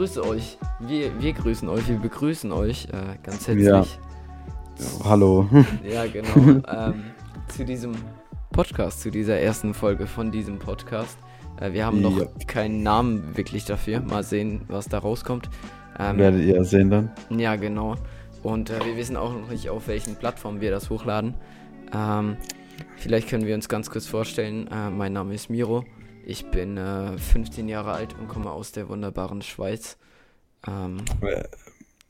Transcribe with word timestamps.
grüße 0.00 0.26
euch. 0.26 0.56
Wir, 0.78 1.10
wir 1.20 1.34
grüßen 1.34 1.68
euch, 1.68 1.86
wir 1.86 1.98
begrüßen 1.98 2.50
euch 2.52 2.86
äh, 2.86 3.18
ganz 3.22 3.46
herzlich. 3.46 3.66
Ja. 3.66 3.84
Hallo. 5.04 5.46
Ja, 5.84 6.06
genau. 6.06 6.62
ähm, 6.68 7.04
zu 7.48 7.66
diesem 7.66 7.92
Podcast, 8.50 9.02
zu 9.02 9.10
dieser 9.10 9.38
ersten 9.38 9.74
Folge 9.74 10.06
von 10.06 10.32
diesem 10.32 10.58
Podcast. 10.58 11.18
Äh, 11.60 11.74
wir 11.74 11.84
haben 11.84 12.00
noch 12.00 12.18
ja. 12.18 12.24
keinen 12.46 12.82
Namen 12.82 13.36
wirklich 13.36 13.66
dafür. 13.66 14.00
Mal 14.00 14.24
sehen, 14.24 14.62
was 14.68 14.88
da 14.88 14.96
rauskommt. 14.96 15.50
Ähm, 15.98 16.16
Werdet 16.16 16.46
ihr 16.46 16.64
sehen 16.64 16.88
dann? 16.88 17.10
Ja, 17.28 17.56
genau. 17.56 17.96
Und 18.42 18.70
äh, 18.70 18.82
wir 18.82 18.96
wissen 18.96 19.18
auch 19.18 19.34
noch 19.34 19.50
nicht, 19.50 19.68
auf 19.68 19.86
welchen 19.86 20.16
Plattformen 20.16 20.62
wir 20.62 20.70
das 20.70 20.88
hochladen. 20.88 21.34
Ähm, 21.94 22.38
vielleicht 22.96 23.28
können 23.28 23.44
wir 23.44 23.54
uns 23.54 23.68
ganz 23.68 23.90
kurz 23.90 24.06
vorstellen. 24.06 24.66
Äh, 24.68 24.88
mein 24.88 25.12
Name 25.12 25.34
ist 25.34 25.50
Miro. 25.50 25.84
Ich 26.24 26.46
bin 26.46 26.76
15 26.76 27.68
äh, 27.68 27.70
Jahre 27.70 27.92
alt 27.92 28.14
und 28.18 28.28
komme 28.28 28.50
aus 28.50 28.72
der 28.72 28.88
wunderbaren 28.88 29.42
Schweiz. 29.42 29.96
Ähm, 30.66 30.98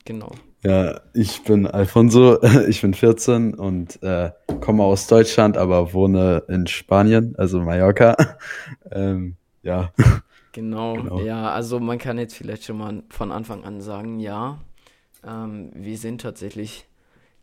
genau. 0.05 0.31
Ja, 0.63 1.01
ich 1.13 1.43
bin 1.43 1.65
Alfonso, 1.65 2.41
ich 2.67 2.81
bin 2.81 2.93
14 2.93 3.55
und 3.55 4.01
äh, 4.03 4.31
komme 4.59 4.83
aus 4.83 5.07
Deutschland, 5.07 5.57
aber 5.57 5.93
wohne 5.93 6.43
in 6.47 6.67
Spanien, 6.67 7.35
also 7.37 7.61
Mallorca. 7.61 8.15
ähm, 8.91 9.35
ja. 9.63 9.91
Genau, 10.51 10.95
genau, 10.95 11.21
ja, 11.21 11.51
also 11.51 11.79
man 11.79 11.97
kann 11.97 12.17
jetzt 12.17 12.35
vielleicht 12.35 12.65
schon 12.65 12.77
mal 12.77 13.03
von 13.09 13.31
Anfang 13.31 13.63
an 13.63 13.81
sagen, 13.81 14.19
ja, 14.19 14.59
ähm, 15.25 15.71
wir 15.73 15.97
sind 15.97 16.21
tatsächlich 16.21 16.85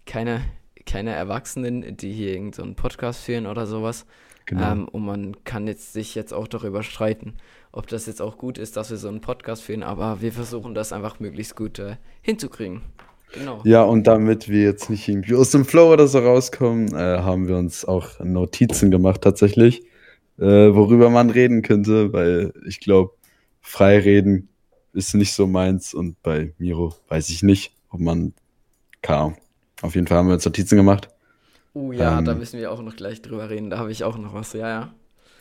keine, 0.05 0.43
keine 0.85 1.13
Erwachsenen, 1.13 1.97
die 1.97 2.13
hier 2.13 2.33
irgendeinen 2.33 2.71
so 2.71 2.83
Podcast 2.83 3.23
führen 3.23 3.47
oder 3.47 3.67
sowas. 3.67 4.05
Genau. 4.49 4.73
Ähm, 4.73 4.89
und 4.89 5.05
man 5.05 5.45
kann 5.45 5.67
jetzt 5.67 5.93
sich 5.93 6.15
jetzt 6.15 6.33
auch 6.33 6.49
darüber 6.49 6.83
streiten, 6.83 7.35
ob 7.71 7.87
das 7.87 8.07
jetzt 8.07 8.23
auch 8.23 8.39
gut 8.39 8.57
ist, 8.57 8.79
dass 8.79 8.91
wir 8.91 8.97
so 8.97 9.09
einen 9.09 9.21
Podcast 9.21 9.63
führen, 9.63 9.83
aber 9.83 10.23
wir 10.23 10.33
versuchen 10.33 10.75
das 10.75 10.91
einfach 10.93 11.21
möglichst 11.21 11.55
gut 11.55 11.79
äh, 11.79 11.97
hinzukriegen. 12.23 12.81
Genau. 13.35 13.61
Ja, 13.65 13.83
und 13.83 14.07
damit 14.07 14.49
wir 14.49 14.63
jetzt 14.63 14.89
nicht 14.89 15.07
irgendwie 15.07 15.35
aus 15.35 15.51
dem 15.51 15.67
Flow 15.67 15.93
oder 15.93 16.09
so 16.09 16.21
rauskommen, 16.21 16.95
äh, 16.95 17.19
haben 17.19 17.47
wir 17.47 17.59
uns 17.59 17.85
auch 17.85 18.19
Notizen 18.21 18.91
gemacht 18.91 19.21
tatsächlich, 19.21 19.83
äh, 20.39 20.45
worüber 20.73 21.11
man 21.11 21.29
reden 21.29 21.61
könnte, 21.61 22.15
weil 22.15 22.55
ich 22.67 22.81
glaube, 22.81 23.13
frei 23.61 23.99
reden 23.99 24.49
ist 24.95 25.15
nicht 25.15 25.35
so 25.35 25.47
meins 25.47 25.93
und 25.93 26.21
bei 26.23 26.55
Miro 26.57 26.95
weiß 27.09 27.29
ich 27.29 27.43
nicht, 27.43 27.73
ob 27.91 28.01
man 28.01 28.33
kann. 29.03 29.37
Auf 29.83 29.95
jeden 29.95 30.07
Fall 30.07 30.17
haben 30.17 30.29
wir 30.29 30.35
uns 30.35 30.47
Notizen 30.47 30.77
gemacht. 30.77 31.11
Oh 31.75 31.93
ja, 31.93 32.19
ähm, 32.19 32.25
da 32.25 32.35
müssen 32.35 32.59
wir 32.59 32.73
auch 32.73 32.83
noch 32.83 32.97
gleich 32.97 33.23
drüber 33.23 33.51
reden. 33.51 33.71
Da 33.71 33.79
habe 33.79 33.93
ich 33.93 34.05
auch 34.05 34.19
noch 34.19 34.35
was. 34.35 34.53
Ja, 34.53 34.69
ja. 34.69 34.89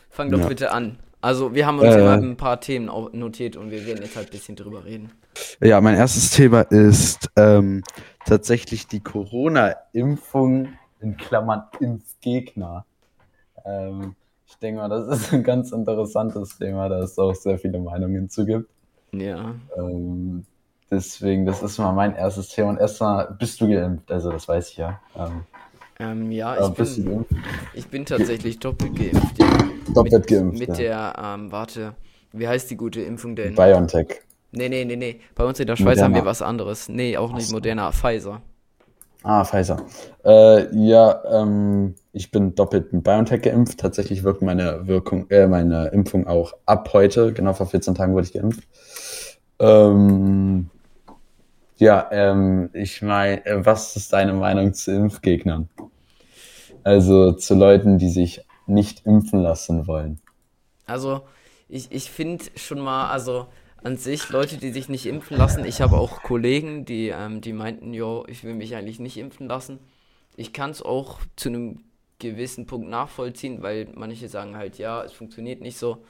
Fang 0.09 0.31
doch 0.31 0.39
ja. 0.39 0.47
bitte 0.47 0.71
an. 0.71 0.99
Also, 1.19 1.55
wir 1.55 1.65
haben 1.65 1.79
uns 1.79 1.95
äh, 1.95 1.99
immer 1.99 2.13
ein 2.13 2.37
paar 2.37 2.61
Themen 2.61 2.85
notiert 2.85 3.55
und 3.55 3.71
wir 3.71 3.85
werden 3.85 4.03
jetzt 4.03 4.15
halt 4.15 4.27
ein 4.27 4.31
bisschen 4.31 4.55
drüber 4.55 4.85
reden. 4.85 5.11
Ja, 5.61 5.81
mein 5.81 5.95
erstes 5.95 6.31
Thema 6.31 6.61
ist 6.61 7.29
ähm, 7.35 7.83
tatsächlich 8.25 8.87
die 8.87 8.99
Corona-Impfung 8.99 10.69
in 10.99 11.17
Klammern 11.17 11.63
Impfgegner. 11.79 12.85
Ähm, 13.65 14.15
ich 14.47 14.57
denke 14.59 14.79
mal, 14.79 14.89
das 14.89 15.07
ist 15.07 15.33
ein 15.33 15.43
ganz 15.43 15.71
interessantes 15.71 16.57
Thema, 16.57 16.87
da 16.87 16.99
es 16.99 17.17
auch 17.17 17.35
sehr 17.35 17.57
viele 17.57 17.79
Meinungen 17.79 18.29
zu 18.29 18.45
gibt. 18.45 18.69
Ja. 19.11 19.55
Ähm, 19.75 20.45
deswegen, 20.89 21.45
das 21.45 21.63
ist 21.63 21.77
mal 21.79 21.93
mein 21.93 22.15
erstes 22.15 22.49
Thema. 22.49 22.69
Und 22.69 22.77
erstmal, 22.77 23.35
bist 23.39 23.59
du 23.59 23.67
geimpft? 23.67 24.11
Also, 24.11 24.31
das 24.31 24.47
weiß 24.47 24.69
ich 24.69 24.77
ja. 24.77 25.01
Ähm, 25.15 25.43
ähm, 25.99 26.31
ja, 26.31 26.67
ich 26.67 26.73
bin, 26.73 27.25
ich 27.73 27.87
bin 27.87 28.05
tatsächlich 28.05 28.59
doppelt 28.59 28.95
geimpft. 28.95 29.39
Ja. 29.39 29.47
Doppelt 29.93 30.13
mit, 30.13 30.27
geimpft. 30.27 30.59
Mit 30.59 30.69
ja. 30.69 31.13
der, 31.13 31.13
ähm, 31.23 31.51
warte, 31.51 31.93
wie 32.33 32.47
heißt 32.47 32.69
die 32.69 32.77
gute 32.77 33.01
Impfung 33.01 33.35
denn? 33.35 33.55
BioNTech. 33.55 34.21
Nee, 34.51 34.69
nee, 34.69 34.85
nee, 34.85 34.95
nee. 34.95 35.19
Bei 35.35 35.43
uns 35.45 35.59
in 35.59 35.67
der 35.67 35.75
Schweiz 35.75 35.97
Moderna. 35.97 36.05
haben 36.05 36.15
wir 36.15 36.25
was 36.25 36.41
anderes. 36.41 36.89
Nee, 36.89 37.17
auch 37.17 37.33
nicht 37.33 37.51
Moderna, 37.51 37.91
Pfizer. 37.91 38.41
Ah, 39.23 39.43
Pfizer. 39.43 39.85
Äh, 40.23 40.73
ja, 40.75 41.21
ähm, 41.29 41.95
ich 42.13 42.31
bin 42.31 42.55
doppelt 42.55 42.93
mit 42.93 43.03
BioNTech 43.03 43.41
geimpft. 43.41 43.79
Tatsächlich 43.79 44.23
wirkt 44.23 44.41
meine 44.41 44.87
Wirkung, 44.87 45.29
äh, 45.29 45.47
meine 45.47 45.87
Impfung 45.87 46.27
auch 46.27 46.53
ab 46.65 46.89
heute. 46.93 47.33
Genau 47.33 47.53
vor 47.53 47.65
14 47.65 47.95
Tagen 47.95 48.13
wurde 48.13 48.27
ich 48.27 48.33
geimpft. 48.33 48.63
Ähm, 49.59 50.69
ja, 51.77 52.07
ähm, 52.11 52.69
ich 52.73 53.01
meine, 53.01 53.45
äh, 53.45 53.65
was 53.65 53.95
ist 53.95 54.13
deine 54.13 54.33
Meinung 54.33 54.73
zu 54.73 54.91
Impfgegnern? 54.91 55.69
Also 56.83 57.33
zu 57.33 57.55
Leuten, 57.55 57.97
die 57.97 58.09
sich 58.09 58.41
nicht 58.65 59.05
impfen 59.05 59.41
lassen 59.41 59.87
wollen. 59.87 60.19
Also, 60.85 61.21
ich, 61.69 61.91
ich 61.91 62.09
finde 62.09 62.45
schon 62.55 62.79
mal, 62.79 63.09
also 63.09 63.47
an 63.83 63.97
sich 63.97 64.29
Leute, 64.29 64.57
die 64.57 64.71
sich 64.71 64.89
nicht 64.89 65.05
impfen 65.05 65.37
lassen. 65.37 65.65
Ich 65.65 65.81
habe 65.81 65.97
auch 65.97 66.23
Kollegen, 66.23 66.85
die, 66.85 67.09
ähm, 67.09 67.41
die 67.41 67.53
meinten, 67.53 67.93
jo, 67.93 68.25
ich 68.27 68.43
will 68.43 68.55
mich 68.55 68.75
eigentlich 68.75 68.99
nicht 68.99 69.17
impfen 69.17 69.47
lassen. 69.47 69.79
Ich 70.35 70.53
kann 70.53 70.71
es 70.71 70.81
auch 70.81 71.19
zu 71.35 71.49
einem 71.49 71.83
gewissen 72.19 72.65
Punkt 72.65 72.89
nachvollziehen, 72.89 73.61
weil 73.61 73.89
manche 73.95 74.27
sagen 74.27 74.57
halt, 74.57 74.77
ja, 74.77 75.03
es 75.03 75.13
funktioniert 75.13 75.61
nicht 75.61 75.77
so. 75.77 76.03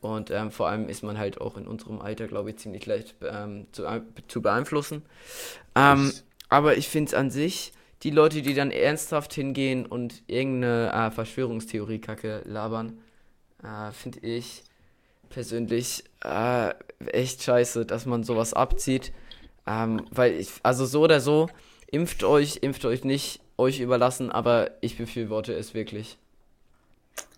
Und 0.00 0.30
ähm, 0.30 0.50
vor 0.50 0.68
allem 0.68 0.88
ist 0.88 1.02
man 1.02 1.18
halt 1.18 1.40
auch 1.40 1.56
in 1.56 1.66
unserem 1.66 2.00
Alter, 2.00 2.28
glaube 2.28 2.50
ich, 2.50 2.58
ziemlich 2.58 2.86
leicht 2.86 3.16
ähm, 3.22 3.66
zu, 3.72 3.84
äh, 3.84 4.00
zu 4.28 4.40
beeinflussen. 4.40 5.02
Ähm, 5.74 6.12
aber 6.48 6.76
ich 6.76 6.88
finde 6.88 7.08
es 7.08 7.14
an 7.14 7.30
sich, 7.30 7.72
die 8.02 8.10
Leute, 8.10 8.42
die 8.42 8.54
dann 8.54 8.70
ernsthaft 8.70 9.34
hingehen 9.34 9.84
und 9.86 10.22
irgendeine 10.28 10.92
äh, 10.92 11.10
Verschwörungstheorie-Kacke 11.10 12.42
labern, 12.44 12.98
äh, 13.62 13.90
finde 13.92 14.20
ich 14.20 14.62
persönlich 15.30 16.04
äh, 16.24 16.72
echt 17.06 17.42
scheiße, 17.42 17.84
dass 17.84 18.06
man 18.06 18.22
sowas 18.22 18.54
abzieht. 18.54 19.12
Ähm, 19.66 20.06
weil 20.10 20.32
ich, 20.34 20.50
also 20.62 20.86
so 20.86 21.02
oder 21.02 21.20
so, 21.20 21.48
impft 21.88 22.24
euch, 22.24 22.58
impft 22.62 22.84
euch 22.84 23.04
nicht, 23.04 23.40
euch 23.58 23.80
überlassen, 23.80 24.30
aber 24.30 24.70
ich 24.80 24.96
befürworte 24.96 25.52
es 25.52 25.74
wirklich. 25.74 26.16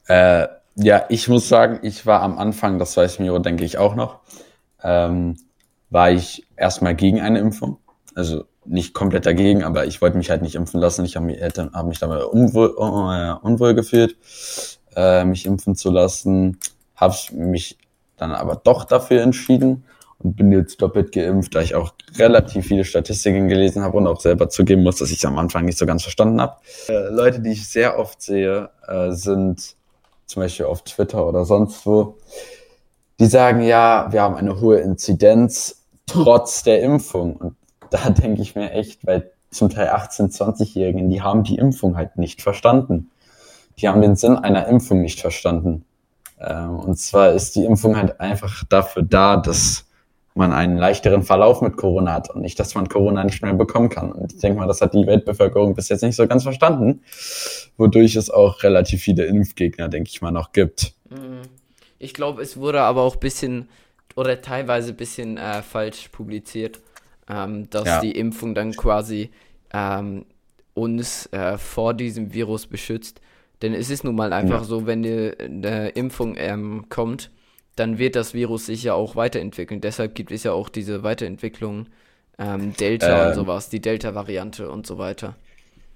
Äh, 0.06 0.46
ja, 0.74 1.04
ich 1.08 1.28
muss 1.28 1.48
sagen, 1.48 1.80
ich 1.82 2.06
war 2.06 2.22
am 2.22 2.38
Anfang, 2.38 2.78
das 2.78 2.96
weiß 2.96 3.18
Miro, 3.18 3.38
denke 3.38 3.64
ich 3.64 3.78
auch 3.78 3.94
noch, 3.94 4.20
ähm, 4.82 5.36
war 5.90 6.10
ich 6.10 6.46
erstmal 6.56 6.94
gegen 6.94 7.20
eine 7.20 7.38
Impfung. 7.40 7.78
Also 8.14 8.44
nicht 8.64 8.94
komplett 8.94 9.26
dagegen, 9.26 9.64
aber 9.64 9.86
ich 9.86 10.00
wollte 10.00 10.16
mich 10.16 10.30
halt 10.30 10.42
nicht 10.42 10.54
impfen 10.54 10.80
lassen. 10.80 11.04
Ich 11.04 11.16
habe 11.16 11.26
mich, 11.26 11.40
hab 11.42 11.86
mich 11.86 11.98
dabei 11.98 12.24
unwohl, 12.24 12.74
uh, 12.76 13.46
unwohl 13.46 13.74
gefühlt, 13.74 14.16
äh, 14.94 15.24
mich 15.24 15.46
impfen 15.46 15.74
zu 15.74 15.90
lassen. 15.90 16.58
Habe 16.94 17.16
mich 17.32 17.78
dann 18.16 18.32
aber 18.32 18.56
doch 18.56 18.84
dafür 18.84 19.22
entschieden 19.22 19.84
und 20.18 20.36
bin 20.36 20.52
jetzt 20.52 20.82
doppelt 20.82 21.12
geimpft, 21.12 21.54
da 21.54 21.62
ich 21.62 21.74
auch 21.74 21.94
relativ 22.18 22.66
viele 22.66 22.84
Statistiken 22.84 23.48
gelesen 23.48 23.82
habe 23.82 23.96
und 23.96 24.06
auch 24.06 24.20
selber 24.20 24.50
zugeben 24.50 24.82
muss, 24.82 24.96
dass 24.96 25.10
ich 25.10 25.18
es 25.18 25.24
am 25.24 25.38
Anfang 25.38 25.64
nicht 25.64 25.78
so 25.78 25.86
ganz 25.86 26.02
verstanden 26.02 26.40
habe. 26.40 26.56
Äh, 26.88 27.08
Leute, 27.08 27.40
die 27.40 27.52
ich 27.52 27.68
sehr 27.68 27.98
oft 27.98 28.20
sehe, 28.20 28.70
äh, 28.86 29.12
sind 29.12 29.76
zum 30.30 30.42
Beispiel 30.42 30.66
auf 30.66 30.82
Twitter 30.82 31.26
oder 31.26 31.44
sonst 31.44 31.84
wo, 31.86 32.16
die 33.18 33.26
sagen, 33.26 33.60
ja, 33.62 34.08
wir 34.10 34.22
haben 34.22 34.36
eine 34.36 34.60
hohe 34.60 34.78
Inzidenz 34.78 35.82
trotz 36.06 36.62
der 36.62 36.80
Impfung. 36.82 37.36
Und 37.36 37.56
da 37.90 38.10
denke 38.10 38.40
ich 38.40 38.54
mir 38.54 38.70
echt, 38.70 39.06
weil 39.06 39.30
zum 39.50 39.68
Teil 39.68 39.88
18-, 39.88 40.34
20-Jährigen, 40.36 41.10
die 41.10 41.20
haben 41.20 41.42
die 41.42 41.56
Impfung 41.56 41.96
halt 41.96 42.16
nicht 42.16 42.40
verstanden. 42.40 43.10
Die 43.78 43.88
haben 43.88 44.00
den 44.00 44.16
Sinn 44.16 44.36
einer 44.36 44.68
Impfung 44.68 45.00
nicht 45.02 45.20
verstanden. 45.20 45.84
Ähm, 46.38 46.78
und 46.78 46.98
zwar 46.98 47.32
ist 47.32 47.56
die 47.56 47.64
Impfung 47.64 47.96
halt 47.96 48.20
einfach 48.20 48.64
dafür 48.68 49.02
da, 49.02 49.36
dass 49.36 49.86
man 50.34 50.52
einen 50.52 50.76
leichteren 50.76 51.22
Verlauf 51.22 51.60
mit 51.60 51.76
Corona 51.76 52.14
hat 52.14 52.30
und 52.30 52.40
nicht, 52.40 52.58
dass 52.60 52.74
man 52.74 52.88
Corona 52.88 53.24
nicht 53.24 53.42
mehr 53.42 53.54
bekommen 53.54 53.88
kann. 53.88 54.12
Und 54.12 54.32
ich 54.32 54.40
denke 54.40 54.58
mal, 54.58 54.66
das 54.66 54.80
hat 54.80 54.94
die 54.94 55.06
Weltbevölkerung 55.06 55.74
bis 55.74 55.88
jetzt 55.88 56.02
nicht 56.02 56.16
so 56.16 56.26
ganz 56.26 56.44
verstanden, 56.44 57.02
wodurch 57.76 58.16
es 58.16 58.30
auch 58.30 58.62
relativ 58.62 59.02
viele 59.02 59.24
Impfgegner, 59.24 59.88
denke 59.88 60.10
ich 60.10 60.22
mal, 60.22 60.30
noch 60.30 60.52
gibt. 60.52 60.94
Mhm. 61.10 61.42
Ich 61.98 62.14
glaube, 62.14 62.42
es 62.42 62.56
wurde 62.56 62.80
aber 62.80 63.02
auch 63.02 63.14
ein 63.14 63.20
bisschen 63.20 63.68
oder 64.16 64.40
teilweise 64.40 64.90
ein 64.90 64.96
bisschen 64.96 65.36
äh, 65.36 65.62
falsch 65.62 66.08
publiziert, 66.08 66.80
ähm, 67.28 67.68
dass 67.70 67.86
ja. 67.86 68.00
die 68.00 68.12
Impfung 68.12 68.54
dann 68.54 68.72
quasi 68.72 69.30
ähm, 69.72 70.24
uns 70.74 71.26
äh, 71.32 71.58
vor 71.58 71.94
diesem 71.94 72.32
Virus 72.32 72.66
beschützt. 72.66 73.20
Denn 73.62 73.74
es 73.74 73.90
ist 73.90 74.04
nun 74.04 74.14
mal 74.14 74.32
einfach 74.32 74.62
ja. 74.62 74.64
so, 74.64 74.86
wenn 74.86 75.04
eine, 75.04 75.36
eine 75.38 75.88
Impfung 75.90 76.34
ähm, 76.38 76.86
kommt, 76.88 77.30
dann 77.80 77.98
wird 77.98 78.14
das 78.14 78.34
Virus 78.34 78.66
sich 78.66 78.84
ja 78.84 78.94
auch 78.94 79.16
weiterentwickeln. 79.16 79.80
Deshalb 79.80 80.14
gibt 80.14 80.30
es 80.30 80.44
ja 80.44 80.52
auch 80.52 80.68
diese 80.68 81.02
Weiterentwicklung 81.02 81.86
ähm, 82.38 82.74
Delta 82.74 83.22
ähm, 83.22 83.28
und 83.28 83.34
sowas, 83.34 83.70
die 83.70 83.80
Delta-Variante 83.80 84.70
und 84.70 84.86
so 84.86 84.98
weiter. 84.98 85.34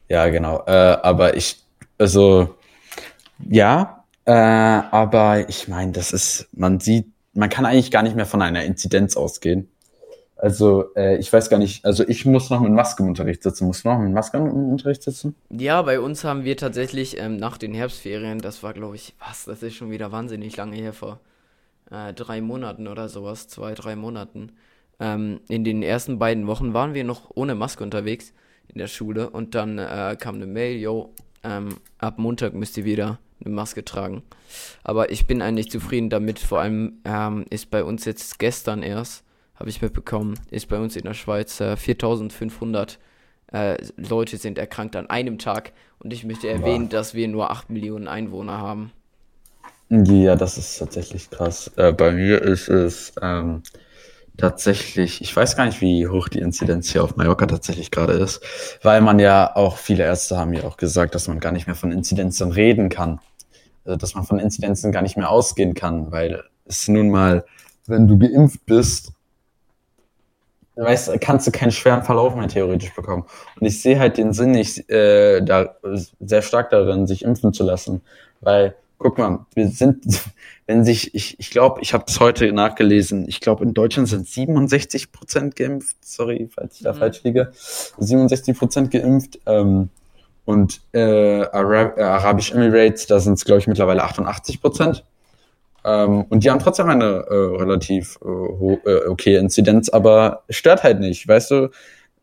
Ja, 0.08 0.26
genau. 0.28 0.64
Äh, 0.66 0.70
aber 0.70 1.36
ich, 1.36 1.62
also, 1.98 2.54
ja, 3.38 4.04
äh, 4.24 4.32
aber 4.32 5.48
ich 5.48 5.68
meine, 5.68 5.92
das 5.92 6.12
ist, 6.12 6.48
man 6.52 6.80
sieht, 6.80 7.06
man 7.34 7.50
kann 7.50 7.66
eigentlich 7.66 7.90
gar 7.90 8.02
nicht 8.02 8.16
mehr 8.16 8.26
von 8.26 8.40
einer 8.40 8.64
Inzidenz 8.64 9.14
ausgehen. 9.16 9.68
Also, 10.36 10.94
äh, 10.96 11.16
ich 11.18 11.30
weiß 11.30 11.50
gar 11.50 11.58
nicht, 11.58 11.84
also 11.84 12.06
ich 12.08 12.24
muss 12.24 12.48
noch 12.48 12.60
mit 12.60 12.72
Maske 12.72 13.02
im 13.02 13.10
Unterricht 13.10 13.42
sitzen. 13.42 13.66
Muss 13.66 13.84
noch 13.84 13.98
mit 13.98 14.12
Maske 14.12 14.38
im 14.38 14.70
Unterricht 14.70 15.02
sitzen? 15.02 15.34
Ja, 15.50 15.82
bei 15.82 16.00
uns 16.00 16.24
haben 16.24 16.44
wir 16.44 16.56
tatsächlich 16.56 17.18
ähm, 17.18 17.36
nach 17.36 17.58
den 17.58 17.74
Herbstferien, 17.74 18.38
das 18.38 18.62
war 18.62 18.72
glaube 18.72 18.96
ich, 18.96 19.14
was, 19.20 19.44
das 19.44 19.62
ist 19.62 19.74
schon 19.74 19.90
wieder 19.90 20.12
wahnsinnig 20.12 20.56
lange 20.56 20.76
her 20.76 20.94
vor 20.94 21.20
äh, 21.90 22.12
drei 22.12 22.40
Monaten 22.40 22.88
oder 22.88 23.08
sowas, 23.08 23.48
zwei, 23.48 23.74
drei 23.74 23.96
Monaten, 23.96 24.52
ähm, 25.00 25.40
in 25.48 25.64
den 25.64 25.82
ersten 25.82 26.18
beiden 26.18 26.46
Wochen 26.46 26.74
waren 26.74 26.94
wir 26.94 27.04
noch 27.04 27.30
ohne 27.34 27.54
Maske 27.54 27.82
unterwegs 27.82 28.32
in 28.68 28.78
der 28.78 28.86
Schule 28.86 29.30
und 29.30 29.54
dann 29.54 29.78
äh, 29.78 30.16
kam 30.18 30.36
eine 30.36 30.46
Mail, 30.46 30.78
yo, 30.78 31.14
ähm, 31.42 31.76
ab 31.98 32.18
Montag 32.18 32.54
müsst 32.54 32.76
ihr 32.76 32.84
wieder 32.84 33.18
eine 33.44 33.54
Maske 33.54 33.84
tragen. 33.84 34.22
Aber 34.82 35.10
ich 35.10 35.26
bin 35.26 35.42
eigentlich 35.42 35.70
zufrieden 35.70 36.10
damit. 36.10 36.38
Vor 36.38 36.60
allem 36.60 37.00
ähm, 37.04 37.44
ist 37.50 37.70
bei 37.70 37.84
uns 37.84 38.04
jetzt 38.04 38.38
gestern 38.38 38.82
erst, 38.82 39.24
habe 39.56 39.68
ich 39.68 39.82
mitbekommen, 39.82 40.38
ist 40.50 40.68
bei 40.68 40.78
uns 40.78 40.96
in 40.96 41.04
der 41.04 41.14
Schweiz 41.14 41.60
äh, 41.60 41.76
4500 41.76 42.98
äh, 43.52 43.76
Leute 43.96 44.36
sind 44.36 44.58
erkrankt 44.58 44.96
an 44.96 45.10
einem 45.10 45.38
Tag. 45.38 45.72
Und 45.98 46.12
ich 46.12 46.24
möchte 46.24 46.48
erwähnen, 46.48 46.84
ja. 46.84 46.90
dass 46.90 47.14
wir 47.14 47.28
nur 47.28 47.50
8 47.50 47.70
Millionen 47.70 48.08
Einwohner 48.08 48.58
haben. 48.58 48.92
Ja, 49.90 50.34
das 50.34 50.58
ist 50.58 50.78
tatsächlich 50.78 51.30
krass. 51.30 51.70
Äh, 51.76 51.92
bei 51.92 52.12
mir 52.12 52.42
ist 52.42 52.68
es 52.68 53.12
ähm, 53.20 53.62
tatsächlich, 54.36 55.20
ich 55.20 55.34
weiß 55.34 55.56
gar 55.56 55.66
nicht, 55.66 55.80
wie 55.80 56.08
hoch 56.08 56.28
die 56.28 56.40
Inzidenz 56.40 56.90
hier 56.90 57.04
auf 57.04 57.16
Mallorca 57.16 57.46
tatsächlich 57.46 57.90
gerade 57.90 58.14
ist, 58.14 58.42
weil 58.82 59.00
man 59.00 59.18
ja 59.18 59.54
auch, 59.54 59.76
viele 59.76 60.04
Ärzte 60.04 60.36
haben 60.38 60.52
ja 60.52 60.64
auch 60.64 60.76
gesagt, 60.76 61.14
dass 61.14 61.28
man 61.28 61.38
gar 61.38 61.52
nicht 61.52 61.66
mehr 61.66 61.76
von 61.76 61.92
Inzidenzen 61.92 62.50
reden 62.50 62.88
kann. 62.88 63.20
Also, 63.84 63.96
dass 63.96 64.14
man 64.14 64.24
von 64.24 64.38
Inzidenzen 64.38 64.90
gar 64.90 65.02
nicht 65.02 65.16
mehr 65.16 65.30
ausgehen 65.30 65.74
kann, 65.74 66.10
weil 66.10 66.42
es 66.64 66.88
nun 66.88 67.10
mal, 67.10 67.44
wenn 67.86 68.08
du 68.08 68.18
geimpft 68.18 68.64
bist, 68.66 69.12
weißt, 70.76 71.20
kannst 71.20 71.46
du 71.46 71.52
keinen 71.52 71.70
schweren 71.70 72.02
Verlauf 72.02 72.34
mehr 72.34 72.48
theoretisch 72.48 72.94
bekommen. 72.94 73.24
Und 73.60 73.66
ich 73.66 73.80
sehe 73.80 73.98
halt 73.98 74.16
den 74.16 74.32
Sinn 74.32 74.52
nicht 74.52 74.90
äh, 74.90 75.42
da 75.42 75.76
sehr 76.20 76.42
stark 76.42 76.70
darin, 76.70 77.06
sich 77.06 77.22
impfen 77.22 77.52
zu 77.52 77.62
lassen, 77.62 78.00
weil 78.40 78.74
guck 79.04 79.18
mal, 79.18 79.44
wir 79.54 79.68
sind, 79.68 80.02
wenn 80.66 80.82
sich, 80.82 81.14
ich 81.14 81.38
ich, 81.38 81.50
glaube, 81.50 81.80
ich 81.82 81.92
habe 81.92 82.04
es 82.08 82.20
heute 82.20 82.50
nachgelesen, 82.52 83.28
ich 83.28 83.40
glaube, 83.40 83.62
in 83.62 83.74
Deutschland 83.74 84.08
sind 84.08 84.26
67 84.26 85.12
Prozent 85.12 85.56
geimpft, 85.56 85.96
sorry, 86.00 86.48
falls 86.52 86.76
ich 86.76 86.82
da 86.82 86.94
mhm. 86.94 86.96
falsch 86.96 87.22
liege, 87.22 87.52
67 87.98 88.56
Prozent 88.58 88.90
geimpft. 88.90 89.38
Ähm, 89.44 89.90
und 90.46 90.80
äh, 90.92 91.42
Arab, 91.42 91.98
äh, 91.98 92.02
Arabisch 92.02 92.52
Emirates, 92.52 93.06
da 93.06 93.20
sind 93.20 93.34
es, 93.34 93.44
glaube 93.44 93.60
ich, 93.60 93.66
mittlerweile 93.66 94.02
88 94.04 94.60
Prozent. 94.62 95.04
Ähm, 95.84 96.24
und 96.30 96.42
die 96.42 96.50
haben 96.50 96.58
trotzdem 96.58 96.88
eine 96.88 97.04
äh, 97.04 97.34
relativ 97.56 98.18
äh, 98.24 98.90
äh, 98.90 99.06
okay 99.06 99.36
Inzidenz, 99.36 99.90
aber 99.90 100.44
stört 100.48 100.82
halt 100.82 101.00
nicht, 101.00 101.28
weißt 101.28 101.50
du? 101.50 101.70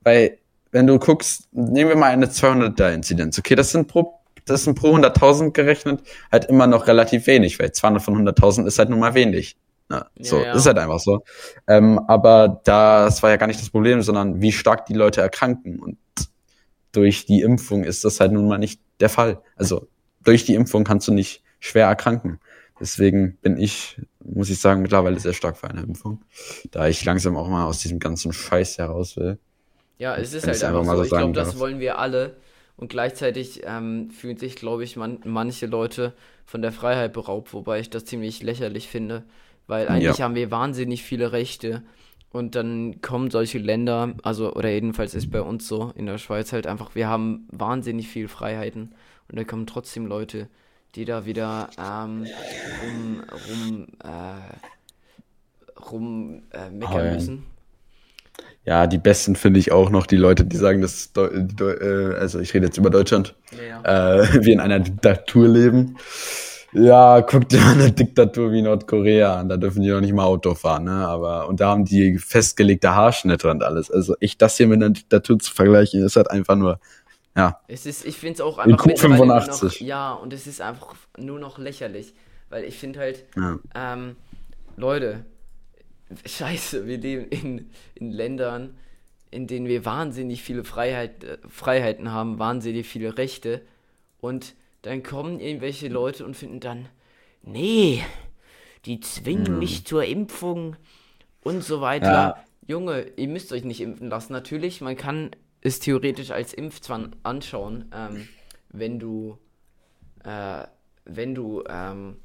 Weil, 0.03 0.39
wenn 0.71 0.87
du 0.87 0.97
guckst, 0.97 1.47
nehmen 1.51 1.89
wir 1.89 1.95
mal 1.95 2.09
eine 2.09 2.25
200er 2.25 2.91
Inzidenz, 2.91 3.37
okay, 3.37 3.53
das 3.53 3.71
sind 3.71 3.87
pro 3.87 4.20
das 4.45 4.63
sind 4.63 4.75
pro 4.75 4.95
100.000 4.95 5.51
gerechnet 5.51 6.01
halt 6.31 6.45
immer 6.45 6.67
noch 6.67 6.87
relativ 6.87 7.27
wenig, 7.27 7.59
weil 7.59 7.71
200 7.71 8.01
von 8.01 8.27
100.000 8.27 8.65
ist 8.65 8.79
halt 8.79 8.89
nun 8.89 8.99
mal 8.99 9.13
wenig. 9.13 9.57
Ne? 9.89 10.05
So, 10.19 10.37
ja, 10.37 10.47
ja. 10.47 10.53
ist 10.53 10.65
halt 10.65 10.77
einfach 10.77 10.99
so. 10.99 11.23
Ähm, 11.67 11.99
aber 12.07 12.61
das 12.63 13.21
war 13.21 13.29
ja 13.29 13.37
gar 13.37 13.47
nicht 13.47 13.61
das 13.61 13.69
Problem, 13.69 14.01
sondern 14.01 14.41
wie 14.41 14.51
stark 14.51 14.85
die 14.85 14.93
Leute 14.93 15.21
erkranken. 15.21 15.79
Und 15.79 15.97
durch 16.91 17.25
die 17.25 17.41
Impfung 17.41 17.83
ist 17.83 18.03
das 18.05 18.19
halt 18.19 18.31
nun 18.31 18.47
mal 18.47 18.57
nicht 18.57 18.81
der 18.99 19.09
Fall. 19.09 19.41
Also 19.55 19.87
durch 20.23 20.45
die 20.45 20.55
Impfung 20.55 20.83
kannst 20.83 21.07
du 21.07 21.13
nicht 21.13 21.43
schwer 21.59 21.87
erkranken. 21.87 22.39
Deswegen 22.79 23.37
bin 23.41 23.57
ich, 23.57 24.01
muss 24.23 24.49
ich 24.49 24.59
sagen, 24.59 24.81
mittlerweile 24.81 25.19
sehr 25.19 25.33
stark 25.33 25.57
für 25.57 25.69
eine 25.69 25.81
Impfung, 25.81 26.23
da 26.71 26.87
ich 26.87 27.05
langsam 27.05 27.37
auch 27.37 27.47
mal 27.47 27.65
aus 27.65 27.79
diesem 27.79 27.99
ganzen 27.99 28.33
Scheiß 28.33 28.79
heraus 28.79 29.17
will. 29.17 29.37
Ja, 29.99 30.15
es 30.15 30.33
ist 30.33 30.47
halt 30.47 30.63
einfach, 30.63 30.79
einfach 30.79 30.95
so. 30.95 31.03
Ich 31.03 31.09
glaube, 31.09 31.33
das 31.33 31.59
wollen 31.59 31.79
wir 31.79 31.99
alle. 31.99 32.37
Und 32.81 32.89
gleichzeitig 32.89 33.61
ähm, 33.63 34.09
fühlen 34.09 34.37
sich, 34.37 34.55
glaube 34.55 34.83
ich, 34.83 34.95
man, 34.95 35.19
manche 35.23 35.67
Leute 35.67 36.13
von 36.47 36.63
der 36.63 36.71
Freiheit 36.71 37.13
beraubt, 37.13 37.53
wobei 37.53 37.79
ich 37.79 37.91
das 37.91 38.05
ziemlich 38.05 38.41
lächerlich 38.41 38.87
finde, 38.87 39.23
weil 39.67 39.87
eigentlich 39.87 40.17
ja. 40.17 40.25
haben 40.25 40.33
wir 40.33 40.49
wahnsinnig 40.49 41.03
viele 41.03 41.31
Rechte. 41.31 41.83
Und 42.31 42.55
dann 42.55 42.99
kommen 43.01 43.29
solche 43.29 43.59
Länder, 43.59 44.15
also, 44.23 44.55
oder 44.55 44.69
jedenfalls 44.69 45.13
ist 45.13 45.29
bei 45.29 45.43
uns 45.43 45.67
so 45.67 45.91
in 45.95 46.07
der 46.07 46.17
Schweiz 46.17 46.51
halt 46.53 46.65
einfach, 46.65 46.95
wir 46.95 47.07
haben 47.07 47.47
wahnsinnig 47.51 48.07
viel 48.07 48.27
Freiheiten. 48.27 48.95
Und 49.29 49.37
da 49.37 49.43
kommen 49.43 49.67
trotzdem 49.67 50.07
Leute, 50.07 50.47
die 50.95 51.05
da 51.05 51.27
wieder 51.27 51.69
ähm, 51.77 52.25
rum, 52.81 53.23
rum, 53.47 53.87
äh, 54.03 55.79
rum 55.79 56.41
äh, 56.49 56.71
meckern 56.71 57.13
müssen. 57.13 57.45
Ja, 58.63 58.85
die 58.85 58.99
besten 58.99 59.35
finde 59.35 59.59
ich 59.59 59.71
auch 59.71 59.89
noch 59.89 60.05
die 60.05 60.17
Leute, 60.17 60.45
die 60.45 60.57
sagen, 60.57 60.81
dass 60.81 61.13
Deu 61.13 61.27
äh, 61.27 62.15
also 62.15 62.39
ich 62.39 62.53
rede 62.53 62.67
jetzt 62.67 62.77
über 62.77 62.91
Deutschland, 62.91 63.35
ja. 63.51 64.21
Äh, 64.21 64.27
wir 64.45 64.53
in 64.53 64.59
einer 64.59 64.79
Diktatur 64.79 65.47
leben. 65.47 65.97
Ja, 66.73 67.21
guck 67.21 67.49
dir 67.49 67.65
eine 67.65 67.91
Diktatur 67.91 68.51
wie 68.51 68.61
Nordkorea 68.61 69.39
an, 69.39 69.49
da 69.49 69.57
dürfen 69.57 69.81
die 69.81 69.89
noch 69.89 69.99
nicht 69.99 70.13
mal 70.13 70.23
Auto 70.23 70.53
fahren, 70.55 70.85
ne? 70.85 71.05
Aber 71.05 71.49
und 71.49 71.59
da 71.59 71.69
haben 71.69 71.83
die 71.83 72.17
festgelegte 72.17 72.95
Haarschnitte 72.95 73.49
und 73.49 73.63
alles. 73.63 73.91
Also 73.91 74.15
ich 74.19 74.37
das 74.37 74.55
hier 74.57 74.67
mit 74.67 74.81
einer 74.81 74.91
Diktatur 74.91 75.39
zu 75.39 75.53
vergleichen, 75.53 76.05
ist 76.05 76.15
halt 76.15 76.31
einfach 76.31 76.55
nur 76.55 76.79
ja. 77.35 77.61
Es 77.67 77.85
ist, 77.85 78.05
ich 78.05 78.17
finde 78.17 78.35
es 78.35 78.41
auch 78.41 78.57
einfach 78.57 78.85
In 78.85 78.93
Q85. 78.93 79.63
Noch, 79.63 79.79
ja, 79.79 80.13
und 80.13 80.33
es 80.33 80.47
ist 80.47 80.61
einfach 80.61 80.95
nur 81.17 81.39
noch 81.39 81.57
lächerlich, 81.57 82.13
weil 82.49 82.63
ich 82.63 82.77
finde 82.77 82.99
halt, 82.99 83.25
ja. 83.35 83.57
ähm, 83.75 84.15
Leute, 84.75 85.25
scheiße, 86.25 86.87
wir 86.87 86.97
leben 86.97 87.25
in, 87.29 87.69
in 87.95 88.11
Ländern, 88.11 88.77
in 89.29 89.47
denen 89.47 89.67
wir 89.67 89.85
wahnsinnig 89.85 90.43
viele 90.43 90.63
Freiheit, 90.63 91.23
äh, 91.23 91.37
Freiheiten 91.47 92.11
haben, 92.11 92.39
wahnsinnig 92.39 92.87
viele 92.87 93.17
Rechte. 93.17 93.61
Und 94.19 94.55
dann 94.81 95.03
kommen 95.03 95.39
irgendwelche 95.39 95.87
Leute 95.87 96.25
und 96.25 96.35
finden 96.35 96.59
dann, 96.59 96.89
nee, 97.41 98.03
die 98.85 98.99
zwingen 98.99 99.47
hm. 99.47 99.59
mich 99.59 99.85
zur 99.85 100.05
Impfung 100.05 100.75
und 101.41 101.63
so 101.63 101.81
weiter. 101.81 102.11
Ja. 102.11 102.45
Junge, 102.67 103.07
ihr 103.15 103.27
müsst 103.27 103.51
euch 103.51 103.63
nicht 103.63 103.81
impfen 103.81 104.09
lassen. 104.09 104.33
Natürlich, 104.33 104.81
man 104.81 104.95
kann 104.95 105.31
es 105.61 105.79
theoretisch 105.79 106.31
als 106.31 106.53
Impfzwang 106.53 107.15
anschauen, 107.23 107.91
ähm, 107.93 108.27
wenn 108.69 108.99
du, 108.99 109.37
äh, 110.23 110.65
wenn 111.05 111.35
du 111.35 111.63
ähm, 111.67 112.17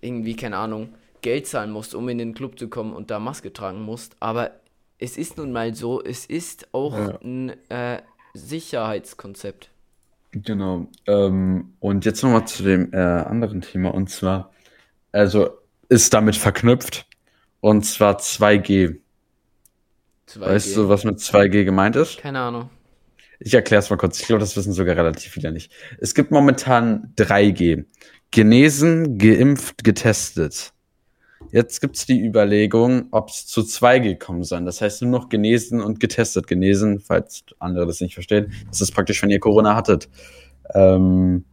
irgendwie, 0.00 0.36
keine 0.36 0.56
Ahnung, 0.56 0.94
Geld 1.24 1.46
zahlen 1.46 1.70
musst, 1.70 1.94
um 1.94 2.08
in 2.10 2.18
den 2.18 2.34
Club 2.34 2.58
zu 2.58 2.68
kommen 2.68 2.92
und 2.92 3.10
da 3.10 3.18
Maske 3.18 3.52
tragen 3.52 3.80
musst. 3.80 4.14
Aber 4.20 4.52
es 4.98 5.16
ist 5.16 5.38
nun 5.38 5.52
mal 5.52 5.74
so, 5.74 6.02
es 6.02 6.26
ist 6.26 6.68
auch 6.72 6.96
ja. 6.96 7.18
ein 7.24 7.52
äh, 7.70 8.02
Sicherheitskonzept. 8.34 9.70
Genau. 10.32 10.86
Ähm, 11.06 11.72
und 11.80 12.04
jetzt 12.04 12.22
nochmal 12.22 12.46
zu 12.46 12.62
dem 12.62 12.92
äh, 12.92 12.98
anderen 12.98 13.62
Thema. 13.62 13.94
Und 13.94 14.10
zwar, 14.10 14.52
also 15.12 15.48
ist 15.88 16.12
damit 16.12 16.36
verknüpft. 16.36 17.06
Und 17.60 17.86
zwar 17.86 18.18
2G. 18.18 18.98
2G. 20.28 20.40
Weißt 20.40 20.76
du, 20.76 20.90
was 20.90 21.04
mit 21.04 21.20
2G 21.20 21.64
gemeint 21.64 21.96
ist? 21.96 22.18
Keine 22.18 22.40
Ahnung. 22.40 22.68
Ich 23.40 23.54
erkläre 23.54 23.80
es 23.80 23.88
mal 23.88 23.96
kurz. 23.96 24.20
Ich 24.20 24.26
glaube, 24.26 24.40
das 24.40 24.56
wissen 24.56 24.74
sogar 24.74 24.94
relativ 24.96 25.32
viele 25.32 25.52
nicht. 25.52 25.72
Es 25.98 26.14
gibt 26.14 26.30
momentan 26.30 27.14
3G. 27.16 27.86
Genesen, 28.30 29.16
geimpft, 29.16 29.84
getestet. 29.84 30.73
Jetzt 31.50 31.80
gibt's 31.80 32.06
die 32.06 32.24
Überlegung, 32.24 33.08
ob 33.10 33.28
es 33.28 33.46
zu 33.46 33.62
2G 33.62 34.18
kommen 34.18 34.44
soll. 34.44 34.64
Das 34.64 34.80
heißt 34.80 35.02
nur 35.02 35.10
noch 35.10 35.28
genesen 35.28 35.80
und 35.80 36.00
getestet. 36.00 36.46
Genesen, 36.46 37.00
falls 37.00 37.44
andere 37.58 37.86
das 37.86 38.00
nicht 38.00 38.14
verstehen, 38.14 38.52
das 38.68 38.80
ist 38.80 38.92
praktisch, 38.92 39.22
wenn 39.22 39.30
ihr 39.30 39.40
Corona 39.40 39.76
hattet. 39.76 40.08
Ähm, 40.74 41.44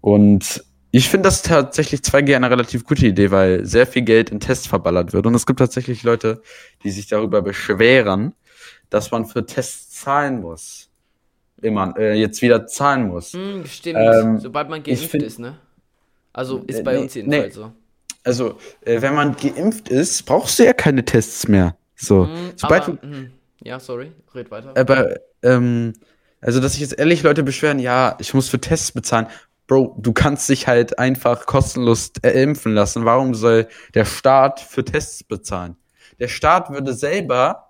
und 0.00 0.64
ich 0.90 1.10
finde 1.10 1.26
das 1.26 1.42
tatsächlich 1.42 2.00
2G 2.00 2.36
eine 2.36 2.50
relativ 2.50 2.84
gute 2.84 3.06
Idee, 3.06 3.30
weil 3.30 3.66
sehr 3.66 3.86
viel 3.86 4.02
Geld 4.02 4.30
in 4.30 4.40
Tests 4.40 4.66
verballert 4.66 5.12
wird. 5.12 5.26
Und 5.26 5.34
es 5.34 5.44
gibt 5.44 5.58
tatsächlich 5.58 6.02
Leute, 6.02 6.40
die 6.82 6.90
sich 6.90 7.06
darüber 7.06 7.42
beschweren, 7.42 8.34
dass 8.88 9.10
man 9.10 9.26
für 9.26 9.44
Tests 9.44 10.00
zahlen 10.00 10.40
muss. 10.40 10.88
Immer, 11.60 11.94
äh, 11.98 12.18
jetzt 12.18 12.40
wieder 12.40 12.66
zahlen 12.66 13.08
muss. 13.08 13.32
Hm, 13.32 13.66
stimmt, 13.66 13.98
ähm, 14.00 14.38
sobald 14.38 14.70
man 14.70 14.82
geimpft 14.82 15.10
find, 15.10 15.24
ist, 15.24 15.38
ne? 15.38 15.58
Also 16.32 16.62
ist 16.66 16.84
bei 16.84 16.94
nee, 16.94 17.02
uns 17.02 17.14
jedenfalls 17.14 17.56
nee. 17.56 17.62
so 17.62 17.72
also 18.28 18.58
äh, 18.82 19.00
wenn 19.02 19.14
man 19.14 19.36
geimpft 19.36 19.88
ist, 19.88 20.24
brauchst 20.26 20.58
du 20.58 20.64
ja 20.64 20.72
keine 20.72 21.04
Tests 21.04 21.48
mehr. 21.48 21.76
So, 21.96 22.24
mm, 22.24 22.52
sobald 22.56 22.84
aber, 22.84 22.96
du, 22.96 23.06
mm, 23.06 23.32
ja, 23.64 23.80
sorry, 23.80 24.12
red 24.34 24.50
weiter. 24.50 24.74
Aber 24.76 25.16
ähm, 25.42 25.94
also 26.40 26.60
dass 26.60 26.72
sich 26.72 26.82
jetzt 26.82 26.98
ehrlich 26.98 27.22
Leute 27.22 27.42
beschweren, 27.42 27.78
ja, 27.78 28.16
ich 28.20 28.34
muss 28.34 28.48
für 28.48 28.60
Tests 28.60 28.92
bezahlen. 28.92 29.26
Bro, 29.66 29.96
du 29.98 30.12
kannst 30.12 30.48
dich 30.48 30.66
halt 30.66 30.98
einfach 30.98 31.46
kostenlos 31.46 32.12
äh, 32.22 32.42
impfen 32.42 32.72
lassen. 32.74 33.04
Warum 33.04 33.34
soll 33.34 33.68
der 33.94 34.04
Staat 34.04 34.60
für 34.60 34.84
Tests 34.84 35.24
bezahlen? 35.24 35.76
Der 36.18 36.28
Staat 36.28 36.70
würde 36.70 36.94
selber 36.94 37.68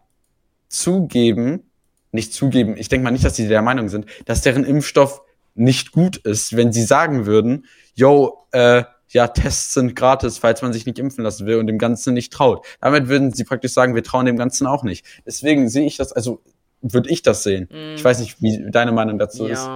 zugeben, 0.69 1.71
nicht 2.13 2.33
zugeben, 2.33 2.77
ich 2.77 2.89
denke 2.89 3.05
mal 3.05 3.11
nicht, 3.11 3.25
dass 3.25 3.37
sie 3.37 3.49
der 3.49 3.63
Meinung 3.63 3.89
sind, 3.89 4.07
dass 4.27 4.43
deren 4.43 4.65
Impfstoff 4.65 5.23
nicht 5.55 5.93
gut 5.93 6.19
ist, 6.19 6.57
wenn 6.57 6.73
sie 6.73 6.85
sagen 6.85 7.27
würden, 7.27 7.67
yo, 7.95 8.47
äh, 8.53 8.85
ja, 9.09 9.29
Tests 9.29 9.75
sind 9.75 9.97
gratis, 9.97 10.39
falls 10.39 10.63
man 10.63 10.73
sich 10.73 10.87
nicht 10.87 10.99
impfen 10.99 11.25
lassen 11.25 11.47
will 11.47 11.57
und 11.57 11.67
dem 11.67 11.79
Ganzen 11.79 12.15
nicht 12.15 12.33
traut. 12.33 12.65
Damit 12.81 13.09
würden 13.09 13.33
sie 13.33 13.45
praktisch 13.45 13.73
sagen, 13.73 13.95
wir 13.95 14.03
trauen 14.03 14.27
dem 14.27 14.37
Ganzen 14.37 14.67
auch 14.67 14.83
nicht. 14.83 15.05
Deswegen 15.27 15.69
sehe 15.69 15.87
ich 15.87 15.97
das, 15.97 16.13
also 16.13 16.43
würde 16.81 17.11
ich 17.11 17.23
das 17.23 17.43
sehen. 17.43 17.69
Mm. 17.71 17.95
Ich 17.97 18.05
weiß 18.05 18.21
nicht, 18.21 18.41
wie 18.41 18.71
deine 18.71 18.93
Meinung 18.93 19.19
dazu 19.19 19.47
ja. 19.47 19.53
ist. 19.53 19.69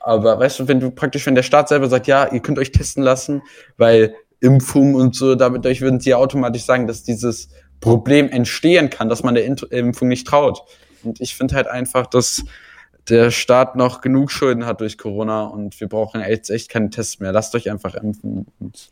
Aber 0.00 0.38
weißt 0.38 0.60
du, 0.60 0.68
wenn 0.68 0.80
du 0.80 0.90
praktisch, 0.90 1.26
wenn 1.26 1.34
der 1.34 1.42
Staat 1.42 1.68
selber 1.68 1.88
sagt, 1.88 2.06
ja, 2.06 2.30
ihr 2.30 2.40
könnt 2.40 2.58
euch 2.58 2.72
testen 2.72 3.02
lassen, 3.02 3.42
weil 3.76 4.14
Impfung 4.40 4.94
und 4.94 5.14
so, 5.14 5.34
damit 5.34 5.64
euch 5.66 5.80
würden 5.80 6.00
sie 6.00 6.10
ja 6.10 6.16
automatisch 6.16 6.64
sagen, 6.64 6.86
dass 6.86 7.02
dieses 7.02 7.48
Problem 7.80 8.28
entstehen 8.28 8.90
kann, 8.90 9.08
dass 9.08 9.22
man 9.22 9.34
der 9.34 9.44
Impfung 9.44 10.08
nicht 10.08 10.26
traut. 10.26 10.62
Und 11.02 11.20
ich 11.20 11.34
finde 11.34 11.54
halt 11.54 11.66
einfach, 11.66 12.06
dass 12.06 12.44
der 13.08 13.30
Staat 13.30 13.76
noch 13.76 14.00
genug 14.00 14.30
Schulden 14.30 14.66
hat 14.66 14.80
durch 14.80 14.98
Corona 14.98 15.44
und 15.44 15.78
wir 15.80 15.88
brauchen 15.88 16.20
jetzt 16.20 16.50
echt 16.50 16.70
keine 16.70 16.90
Tests 16.90 17.20
mehr. 17.20 17.32
Lasst 17.32 17.54
euch 17.54 17.70
einfach 17.70 17.94
impfen 17.94 18.46
und 18.58 18.90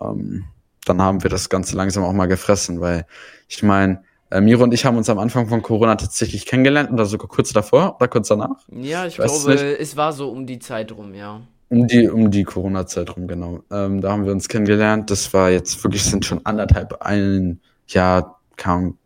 ähm, 0.00 0.44
dann 0.84 1.02
haben 1.02 1.22
wir 1.22 1.30
das 1.30 1.48
Ganze 1.48 1.76
langsam 1.76 2.04
auch 2.04 2.12
mal 2.12 2.26
gefressen, 2.26 2.80
weil 2.80 3.06
ich 3.48 3.62
meine, 3.62 4.02
äh, 4.30 4.40
Miro 4.40 4.62
und 4.62 4.72
ich 4.72 4.84
haben 4.84 4.96
uns 4.96 5.08
am 5.10 5.18
Anfang 5.18 5.48
von 5.48 5.62
Corona 5.62 5.96
tatsächlich 5.96 6.46
kennengelernt 6.46 6.90
oder 6.90 7.06
sogar 7.06 7.28
kurz 7.28 7.52
davor 7.52 7.96
oder 7.96 8.08
kurz 8.08 8.28
danach. 8.28 8.56
Ja, 8.70 9.06
ich, 9.06 9.18
ich 9.18 9.24
glaube, 9.24 9.54
es 9.78 9.96
war 9.96 10.12
so 10.12 10.30
um 10.30 10.46
die 10.46 10.58
Zeit 10.58 10.92
rum, 10.92 11.14
ja. 11.14 11.40
Um 11.70 11.86
die, 11.86 12.08
um 12.08 12.30
die 12.30 12.44
Corona-Zeit 12.44 13.14
rum, 13.14 13.26
genau. 13.26 13.60
Ähm, 13.70 14.00
da 14.00 14.12
haben 14.12 14.24
wir 14.24 14.32
uns 14.32 14.48
kennengelernt. 14.48 15.10
Das 15.10 15.34
war 15.34 15.50
jetzt 15.50 15.82
wirklich, 15.84 16.02
sind 16.02 16.24
schon 16.24 16.44
anderthalb, 16.46 17.02
ein 17.02 17.60
Jahr, 17.86 18.40
kam 18.56 18.96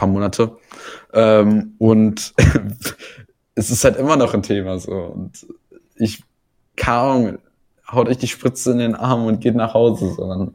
paar 0.00 0.08
Monate. 0.08 0.56
Ähm, 1.12 1.74
und 1.78 2.32
es 3.60 3.70
ist 3.70 3.84
halt 3.84 3.96
immer 3.96 4.16
noch 4.16 4.32
ein 4.32 4.42
Thema 4.42 4.78
so. 4.78 4.92
Und 4.92 5.46
ich, 5.96 6.24
kaum 6.76 7.38
haut 7.90 8.08
euch 8.08 8.18
die 8.18 8.26
Spritze 8.26 8.72
in 8.72 8.78
den 8.78 8.94
Arm 8.94 9.26
und 9.26 9.40
geht 9.40 9.54
nach 9.54 9.74
Hause, 9.74 10.14
sondern 10.14 10.54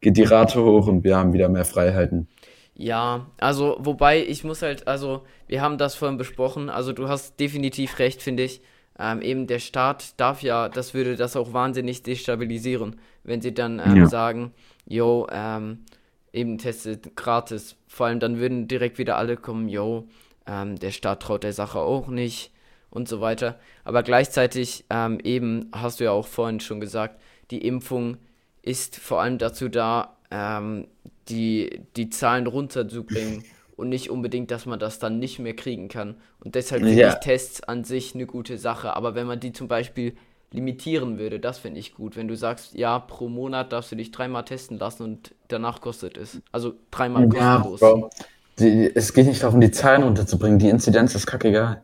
geht 0.00 0.16
die 0.16 0.22
Rate 0.22 0.62
hoch 0.62 0.86
und 0.86 1.02
wir 1.02 1.16
haben 1.16 1.32
wieder 1.32 1.48
mehr 1.48 1.64
Freiheiten. 1.64 2.28
Ja, 2.76 3.26
also 3.38 3.76
wobei 3.80 4.24
ich 4.24 4.44
muss 4.44 4.62
halt, 4.62 4.86
also 4.86 5.24
wir 5.48 5.62
haben 5.62 5.78
das 5.78 5.94
vorhin 5.94 6.18
besprochen, 6.18 6.70
also 6.70 6.92
du 6.92 7.08
hast 7.08 7.38
definitiv 7.40 7.98
recht, 7.98 8.22
finde 8.22 8.44
ich. 8.44 8.62
Ähm, 8.96 9.22
eben 9.22 9.48
der 9.48 9.58
Staat 9.58 10.20
darf 10.20 10.42
ja, 10.42 10.68
das 10.68 10.94
würde 10.94 11.16
das 11.16 11.34
auch 11.34 11.52
wahnsinnig 11.52 12.04
destabilisieren, 12.04 13.00
wenn 13.24 13.40
sie 13.40 13.52
dann 13.52 13.80
ähm, 13.84 13.96
ja. 13.96 14.06
sagen, 14.06 14.52
yo, 14.86 15.26
ähm, 15.32 15.84
eben 16.32 16.58
testet 16.58 17.16
gratis. 17.16 17.76
Vor 17.88 18.06
allem 18.06 18.20
dann 18.20 18.38
würden 18.38 18.68
direkt 18.68 18.98
wieder 18.98 19.16
alle 19.16 19.36
kommen, 19.36 19.68
yo, 19.68 20.06
ähm, 20.46 20.78
der 20.78 20.90
Staat 20.90 21.22
traut 21.22 21.44
der 21.44 21.52
Sache 21.52 21.78
auch 21.78 22.08
nicht 22.08 22.52
und 22.90 23.08
so 23.08 23.20
weiter. 23.20 23.58
Aber 23.82 24.02
gleichzeitig 24.02 24.84
ähm, 24.90 25.18
eben, 25.22 25.70
hast 25.72 26.00
du 26.00 26.04
ja 26.04 26.12
auch 26.12 26.26
vorhin 26.26 26.60
schon 26.60 26.80
gesagt, 26.80 27.20
die 27.50 27.66
Impfung 27.66 28.18
ist 28.62 28.96
vor 28.96 29.20
allem 29.20 29.38
dazu 29.38 29.68
da, 29.68 30.16
ähm, 30.30 30.86
die, 31.28 31.82
die 31.96 32.10
Zahlen 32.10 32.46
runterzubringen 32.46 33.44
und 33.76 33.88
nicht 33.88 34.10
unbedingt, 34.10 34.50
dass 34.50 34.66
man 34.66 34.78
das 34.78 34.98
dann 34.98 35.18
nicht 35.18 35.38
mehr 35.38 35.56
kriegen 35.56 35.88
kann. 35.88 36.16
Und 36.40 36.54
deshalb 36.54 36.82
finde 36.82 37.00
ja. 37.00 37.08
ich 37.08 37.14
Tests 37.16 37.62
an 37.62 37.84
sich 37.84 38.14
eine 38.14 38.26
gute 38.26 38.58
Sache. 38.58 38.94
Aber 38.96 39.14
wenn 39.14 39.26
man 39.26 39.40
die 39.40 39.52
zum 39.52 39.68
Beispiel 39.68 40.14
limitieren 40.52 41.18
würde, 41.18 41.40
das 41.40 41.58
finde 41.58 41.80
ich 41.80 41.94
gut. 41.94 42.16
Wenn 42.16 42.28
du 42.28 42.36
sagst, 42.36 42.74
ja, 42.74 43.00
pro 43.00 43.28
Monat 43.28 43.72
darfst 43.72 43.90
du 43.90 43.96
dich 43.96 44.12
dreimal 44.12 44.44
testen 44.44 44.78
lassen 44.78 45.02
und 45.02 45.34
danach 45.48 45.80
kostet 45.80 46.16
es. 46.16 46.40
Also 46.52 46.74
dreimal 46.92 47.28
kostenlos. 47.28 47.80
Ja, 47.80 48.08
die, 48.58 48.90
es 48.94 49.12
geht 49.12 49.26
nicht 49.26 49.42
darum, 49.42 49.60
die 49.60 49.70
Zahlen 49.70 50.02
runterzubringen. 50.02 50.58
Die 50.58 50.68
Inzidenz 50.68 51.14
ist 51.14 51.26
kackegal. 51.26 51.82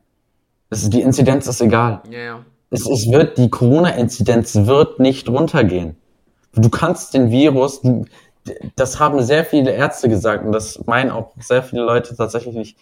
Es 0.70 0.88
die 0.88 1.02
Inzidenz 1.02 1.46
ist 1.46 1.60
egal. 1.60 2.02
Ja, 2.10 2.18
ja. 2.18 2.44
Es, 2.70 2.88
es 2.88 3.10
wird, 3.10 3.36
die 3.38 3.50
Corona-Inzidenz 3.50 4.54
wird 4.54 5.00
nicht 5.00 5.28
runtergehen. 5.28 5.96
Du 6.54 6.68
kannst 6.68 7.14
den 7.14 7.30
Virus, 7.30 7.82
du, 7.82 8.04
das 8.76 9.00
haben 9.00 9.22
sehr 9.22 9.44
viele 9.44 9.72
Ärzte 9.72 10.08
gesagt 10.08 10.44
und 10.44 10.52
das 10.52 10.84
meinen 10.86 11.10
auch 11.10 11.32
sehr 11.38 11.62
viele 11.62 11.82
Leute 11.82 12.16
tatsächlich 12.16 12.54
nicht 12.54 12.76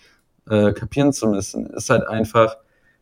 äh, 0.48 0.72
kapieren 0.72 1.12
zu 1.12 1.26
müssen, 1.26 1.66
ist 1.66 1.90
halt 1.90 2.06
einfach, 2.06 2.56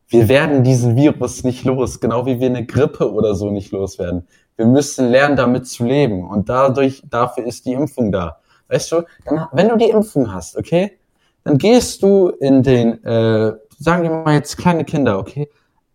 wir 0.08 0.28
werden 0.28 0.62
diesen 0.62 0.96
Virus 0.96 1.42
nicht 1.42 1.64
los, 1.64 2.00
genau 2.00 2.26
wie 2.26 2.40
wir 2.40 2.46
eine 2.46 2.64
Grippe 2.64 3.12
oder 3.12 3.34
so 3.34 3.50
nicht 3.50 3.72
loswerden. 3.72 4.26
Wir 4.56 4.66
müssen 4.66 5.08
lernen, 5.08 5.36
damit 5.36 5.66
zu 5.66 5.84
leben 5.84 6.26
und 6.26 6.48
dadurch, 6.48 7.02
dafür 7.08 7.44
ist 7.46 7.66
die 7.66 7.72
Impfung 7.72 8.12
da. 8.12 8.38
Weißt 8.68 8.92
du, 8.92 9.02
dann, 9.25 9.46
wenn 9.52 9.68
du 9.68 9.76
die 9.76 9.90
Impfung 9.90 10.32
hast, 10.32 10.56
okay, 10.56 10.99
dann 11.44 11.58
gehst 11.58 12.02
du 12.02 12.28
in 12.28 12.62
den, 12.62 13.02
äh, 13.04 13.52
sagen 13.78 14.02
wir 14.02 14.11
mal 14.11 14.35
jetzt 14.35 14.56
kleine 14.56 14.85
Kinder, 14.85 15.18
okay, 15.18 15.49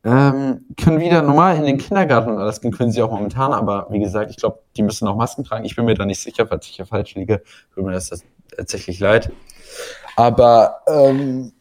ähm, 0.04 0.66
können 0.82 1.00
wieder 1.00 1.22
normal 1.22 1.58
in 1.58 1.66
den 1.66 1.78
Kindergarten 1.78 2.32
und 2.32 2.40
alles 2.40 2.62
gehen, 2.62 2.72
können 2.72 2.92
sie 2.92 3.04
auch 3.04 3.12
momentan, 3.12 3.54
aber 3.54 3.88
wie 3.92 4.00
gesagt, 4.00 4.32
ich 4.32 4.38
glaube, 4.38 4.60
die 4.76 4.82
müssen 4.82 5.08
auch 5.08 5.16
Masken 5.16 5.44
tragen. 5.44 5.66
Ich 5.66 5.76
bin 5.76 5.86
mir 5.86 5.94
da 5.94 6.06
nicht 6.06 6.22
sicher, 6.22 6.48
falls 6.48 6.66
ich 6.68 6.76
hier 6.76 6.86
falsch 6.86 7.14
liege, 7.16 7.44
tut 7.74 7.86
mir 7.86 7.92
das 7.92 8.10
tatsächlich 8.56 9.00
leid. 9.00 9.32
Aber 10.16 10.82
ähm, 10.88 11.54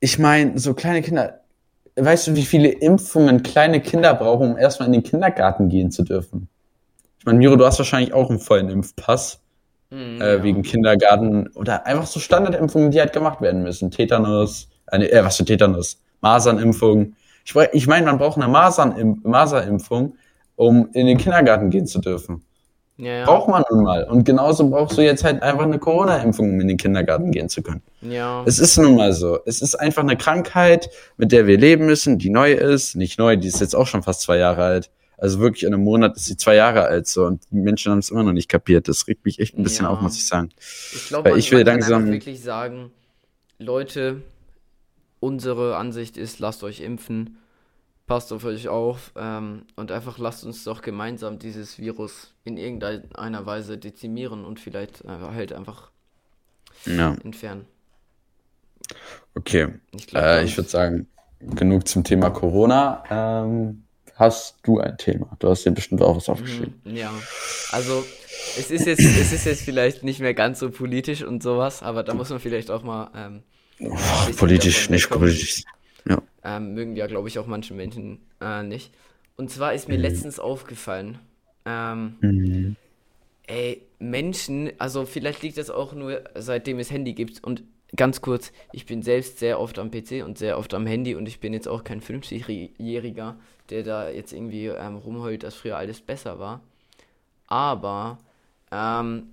ich 0.00 0.18
meine, 0.18 0.58
so 0.58 0.74
kleine 0.74 1.00
Kinder, 1.00 1.40
weißt 1.96 2.26
du, 2.26 2.34
wie 2.34 2.44
viele 2.44 2.68
Impfungen 2.68 3.42
kleine 3.42 3.80
Kinder 3.80 4.14
brauchen, 4.14 4.52
um 4.52 4.58
erstmal 4.58 4.88
in 4.88 4.92
den 4.92 5.02
Kindergarten 5.02 5.68
gehen 5.68 5.90
zu 5.90 6.02
dürfen? 6.02 6.48
Ich 7.18 7.24
meine, 7.24 7.38
Miro, 7.38 7.56
du 7.56 7.64
hast 7.64 7.78
wahrscheinlich 7.78 8.12
auch 8.12 8.28
einen 8.28 8.40
vollen 8.40 8.68
Impfpass. 8.68 9.40
Mhm, 9.92 10.22
äh, 10.22 10.36
ja. 10.36 10.42
Wegen 10.42 10.62
Kindergarten 10.62 11.48
oder 11.48 11.86
einfach 11.86 12.06
so 12.06 12.18
Standardimpfungen, 12.18 12.90
die 12.90 12.98
halt 12.98 13.12
gemacht 13.12 13.42
werden 13.42 13.62
müssen. 13.62 13.90
Tetanus, 13.90 14.68
äh, 14.86 15.22
was 15.22 15.36
für 15.36 15.44
Tetanus? 15.44 16.00
Masernimpfung. 16.22 17.14
Ich, 17.44 17.54
ich 17.72 17.86
meine, 17.86 18.06
man 18.06 18.16
braucht 18.18 18.38
eine 18.38 18.48
Masern 18.48 19.20
Masernimpfung, 19.22 20.16
um 20.56 20.88
in 20.94 21.06
den 21.06 21.18
Kindergarten 21.18 21.68
gehen 21.68 21.86
zu 21.86 22.00
dürfen. 22.00 22.42
Ja, 22.96 23.18
ja. 23.18 23.24
Braucht 23.24 23.48
man 23.48 23.64
nun 23.70 23.82
mal. 23.82 24.04
Und 24.04 24.24
genauso 24.24 24.68
brauchst 24.70 24.96
du 24.96 25.02
jetzt 25.02 25.24
halt 25.24 25.42
einfach 25.42 25.64
eine 25.64 25.78
Corona-Impfung, 25.78 26.50
um 26.50 26.60
in 26.60 26.68
den 26.68 26.76
Kindergarten 26.76 27.30
gehen 27.30 27.48
zu 27.48 27.62
können. 27.62 27.82
Ja. 28.00 28.44
Es 28.46 28.58
ist 28.58 28.78
nun 28.78 28.96
mal 28.96 29.12
so. 29.12 29.40
Es 29.44 29.60
ist 29.60 29.74
einfach 29.74 30.02
eine 30.02 30.16
Krankheit, 30.16 30.88
mit 31.16 31.32
der 31.32 31.46
wir 31.46 31.58
leben 31.58 31.84
müssen, 31.84 32.18
die 32.18 32.30
neu 32.30 32.52
ist. 32.52 32.94
Nicht 32.94 33.18
neu, 33.18 33.36
die 33.36 33.48
ist 33.48 33.60
jetzt 33.60 33.74
auch 33.74 33.86
schon 33.86 34.02
fast 34.02 34.22
zwei 34.22 34.38
Jahre 34.38 34.62
alt. 34.62 34.90
Also 35.22 35.38
wirklich 35.38 35.62
in 35.62 35.72
einem 35.72 35.84
Monat 35.84 36.16
ist 36.16 36.24
sie 36.24 36.36
zwei 36.36 36.56
Jahre 36.56 36.82
alt 36.82 37.06
so 37.06 37.26
und 37.26 37.44
die 37.52 37.60
Menschen 37.60 37.92
haben 37.92 38.00
es 38.00 38.10
immer 38.10 38.24
noch 38.24 38.32
nicht 38.32 38.48
kapiert. 38.48 38.88
Das 38.88 39.06
regt 39.06 39.24
mich 39.24 39.38
echt 39.38 39.56
ein 39.56 39.62
bisschen 39.62 39.84
ja. 39.84 39.92
auf, 39.92 40.00
muss 40.00 40.16
ich 40.16 40.26
sagen. 40.26 40.48
Ich 40.58 41.06
glaube, 41.06 41.30
man, 41.30 41.38
ich 41.38 41.52
will 41.52 41.60
man 41.60 41.66
langsam 41.68 42.02
kann 42.02 42.12
wirklich 42.12 42.42
sagen, 42.42 42.90
Leute, 43.60 44.22
unsere 45.20 45.76
Ansicht 45.76 46.16
ist, 46.16 46.40
lasst 46.40 46.64
euch 46.64 46.80
impfen, 46.80 47.38
passt 48.08 48.32
auf 48.32 48.44
euch 48.44 48.66
auf 48.66 49.12
ähm, 49.14 49.62
und 49.76 49.92
einfach 49.92 50.18
lasst 50.18 50.44
uns 50.44 50.64
doch 50.64 50.82
gemeinsam 50.82 51.38
dieses 51.38 51.78
Virus 51.78 52.34
in 52.42 52.56
irgendeiner 52.56 53.46
Weise 53.46 53.78
dezimieren 53.78 54.44
und 54.44 54.58
vielleicht 54.58 55.04
halt 55.04 55.52
einfach 55.52 55.92
ja. 56.84 57.14
entfernen. 57.22 57.66
Okay, 59.36 59.68
ich, 59.94 60.12
äh, 60.16 60.42
ich 60.42 60.56
würde 60.56 60.68
sagen, 60.68 61.06
genug 61.38 61.86
zum 61.86 62.02
Thema 62.02 62.30
Corona. 62.30 63.04
Ähm, 63.08 63.84
hast 64.14 64.56
du 64.62 64.78
ein 64.78 64.96
Thema? 64.98 65.36
Du 65.38 65.48
hast 65.48 65.64
dir 65.64 65.72
bestimmt 65.72 66.02
auch 66.02 66.16
was 66.16 66.28
aufgeschrieben. 66.28 66.80
Mhm, 66.84 66.96
ja, 66.96 67.12
also 67.70 68.04
es 68.58 68.70
ist 68.70 68.86
jetzt, 68.86 69.00
es 69.00 69.32
ist 69.32 69.44
jetzt 69.46 69.62
vielleicht 69.62 70.02
nicht 70.02 70.20
mehr 70.20 70.34
ganz 70.34 70.58
so 70.58 70.70
politisch 70.70 71.22
und 71.22 71.42
sowas, 71.42 71.82
aber 71.82 72.02
da 72.02 72.14
muss 72.14 72.30
man 72.30 72.40
vielleicht 72.40 72.70
auch 72.70 72.82
mal 72.82 73.10
ähm, 73.14 73.42
Oh, 73.80 73.96
politisch, 74.36 74.90
nicht 74.90 75.10
politisch. 75.10 75.64
Ja. 76.08 76.22
Ähm, 76.44 76.74
mögen 76.74 76.96
ja, 76.96 77.06
glaube 77.06 77.28
ich, 77.28 77.38
auch 77.38 77.46
manche 77.46 77.74
Menschen 77.74 78.20
äh, 78.40 78.62
nicht. 78.62 78.92
Und 79.36 79.50
zwar 79.50 79.74
ist 79.74 79.88
mir 79.88 79.96
mhm. 79.96 80.02
letztens 80.02 80.38
aufgefallen, 80.38 81.18
ähm, 81.64 82.16
mhm. 82.20 82.76
ey, 83.46 83.82
Menschen, 83.98 84.72
also 84.78 85.06
vielleicht 85.06 85.42
liegt 85.42 85.58
das 85.58 85.70
auch 85.70 85.94
nur, 85.94 86.22
seitdem 86.34 86.78
es 86.78 86.90
Handy 86.90 87.14
gibt. 87.14 87.42
Und 87.42 87.62
ganz 87.96 88.20
kurz, 88.20 88.52
ich 88.72 88.86
bin 88.86 89.02
selbst 89.02 89.38
sehr 89.38 89.58
oft 89.58 89.78
am 89.78 89.90
PC 89.90 90.24
und 90.24 90.38
sehr 90.38 90.58
oft 90.58 90.74
am 90.74 90.86
Handy 90.86 91.14
und 91.14 91.26
ich 91.26 91.40
bin 91.40 91.52
jetzt 91.52 91.68
auch 91.68 91.84
kein 91.84 92.00
50-Jähriger, 92.00 93.34
der 93.70 93.82
da 93.82 94.08
jetzt 94.08 94.32
irgendwie 94.32 94.66
ähm, 94.66 94.96
rumheult, 94.96 95.42
dass 95.42 95.54
früher 95.54 95.76
alles 95.76 96.00
besser 96.00 96.38
war. 96.38 96.60
Aber 97.46 98.18
ähm, 98.70 99.30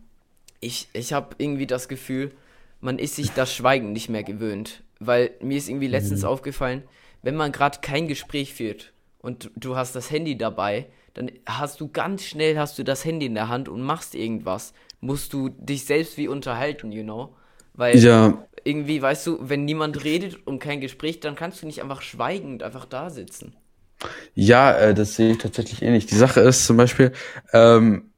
ich, 0.60 0.88
ich 0.94 1.14
habe 1.14 1.36
irgendwie 1.38 1.68
das 1.68 1.88
Gefühl, 1.88 2.32
man 2.82 3.00
ist 3.00 3.16
sich 3.16 3.32
das 3.32 3.54
Schweigen 3.54 3.92
nicht 3.92 4.10
mehr 4.10 4.24
gewöhnt. 4.24 4.84
Weil 5.00 5.32
mir 5.42 5.58
ist 5.58 5.70
irgendwie 5.70 5.88
letztens 5.88 6.24
mhm. 6.24 6.28
aufgefallen, 6.28 6.84
wenn 7.22 7.36
man 7.36 7.52
gerade 7.52 7.80
kein 7.82 8.08
Gespräch 8.08 8.54
führt 8.54 8.94
und 9.20 9.50
du 9.56 9.76
hast 9.76 9.96
das 9.96 10.12
Handy 10.12 10.38
dabei, 10.38 10.88
dann 11.14 11.32
hast 11.46 11.82
du 11.82 11.88
ganz 11.90 12.24
schnell 12.24 12.58
hast 12.58 12.78
du 12.78 12.84
das 12.84 13.04
Handy 13.06 13.26
in 13.26 13.34
der 13.34 13.48
Hand 13.48 13.70
und 13.70 13.82
machst 13.82 14.16
irgendwas. 14.16 14.74
Musst 15.02 15.34
du 15.34 15.50
dich 15.50 15.86
selbst 15.86 16.18
wie 16.18 16.28
unterhalten, 16.28 16.92
you 16.92 17.04
know? 17.04 17.34
Weil 17.74 17.98
ja. 17.98 18.46
irgendwie, 18.66 19.02
weißt 19.02 19.28
du, 19.28 19.38
wenn 19.42 19.64
niemand 19.64 20.04
redet 20.04 20.46
und 20.46 20.60
kein 20.60 20.82
Gespräch, 20.82 21.22
dann 21.22 21.36
kannst 21.36 21.62
du 21.62 21.66
nicht 21.66 21.82
einfach 21.82 22.02
schweigend 22.02 22.62
einfach 22.62 22.86
da 22.86 23.10
sitzen. 23.10 23.56
Ja, 24.34 24.78
äh, 24.78 24.94
das 24.94 25.16
sehe 25.16 25.32
ich 25.32 25.38
tatsächlich 25.38 25.82
ähnlich. 25.82 26.06
Die 26.06 26.16
Sache 26.16 26.40
ist 26.42 26.66
zum 26.66 26.78
Beispiel, 26.78 27.12
ähm, 27.54 28.12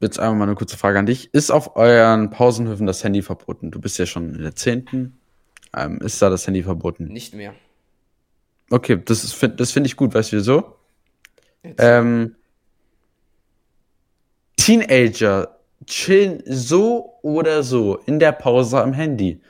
jetzt 0.00 0.18
einmal 0.18 0.38
mal 0.38 0.44
eine 0.44 0.54
kurze 0.54 0.76
Frage 0.76 0.98
an 0.98 1.06
dich. 1.06 1.32
Ist 1.32 1.50
auf 1.50 1.76
euren 1.76 2.30
Pausenhöfen 2.30 2.86
das 2.86 3.02
Handy 3.04 3.22
verboten? 3.22 3.70
Du 3.70 3.80
bist 3.80 3.98
ja 3.98 4.06
schon 4.06 4.34
in 4.34 4.42
der 4.42 4.54
zehnten. 4.54 5.18
Ähm, 5.76 5.98
ist 5.98 6.20
da 6.20 6.28
das 6.28 6.46
Handy 6.46 6.62
verboten? 6.62 7.04
Nicht 7.04 7.34
mehr. 7.34 7.54
Okay, 8.70 9.00
das, 9.04 9.24
ist, 9.24 9.38
das 9.56 9.72
finde 9.72 9.86
ich 9.86 9.96
gut. 9.96 10.14
Weißt 10.14 10.32
du 10.32 10.36
wieso? 10.36 10.76
Ähm, 11.78 12.34
Teenager 14.56 15.58
chillen 15.86 16.42
so 16.46 17.14
oder 17.22 17.62
so 17.62 17.96
in 18.06 18.18
der 18.18 18.32
Pause 18.32 18.82
am 18.82 18.92
Handy. 18.92 19.40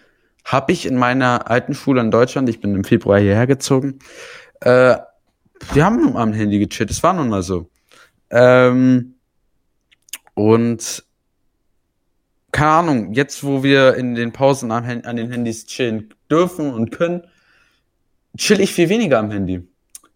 Hab 0.45 0.71
ich 0.71 0.87
in 0.87 0.97
meiner 0.97 1.51
alten 1.51 1.75
Schule 1.75 2.01
in 2.01 2.11
Deutschland, 2.11 2.49
ich 2.49 2.61
bin 2.61 2.75
im 2.75 2.85
Februar 2.85 3.21
hierher 3.21 3.47
gezogen, 3.47 3.99
äh, 4.61 4.97
wir 5.73 5.85
haben 5.85 6.17
am 6.17 6.33
Handy 6.33 6.59
gechillt, 6.59 6.91
das 6.91 7.03
war 7.03 7.13
nun 7.13 7.29
mal 7.29 7.43
so. 7.43 7.71
Ähm, 8.31 9.15
und 10.35 11.05
keine 12.53 12.71
Ahnung, 12.71 13.13
jetzt 13.15 13.45
wo 13.45 13.63
wir 13.63 13.95
in 13.95 14.15
den 14.15 14.33
Pausen 14.33 14.71
an, 14.71 15.05
an 15.05 15.17
den 15.17 15.31
Handys 15.31 15.67
chillen 15.67 16.13
dürfen 16.31 16.73
und 16.73 16.91
können, 16.91 17.23
chill 18.37 18.61
ich 18.61 18.73
viel 18.73 18.89
weniger 18.89 19.19
am 19.19 19.31
Handy. 19.31 19.67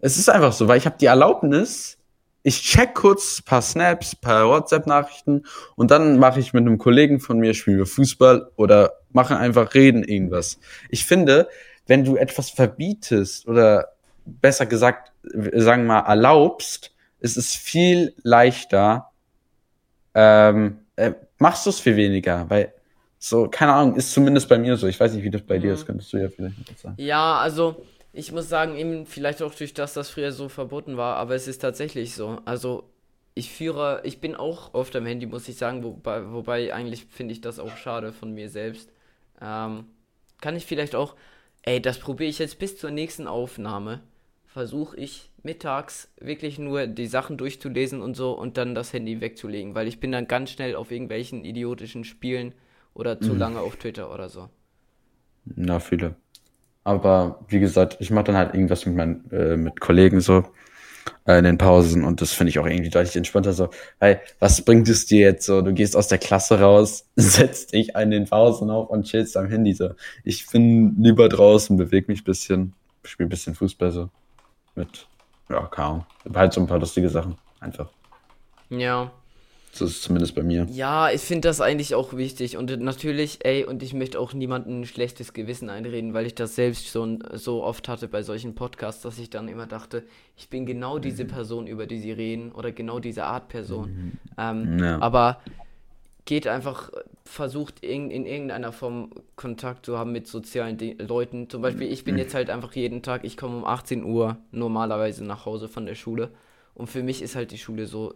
Es 0.01 0.19
ist 0.19 0.29
einfach 0.29 0.53
so, 0.53 0.69
weil 0.69 0.79
ich 0.79 0.87
habe 0.87 0.99
die 1.01 1.07
Erlaubnis, 1.07 1.99
ich 2.43 2.63
check 2.63 2.95
kurz 2.95 3.43
paar 3.43 3.63
Snaps, 3.63 4.15
paar 4.15 4.49
WhatsApp-Nachrichten 4.49 5.45
und 5.75 5.91
dann 5.91 6.19
mache 6.19 6.39
ich 6.39 6.53
mit 6.53 6.61
einem 6.61 6.79
Kollegen 6.79 7.21
von 7.21 7.39
mir, 7.39 7.55
spielen 7.55 7.79
wir 7.79 7.87
Fußball 7.87 8.51
oder 8.57 8.93
machen 9.13 9.37
einfach 9.37 9.75
reden 9.75 10.05
irgendwas. 10.05 10.59
Ich 10.91 11.07
finde, 11.07 11.49
wenn 11.87 12.05
du 12.05 12.17
etwas 12.17 12.51
verbietest 12.51 13.49
oder 13.49 13.96
besser 14.27 14.67
gesagt, 14.67 15.13
sagen 15.23 15.83
wir 15.83 15.89
mal, 15.89 16.01
erlaubst, 16.01 16.93
ist 17.21 17.37
es 17.37 17.55
viel 17.55 18.15
leichter, 18.23 19.11
ähm, 20.15 20.79
äh, 20.97 21.13
machst 21.39 21.67
du 21.67 21.71
es 21.71 21.81
viel 21.81 21.97
weniger, 21.97 22.49
weil 22.49 22.73
so, 23.19 23.49
keine 23.49 23.73
Ahnung, 23.73 23.97
ist 23.97 24.13
zumindest 24.13 24.49
bei 24.49 24.59
mir 24.59 24.77
so. 24.77 24.87
Ich 24.87 25.01
weiß 25.01 25.15
nicht, 25.15 25.25
wie 25.25 25.31
das 25.31 25.43
bei 25.43 25.59
mhm. 25.59 25.63
dir 25.63 25.75
ist, 25.75 25.87
könntest 25.87 26.13
du 26.13 26.19
ja 26.19 26.29
vielleicht 26.29 26.79
sagen. 26.79 26.95
Ja, 26.99 27.39
also 27.39 27.85
ich 28.13 28.33
muss 28.33 28.49
sagen, 28.49 28.77
eben 28.77 29.07
vielleicht 29.07 29.43
auch 29.43 29.55
durch 29.55 29.75
das, 29.75 29.95
dass 29.95 30.11
früher 30.11 30.33
so 30.33 30.49
verboten 30.49 30.97
war, 30.97 31.17
aber 31.17 31.35
es 31.35 31.49
ist 31.49 31.59
tatsächlich 31.59 32.15
so. 32.15 32.41
Also 32.45 32.91
ich 33.35 33.51
führe, 33.51 34.01
ich 34.05 34.21
bin 34.21 34.35
auch 34.35 34.73
oft 34.73 34.97
am 34.97 35.05
Handy, 35.05 35.27
muss 35.27 35.49
ich 35.49 35.57
sagen, 35.57 35.85
wobei, 35.85 36.33
wobei 36.33 36.73
eigentlich 36.73 37.07
finde 37.11 37.33
ich 37.33 37.43
das 37.43 37.59
auch 37.59 37.77
schade 37.77 38.13
von 38.13 38.33
mir 38.33 38.49
selbst. 38.49 38.91
Ähm, 39.43 39.85
kann 40.41 40.57
ich 40.57 40.65
vielleicht 40.65 40.95
auch, 40.95 41.15
ey, 41.63 41.81
das 41.83 41.99
probiere 41.99 42.31
ich 42.31 42.39
jetzt 42.39 42.59
bis 42.59 42.79
zur 42.79 42.91
nächsten 42.91 43.27
Aufnahme 43.27 44.01
versuche 44.57 44.97
ich 44.97 45.31
mittags 45.43 46.09
wirklich 46.19 46.59
nur 46.59 46.87
die 46.87 47.09
Sachen 47.09 47.37
durchzulesen 47.37 48.01
und 48.01 48.17
so 48.17 48.33
und 48.33 48.57
dann 48.57 48.75
das 48.75 48.91
Handy 48.95 49.21
wegzulegen, 49.21 49.75
weil 49.75 49.87
ich 49.87 50.01
bin 50.01 50.13
dann 50.13 50.29
ganz 50.29 50.49
schnell 50.49 50.77
auf 50.77 50.91
irgendwelchen 50.91 51.45
idiotischen 51.45 52.05
Spielen 52.05 52.55
oder 52.95 53.21
zu 53.21 53.35
mhm. 53.35 53.39
lange 53.39 53.61
auf 53.61 53.77
Twitter 53.77 54.11
oder 54.11 54.31
so. 54.31 54.49
Na, 55.45 55.79
viele. 55.79 56.15
Aber 56.85 57.45
wie 57.49 57.61
gesagt, 57.61 57.99
ich 58.01 58.11
mache 58.11 58.25
dann 58.25 58.37
halt 58.39 58.55
irgendwas 58.55 58.87
mit 58.87 58.97
meinen 58.97 59.31
äh, 59.31 59.59
mit 59.59 59.79
Kollegen 59.79 60.23
so 60.23 60.45
äh, 61.27 61.37
in 61.37 61.45
den 61.45 61.59
Pausen 61.59 62.03
und 62.03 62.23
das 62.23 62.33
finde 62.33 62.49
ich 62.49 62.59
auch 62.59 62.67
irgendwie 62.67 62.89
deutlich 62.89 63.15
entspannter 63.15 63.53
so. 63.53 63.69
Weil 63.99 64.23
was 64.39 64.65
bringt 64.65 64.89
es 64.89 65.05
dir 65.05 65.21
jetzt 65.21 65.45
so? 65.45 65.61
Du 65.61 65.75
gehst 65.75 65.95
aus 65.95 66.09
der 66.09 66.17
Klasse 66.17 66.61
raus, 66.61 67.07
setzt 67.17 67.75
dich 67.75 67.95
an 67.95 68.11
den 68.11 68.25
Pausen 68.25 68.71
auf 68.71 68.89
und 68.89 69.05
chillst 69.05 69.37
am 69.37 69.49
Handy 69.49 69.75
so. 69.75 69.91
Ich 70.25 70.47
bin 70.47 70.97
lieber 70.99 71.29
draußen, 71.29 71.77
bewege 71.77 72.11
mich 72.11 72.25
bisschen, 72.25 72.73
spiele 73.05 73.29
bisschen 73.29 73.55
Fußball 73.55 73.93
so 73.93 74.09
mit, 74.77 75.07
ja, 75.49 75.63
kaum. 75.67 76.05
Halt 76.35 76.53
so 76.53 76.61
ein 76.61 76.67
paar 76.67 76.79
lustige 76.79 77.09
Sachen. 77.09 77.37
Einfach. 77.61 77.89
Ja. 78.69 79.11
So 79.73 79.85
ist 79.85 79.97
es 79.97 80.03
zumindest 80.03 80.35
bei 80.35 80.43
mir. 80.43 80.67
Ja, 80.71 81.11
ich 81.11 81.21
finde 81.21 81.49
das 81.49 81.61
eigentlich 81.61 81.95
auch 81.95 82.15
wichtig. 82.15 82.57
Und 82.57 82.81
natürlich, 82.81 83.45
ey, 83.45 83.65
und 83.65 83.83
ich 83.83 83.93
möchte 83.93 84.19
auch 84.19 84.33
niemandem 84.33 84.81
ein 84.81 84.87
schlechtes 84.87 85.35
Gewissen 85.35 85.69
einreden, 85.69 86.15
weil 86.15 86.25
ich 86.25 86.35
das 86.35 86.55
selbst 86.55 86.89
schon 86.89 87.23
so 87.35 87.63
oft 87.63 87.87
hatte 87.87 88.09
bei 88.09 88.23
solchen 88.23 88.55
Podcasts, 88.55 89.03
dass 89.03 89.19
ich 89.19 89.29
dann 89.29 89.49
immer 89.49 89.67
dachte, 89.67 90.05
ich 90.35 90.49
bin 90.49 90.65
genau 90.65 90.99
diese 90.99 91.25
mhm. 91.25 91.29
Person, 91.29 91.67
über 91.67 91.87
die 91.87 91.99
sie 91.99 92.13
reden, 92.13 92.53
oder 92.53 92.73
genau 92.73 93.01
diese 93.01 93.25
Art 93.25 93.49
Person. 93.49 93.91
Mhm. 93.91 94.13
Ähm, 94.39 94.79
ja. 94.79 94.99
Aber 95.03 95.41
geht 96.27 96.47
einfach, 96.47 96.91
versucht 97.25 97.81
in, 97.81 98.11
in 98.11 98.27
irgendeiner 98.27 98.73
Form 98.73 99.11
Kontakt 99.37 99.87
zu 99.87 99.97
haben 99.97 100.13
mit 100.13 100.27
sozialen 100.27 100.77
De 100.77 101.01
Leuten. 101.03 101.49
Zum 101.49 101.63
Beispiel, 101.63 101.91
ich 101.91 102.05
bin 102.05 102.19
jetzt 102.19 102.35
halt 102.35 102.51
einfach 102.51 102.75
jeden 102.75 103.03
Tag, 103.03 103.25
ich 103.25 103.37
komme 103.37 103.57
um 103.57 103.65
18 103.65 104.05
Uhr 104.05 104.37
normalerweise 104.51 105.25
nach 105.25 105.47
Hause 105.47 105.69
von 105.69 105.87
der 105.87 105.95
Schule. 105.95 106.31
Und 106.75 106.89
für 106.89 107.03
mich 107.03 107.23
ist 107.23 107.37
halt 107.37 107.53
die 107.53 107.59
Schule 107.59 107.87
so 107.87 108.15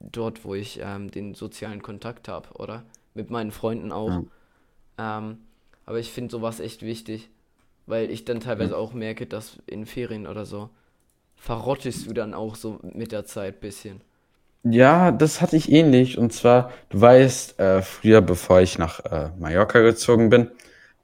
dort, 0.00 0.44
wo 0.44 0.54
ich 0.54 0.80
ähm, 0.82 1.10
den 1.10 1.34
sozialen 1.34 1.82
Kontakt 1.82 2.26
habe, 2.26 2.48
oder? 2.54 2.84
Mit 3.14 3.30
meinen 3.30 3.52
Freunden 3.52 3.92
auch. 3.92 4.22
Ja. 4.98 5.18
Ähm, 5.18 5.38
aber 5.84 5.98
ich 5.98 6.10
finde 6.10 6.32
sowas 6.32 6.58
echt 6.58 6.82
wichtig, 6.82 7.28
weil 7.86 8.10
ich 8.10 8.24
dann 8.24 8.40
teilweise 8.40 8.72
ja. 8.72 8.78
auch 8.78 8.94
merke, 8.94 9.26
dass 9.26 9.58
in 9.66 9.86
Ferien 9.86 10.26
oder 10.26 10.46
so 10.46 10.70
verrottest 11.36 12.06
du 12.08 12.12
dann 12.12 12.34
auch 12.34 12.54
so 12.54 12.78
mit 12.82 13.12
der 13.12 13.24
Zeit 13.24 13.56
ein 13.56 13.60
bisschen. 13.60 14.00
Ja, 14.64 15.10
das 15.10 15.40
hatte 15.40 15.56
ich 15.56 15.70
ähnlich. 15.70 16.18
Und 16.18 16.32
zwar, 16.32 16.70
du 16.90 17.00
weißt, 17.00 17.58
äh, 17.58 17.82
früher, 17.82 18.20
bevor 18.20 18.60
ich 18.60 18.78
nach 18.78 19.00
äh, 19.00 19.30
Mallorca 19.38 19.80
gezogen 19.80 20.30
bin, 20.30 20.50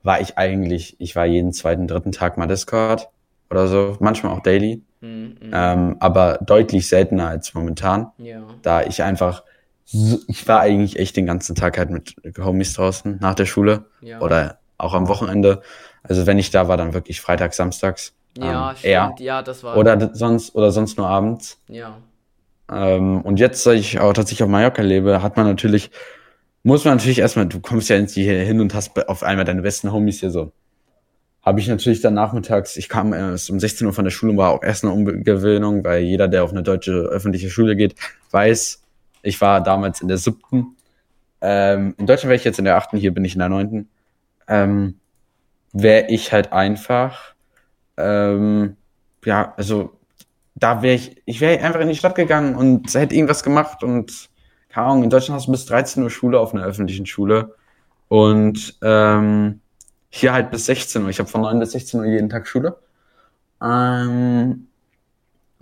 war 0.02 0.20
ich 0.20 0.38
eigentlich, 0.38 0.96
ich 1.00 1.16
war 1.16 1.26
jeden 1.26 1.52
zweiten, 1.52 1.88
dritten 1.88 2.12
Tag 2.12 2.38
mal 2.38 2.46
Discord 2.46 3.08
oder 3.50 3.66
so, 3.66 3.96
manchmal 4.00 4.32
auch 4.32 4.42
daily. 4.42 4.82
Mhm, 5.00 5.36
ähm, 5.52 5.96
aber 6.00 6.38
deutlich 6.40 6.88
seltener 6.88 7.28
als 7.28 7.54
momentan. 7.54 8.10
Ja. 8.18 8.42
Da 8.62 8.82
ich 8.82 9.02
einfach, 9.02 9.44
so, 9.84 10.18
ich 10.28 10.46
war 10.46 10.60
eigentlich 10.60 10.98
echt 10.98 11.16
den 11.16 11.26
ganzen 11.26 11.54
Tag 11.54 11.78
halt 11.78 11.90
mit 11.90 12.14
Homies 12.38 12.74
draußen 12.74 13.18
nach 13.20 13.34
der 13.34 13.46
Schule 13.46 13.86
ja. 14.00 14.20
oder 14.20 14.58
auch 14.76 14.94
am 14.94 15.08
Wochenende. 15.08 15.62
Also 16.02 16.26
wenn 16.26 16.38
ich 16.38 16.50
da 16.50 16.68
war, 16.68 16.76
dann 16.76 16.94
wirklich 16.94 17.20
Freitag, 17.20 17.54
Samstags. 17.54 18.12
Ja, 18.36 18.70
ähm, 18.70 18.76
stimmt. 18.76 18.90
Eher. 18.90 19.14
Ja, 19.18 19.42
das 19.42 19.62
war. 19.64 19.76
Oder 19.76 20.10
sonst, 20.14 20.54
oder 20.54 20.70
sonst 20.70 20.98
nur 20.98 21.08
abends. 21.08 21.60
Ja. 21.68 21.98
Ähm, 22.70 23.20
und 23.22 23.40
jetzt, 23.40 23.64
da 23.66 23.72
ich 23.72 24.00
auch 24.00 24.12
tatsächlich 24.12 24.42
auf 24.42 24.48
Mallorca 24.48 24.82
lebe, 24.82 25.22
hat 25.22 25.36
man 25.36 25.46
natürlich, 25.46 25.90
muss 26.62 26.84
man 26.84 26.96
natürlich 26.96 27.20
erstmal, 27.20 27.46
du 27.46 27.60
kommst 27.60 27.88
ja 27.88 27.96
jetzt 27.96 28.14
hier 28.14 28.32
hin 28.42 28.60
und 28.60 28.74
hast 28.74 29.08
auf 29.08 29.22
einmal 29.22 29.44
deine 29.44 29.62
besten 29.62 29.92
Homies 29.92 30.20
hier 30.20 30.30
so. 30.30 30.52
Habe 31.42 31.60
ich 31.60 31.68
natürlich 31.68 32.00
dann 32.00 32.14
nachmittags, 32.14 32.76
ich 32.76 32.88
kam 32.88 33.12
erst 33.14 33.48
um 33.50 33.58
16 33.58 33.86
Uhr 33.86 33.92
von 33.92 34.04
der 34.04 34.10
Schule 34.10 34.32
und 34.32 34.38
war 34.38 34.50
auch 34.50 34.62
erst 34.62 34.84
eine 34.84 34.92
Umgewöhnung, 34.92 35.84
weil 35.84 36.02
jeder, 36.02 36.28
der 36.28 36.44
auf 36.44 36.50
eine 36.50 36.62
deutsche 36.62 36.92
öffentliche 36.92 37.48
Schule 37.48 37.74
geht, 37.74 37.94
weiß, 38.32 38.82
ich 39.22 39.40
war 39.40 39.62
damals 39.62 40.00
in 40.00 40.08
der 40.08 40.18
siebten. 40.18 40.76
Ähm, 41.40 41.94
in 41.96 42.06
Deutschland 42.06 42.30
wäre 42.30 42.36
ich 42.36 42.44
jetzt 42.44 42.58
in 42.58 42.64
der 42.64 42.76
achten, 42.76 42.98
hier 42.98 43.14
bin 43.14 43.24
ich 43.24 43.34
in 43.34 43.38
der 43.38 43.48
neunten. 43.48 43.88
Ähm, 44.46 44.96
wäre 45.72 46.08
ich 46.08 46.32
halt 46.32 46.52
einfach, 46.52 47.34
ähm, 47.96 48.76
ja, 49.24 49.54
also 49.56 49.97
da 50.58 50.82
wäre 50.82 50.94
ich, 50.94 51.22
ich 51.24 51.40
wäre 51.40 51.62
einfach 51.62 51.80
in 51.80 51.88
die 51.88 51.94
Stadt 51.94 52.14
gegangen 52.14 52.54
und 52.54 52.92
hätte 52.94 53.14
irgendwas 53.14 53.42
gemacht 53.42 53.82
und 53.82 54.28
keine 54.68 54.86
Ahnung, 54.86 55.04
in 55.04 55.10
Deutschland 55.10 55.36
hast 55.36 55.46
du 55.46 55.52
bis 55.52 55.66
13 55.66 56.02
Uhr 56.02 56.10
Schule 56.10 56.38
auf 56.38 56.54
einer 56.54 56.64
öffentlichen 56.64 57.06
Schule 57.06 57.54
und 58.08 58.78
ähm, 58.82 59.60
hier 60.10 60.32
halt 60.32 60.50
bis 60.50 60.66
16 60.66 61.02
Uhr. 61.02 61.08
Ich 61.08 61.18
habe 61.18 61.28
von 61.28 61.42
9 61.42 61.58
bis 61.58 61.72
16 61.72 62.00
Uhr 62.00 62.06
jeden 62.06 62.28
Tag 62.28 62.46
Schule. 62.46 62.78
Ähm, 63.62 64.68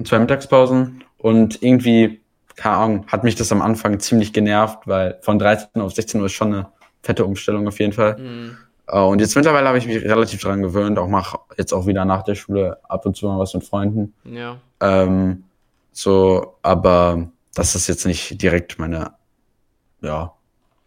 zwei 0.04 0.18
Mittagspausen 0.18 1.04
und 1.18 1.62
irgendwie, 1.62 2.20
keine 2.56 2.76
Ahnung, 2.76 3.06
hat 3.08 3.24
mich 3.24 3.36
das 3.36 3.52
am 3.52 3.62
Anfang 3.62 3.98
ziemlich 4.00 4.32
genervt, 4.32 4.86
weil 4.86 5.18
von 5.22 5.38
13 5.38 5.68
Uhr 5.74 5.84
auf 5.84 5.94
16 5.94 6.20
Uhr 6.20 6.26
ist 6.26 6.32
schon 6.32 6.52
eine 6.52 6.68
fette 7.02 7.24
Umstellung 7.24 7.68
auf 7.68 7.78
jeden 7.78 7.92
Fall. 7.92 8.18
Mhm. 8.18 8.58
Äh, 8.86 9.00
und 9.00 9.20
jetzt 9.20 9.36
mittlerweile 9.36 9.68
habe 9.68 9.78
ich 9.78 9.86
mich 9.86 10.02
relativ 10.02 10.40
dran 10.40 10.62
gewöhnt, 10.62 10.98
auch 10.98 11.08
mache 11.08 11.38
jetzt 11.56 11.72
auch 11.72 11.86
wieder 11.86 12.04
nach 12.04 12.22
der 12.22 12.34
Schule 12.34 12.78
ab 12.88 13.06
und 13.06 13.16
zu 13.16 13.26
mal 13.26 13.38
was 13.38 13.54
mit 13.54 13.64
Freunden. 13.64 14.14
Ja. 14.24 14.58
Ähm, 14.80 15.44
so, 15.92 16.56
aber 16.62 17.28
das 17.54 17.74
ist 17.74 17.88
jetzt 17.88 18.06
nicht 18.06 18.40
direkt 18.42 18.78
meine, 18.78 19.12
ja, 20.02 20.32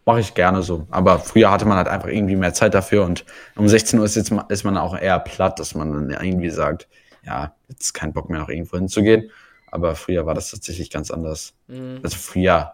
mache 0.05 0.19
ich 0.19 0.33
gerne 0.33 0.61
so. 0.61 0.87
Aber 0.91 1.19
früher 1.19 1.51
hatte 1.51 1.65
man 1.65 1.77
halt 1.77 1.87
einfach 1.87 2.09
irgendwie 2.09 2.35
mehr 2.35 2.53
Zeit 2.53 2.73
dafür 2.73 3.05
und 3.05 3.25
um 3.55 3.67
16 3.67 3.99
Uhr 3.99 4.05
ist 4.05 4.15
jetzt 4.15 4.31
ist 4.49 4.63
man 4.63 4.77
auch 4.77 4.97
eher 4.97 5.19
platt, 5.19 5.59
dass 5.59 5.75
man 5.75 5.91
dann 5.91 6.09
irgendwie 6.09 6.49
sagt, 6.49 6.87
ja, 7.23 7.53
jetzt 7.67 7.93
kein 7.93 8.13
Bock 8.13 8.29
mehr 8.29 8.39
noch 8.39 8.49
irgendwo 8.49 8.77
hinzugehen. 8.77 9.29
Aber 9.71 9.95
früher 9.95 10.25
war 10.25 10.33
das 10.33 10.49
tatsächlich 10.49 10.89
ganz 10.89 11.11
anders. 11.11 11.53
Mhm. 11.67 11.99
Also 12.01 12.17
früher, 12.17 12.73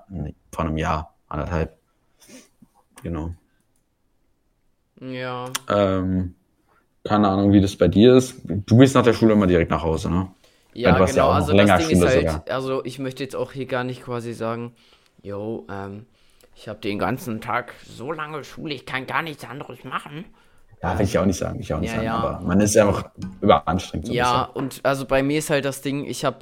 vor 0.51 0.65
einem 0.65 0.77
Jahr, 0.77 1.13
anderthalb. 1.27 1.77
Genau. 3.03 3.33
Ja. 4.99 5.45
Ähm, 5.69 6.35
keine 7.03 7.27
Ahnung, 7.27 7.51
wie 7.51 7.61
das 7.61 7.75
bei 7.75 7.87
dir 7.87 8.15
ist. 8.15 8.41
Du 8.45 8.77
gehst 8.77 8.95
nach 8.95 9.03
der 9.03 9.13
Schule 9.13 9.33
immer 9.33 9.47
direkt 9.47 9.71
nach 9.71 9.83
Hause, 9.83 10.09
ne? 10.09 10.27
Ja, 10.73 10.91
genau. 10.97 11.05
Ja 11.15 11.29
also 11.29 11.53
das 11.53 11.87
Ding 11.87 11.97
Schule 11.97 12.09
ist 12.09 12.15
halt, 12.15 12.29
sogar. 12.29 12.43
also 12.49 12.83
ich 12.83 12.99
möchte 12.99 13.23
jetzt 13.23 13.35
auch 13.35 13.51
hier 13.51 13.65
gar 13.65 13.83
nicht 13.83 14.03
quasi 14.03 14.33
sagen, 14.33 14.73
yo, 15.21 15.65
ähm, 15.69 16.05
ich 16.55 16.67
habe 16.67 16.79
den 16.79 16.99
ganzen 16.99 17.41
Tag 17.41 17.73
so 17.85 18.11
lange 18.11 18.43
Schule, 18.43 18.73
ich 18.73 18.85
kann 18.85 19.07
gar 19.07 19.21
nichts 19.21 19.45
anderes 19.45 19.83
machen. 19.83 20.25
Ja, 20.81 20.97
will 20.97 21.05
ich 21.05 21.17
auch 21.17 21.25
nicht 21.25 21.37
sagen, 21.37 21.59
ich 21.59 21.73
auch 21.73 21.79
nicht 21.79 21.89
ja, 21.89 21.95
sagen, 21.95 22.05
ja. 22.05 22.17
aber 22.17 22.41
man 22.41 22.59
ist 22.59 22.75
ja 22.75 22.87
auch 22.87 23.03
überanstrengend. 23.41 24.07
So 24.07 24.13
ja, 24.13 24.43
und 24.43 24.81
also 24.83 25.05
bei 25.05 25.23
mir 25.23 25.39
ist 25.39 25.49
halt 25.49 25.65
das 25.65 25.81
Ding, 25.81 26.05
ich 26.05 26.25
habe 26.25 26.39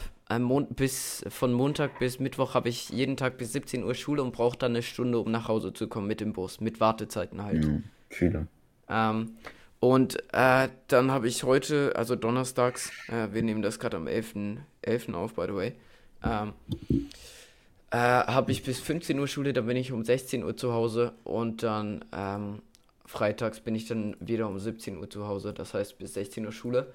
bis 0.69 1.23
von 1.29 1.53
Montag 1.53 1.99
bis 1.99 2.19
Mittwoch 2.19 2.55
habe 2.55 2.69
ich 2.69 2.89
jeden 2.89 3.17
Tag 3.17 3.37
bis 3.37 3.53
17 3.53 3.83
Uhr 3.83 3.93
Schule 3.93 4.23
und 4.23 4.31
brauche 4.31 4.57
dann 4.57 4.71
eine 4.71 4.81
Stunde, 4.81 5.19
um 5.19 5.31
nach 5.31 5.47
Hause 5.47 5.73
zu 5.73 5.87
kommen 5.87 6.07
mit 6.07 6.21
dem 6.21 6.33
Bus, 6.33 6.59
mit 6.59 6.79
Wartezeiten 6.79 7.43
halt. 7.43 7.63
Mhm. 7.63 7.83
Viele. 8.13 8.47
Ähm, 8.89 9.33
und 9.79 10.17
äh, 10.33 10.69
dann 10.87 11.11
habe 11.11 11.27
ich 11.27 11.43
heute, 11.43 11.93
also 11.95 12.15
donnerstags, 12.15 12.91
äh, 13.09 13.33
wir 13.33 13.43
nehmen 13.43 13.61
das 13.61 13.79
gerade 13.79 13.97
am 13.97 14.07
11.11. 14.07 14.57
11. 14.81 15.13
auf, 15.13 15.33
by 15.33 15.45
the 15.47 15.53
way, 15.53 15.73
ähm, 16.23 16.53
äh, 17.91 17.97
habe 17.97 18.51
ich 18.51 18.63
bis 18.63 18.79
15 18.79 19.19
Uhr 19.19 19.27
Schule, 19.27 19.53
dann 19.53 19.65
bin 19.65 19.77
ich 19.77 19.91
um 19.91 20.03
16 20.03 20.43
Uhr 20.43 20.55
zu 20.55 20.73
Hause 20.73 21.13
und 21.23 21.63
dann 21.63 22.05
ähm, 22.13 22.61
freitags 23.05 23.59
bin 23.59 23.75
ich 23.75 23.87
dann 23.87 24.15
wieder 24.19 24.47
um 24.47 24.57
17 24.57 24.97
Uhr 24.97 25.09
zu 25.09 25.27
Hause, 25.27 25.53
das 25.53 25.73
heißt 25.73 25.97
bis 25.97 26.13
16 26.13 26.45
Uhr 26.45 26.51
Schule. 26.51 26.87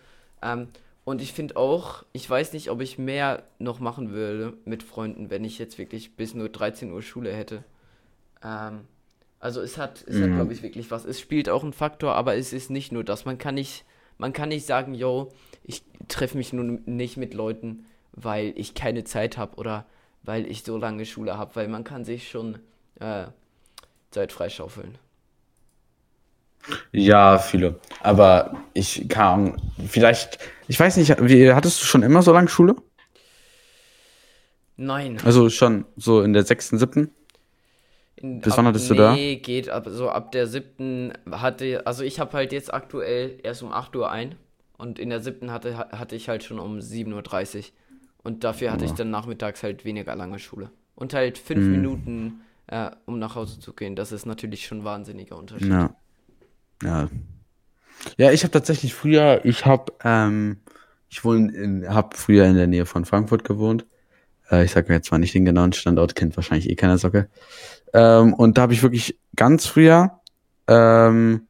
Ähm, 0.42 0.68
und 1.04 1.22
ich 1.22 1.32
finde 1.32 1.56
auch, 1.56 2.04
ich 2.12 2.28
weiß 2.28 2.52
nicht, 2.52 2.70
ob 2.70 2.80
ich 2.80 2.98
mehr 2.98 3.42
noch 3.58 3.80
machen 3.80 4.10
würde 4.10 4.54
mit 4.64 4.82
Freunden, 4.82 5.30
wenn 5.30 5.44
ich 5.44 5.58
jetzt 5.58 5.78
wirklich 5.78 6.16
bis 6.16 6.34
nur 6.34 6.48
13 6.48 6.92
Uhr 6.92 7.02
Schule 7.02 7.32
hätte. 7.32 7.64
Ähm, 8.42 8.80
Also 9.40 9.60
es 9.60 9.78
hat, 9.78 10.04
es 10.06 10.20
hat, 10.20 10.30
Mhm. 10.30 10.34
glaube 10.34 10.52
ich, 10.52 10.62
wirklich 10.62 10.90
was. 10.90 11.04
Es 11.04 11.20
spielt 11.20 11.48
auch 11.48 11.62
einen 11.62 11.72
Faktor, 11.72 12.14
aber 12.14 12.36
es 12.36 12.52
ist 12.52 12.70
nicht 12.70 12.92
nur 12.92 13.04
das. 13.04 13.24
Man 13.24 13.38
kann 13.38 13.54
nicht, 13.54 13.84
man 14.18 14.32
kann 14.32 14.48
nicht 14.48 14.66
sagen, 14.66 14.94
yo, 14.94 15.32
ich 15.64 15.82
treffe 16.08 16.36
mich 16.36 16.52
nun 16.52 16.82
nicht 16.86 17.16
mit 17.16 17.34
Leuten, 17.34 17.86
weil 18.12 18.52
ich 18.56 18.74
keine 18.74 19.04
Zeit 19.04 19.36
habe 19.38 19.56
oder 19.56 19.86
weil 20.24 20.46
ich 20.50 20.64
so 20.64 20.76
lange 20.76 21.06
Schule 21.06 21.38
habe, 21.38 21.54
weil 21.56 21.68
man 21.68 21.84
kann 21.84 22.04
sich 22.04 22.28
schon 22.28 22.58
äh, 23.00 23.26
Zeit 24.10 24.32
freischaufeln. 24.32 24.98
Ja, 26.92 27.38
viele. 27.38 27.78
Aber 28.00 28.56
ich 28.74 29.08
kam, 29.08 29.56
vielleicht, 29.86 30.38
ich 30.66 30.78
weiß 30.78 30.96
nicht, 30.96 31.14
wie, 31.20 31.52
hattest 31.52 31.80
du 31.80 31.86
schon 31.86 32.02
immer 32.02 32.22
so 32.22 32.32
lange 32.32 32.48
Schule? 32.48 32.76
Nein. 34.76 35.18
Also 35.24 35.50
schon 35.50 35.84
so 35.96 36.22
in 36.22 36.32
der 36.32 36.44
sechsten, 36.44 36.78
siebten? 36.78 37.10
In, 38.20 38.40
Bis 38.40 38.52
ab, 38.52 38.58
wann 38.58 38.66
hattest 38.66 38.90
du 38.90 38.94
nee, 38.94 39.36
da? 39.36 39.40
geht 39.42 39.68
ab, 39.68 39.86
so 39.88 40.10
ab 40.10 40.32
der 40.32 40.46
siebten 40.46 41.12
hatte, 41.30 41.86
also 41.86 42.02
ich 42.02 42.18
habe 42.18 42.32
halt 42.32 42.52
jetzt 42.52 42.72
aktuell 42.74 43.38
erst 43.42 43.62
um 43.62 43.72
8 43.72 43.94
Uhr 43.94 44.10
ein 44.10 44.34
und 44.76 44.98
in 44.98 45.10
der 45.10 45.20
siebten 45.20 45.52
hatte, 45.52 45.76
hatte 45.78 46.16
ich 46.16 46.28
halt 46.28 46.42
schon 46.42 46.58
um 46.58 46.80
7.30 46.80 47.58
Uhr 47.58 47.64
und 48.24 48.42
dafür 48.44 48.72
hatte 48.72 48.84
ich 48.84 48.94
dann 48.94 49.10
nachmittags 49.10 49.62
halt 49.62 49.84
weniger 49.84 50.16
lange 50.16 50.38
Schule. 50.40 50.70
Und 50.96 51.14
halt 51.14 51.38
fünf 51.38 51.64
Hm. 51.64 51.72
Minuten, 51.72 52.40
äh, 52.66 52.90
um 53.06 53.18
nach 53.20 53.36
Hause 53.36 53.60
zu 53.60 53.72
gehen, 53.72 53.94
das 53.94 54.10
ist 54.12 54.26
natürlich 54.26 54.66
schon 54.66 54.78
ein 54.80 54.84
wahnsinniger 54.84 55.36
Unterschied. 55.36 55.70
Ja. 55.70 55.94
Ja. 56.82 57.08
Ja, 58.16 58.30
ich 58.32 58.42
habe 58.42 58.52
tatsächlich 58.52 58.94
früher, 58.94 59.44
ich 59.44 59.66
habe, 59.66 59.92
ähm, 60.04 60.58
ich 61.10 61.24
wohne 61.24 61.52
in, 61.52 61.88
habe 61.88 62.16
früher 62.16 62.46
in 62.46 62.54
der 62.56 62.66
Nähe 62.66 62.86
von 62.86 63.04
Frankfurt 63.04 63.44
gewohnt. 63.44 63.86
Äh, 64.50 64.64
ich 64.64 64.72
sage 64.72 64.88
mir 64.88 64.96
jetzt 64.96 65.10
mal 65.10 65.18
nicht 65.18 65.34
den 65.34 65.44
genauen 65.44 65.72
Standort, 65.72 66.14
kennt 66.14 66.36
wahrscheinlich 66.36 66.68
eh 66.70 66.74
keiner 66.74 66.98
Socke. 66.98 67.28
Ähm, 67.92 68.34
und 68.34 68.58
da 68.58 68.62
habe 68.62 68.72
ich 68.72 68.82
wirklich 68.82 69.18
ganz 69.36 69.66
früher, 69.66 70.20
ähm, 70.66 71.42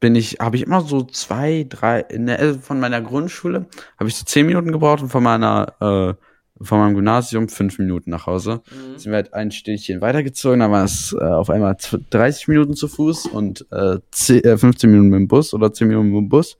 bin 0.00 0.14
ich, 0.14 0.38
habe 0.40 0.56
ich 0.56 0.62
immer 0.62 0.80
so 0.80 1.02
zwei, 1.04 1.66
drei, 1.68 2.00
äh, 2.00 2.54
von 2.54 2.80
meiner 2.80 3.00
Grundschule 3.02 3.66
habe 3.98 4.08
ich 4.08 4.16
so 4.16 4.24
zehn 4.24 4.46
Minuten 4.46 4.72
gebraucht 4.72 5.02
und 5.02 5.10
von 5.10 5.22
meiner, 5.22 5.74
äh, 5.80 6.64
von 6.64 6.78
meinem 6.78 6.94
Gymnasium 6.94 7.48
fünf 7.48 7.78
Minuten 7.78 8.10
nach 8.10 8.26
Hause. 8.26 8.62
Mhm. 8.70 8.98
Sind 8.98 9.12
wir 9.12 9.16
halt 9.16 9.34
ein 9.34 9.50
Städtchen 9.50 10.00
weitergezogen, 10.00 10.60
da 10.60 10.70
war 10.70 10.84
es 10.84 11.14
äh, 11.18 11.22
auf 11.22 11.50
einmal 11.50 11.74
zw- 11.74 12.02
30 12.10 12.48
Minuten 12.48 12.74
zu 12.74 12.88
Fuß 12.88 13.26
und 13.26 13.66
äh, 13.70 13.98
10, 14.10 14.44
äh, 14.44 14.56
15 14.58 14.90
Minuten 14.90 15.10
mit 15.10 15.18
dem 15.20 15.28
Bus 15.28 15.52
oder 15.54 15.72
10 15.72 15.88
Minuten 15.88 16.08
mit 16.10 16.16
dem 16.18 16.28
Bus. 16.30 16.56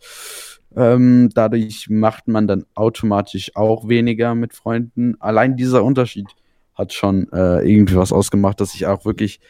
Ähm, 0.77 1.31
dadurch 1.35 1.89
macht 1.91 2.29
man 2.29 2.47
dann 2.47 2.65
automatisch 2.75 3.57
auch 3.57 3.89
weniger 3.89 4.35
mit 4.35 4.55
Freunden. 4.55 5.21
Allein 5.21 5.57
dieser 5.57 5.83
Unterschied 5.85 6.29
hat 6.75 6.93
schon 6.93 7.31
äh, 7.33 7.61
irgendwie 7.69 7.97
was 7.97 8.13
ausgemacht, 8.13 8.61
dass 8.61 8.75
ich 8.75 8.87
auch 8.87 9.05
wirklich, 9.05 9.41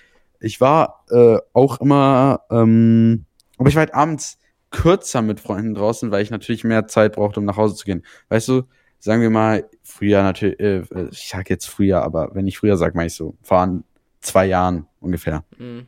ich 0.41 0.61
war 0.61 1.05
äh, 1.11 1.39
auch 1.53 1.81
immer, 1.81 2.41
ähm, 2.51 3.27
aber 3.59 3.69
ich 3.69 3.75
war 3.75 3.81
halt 3.81 3.95
abends 3.95 4.39
kürzer 4.71 5.21
mit 5.21 5.41
Freunden 5.41 5.75
draußen, 5.75 6.11
weil 6.11 6.23
ich 6.23 6.31
natürlich 6.31 6.65
mehr 6.65 6.87
Zeit 6.87 7.17
brauchte, 7.17 7.41
um 7.41 7.47
nach 7.47 7.57
Hause 7.57 7.75
zu 7.75 7.85
gehen. 7.85 8.05
Weißt 8.29 8.49
du, 8.49 8.63
sagen 8.99 9.23
wir 9.23 9.31
mal, 9.31 9.69
früher 9.83 10.23
natürlich, 10.23 10.61
äh, 10.61 10.83
ich 11.11 11.29
sag 11.29 11.51
jetzt 11.51 11.67
früher, 11.67 12.03
aber 12.03 12.31
wenn 12.35 12.47
ich 12.47 12.59
früher 12.59 12.77
sage, 12.77 12.97
meine 12.97 13.09
ich 13.09 13.15
so, 13.15 13.37
vor 13.43 13.83
zwei 14.21 14.47
Jahren 14.47 14.87
ungefähr. 15.01 15.45
Mhm. 15.59 15.87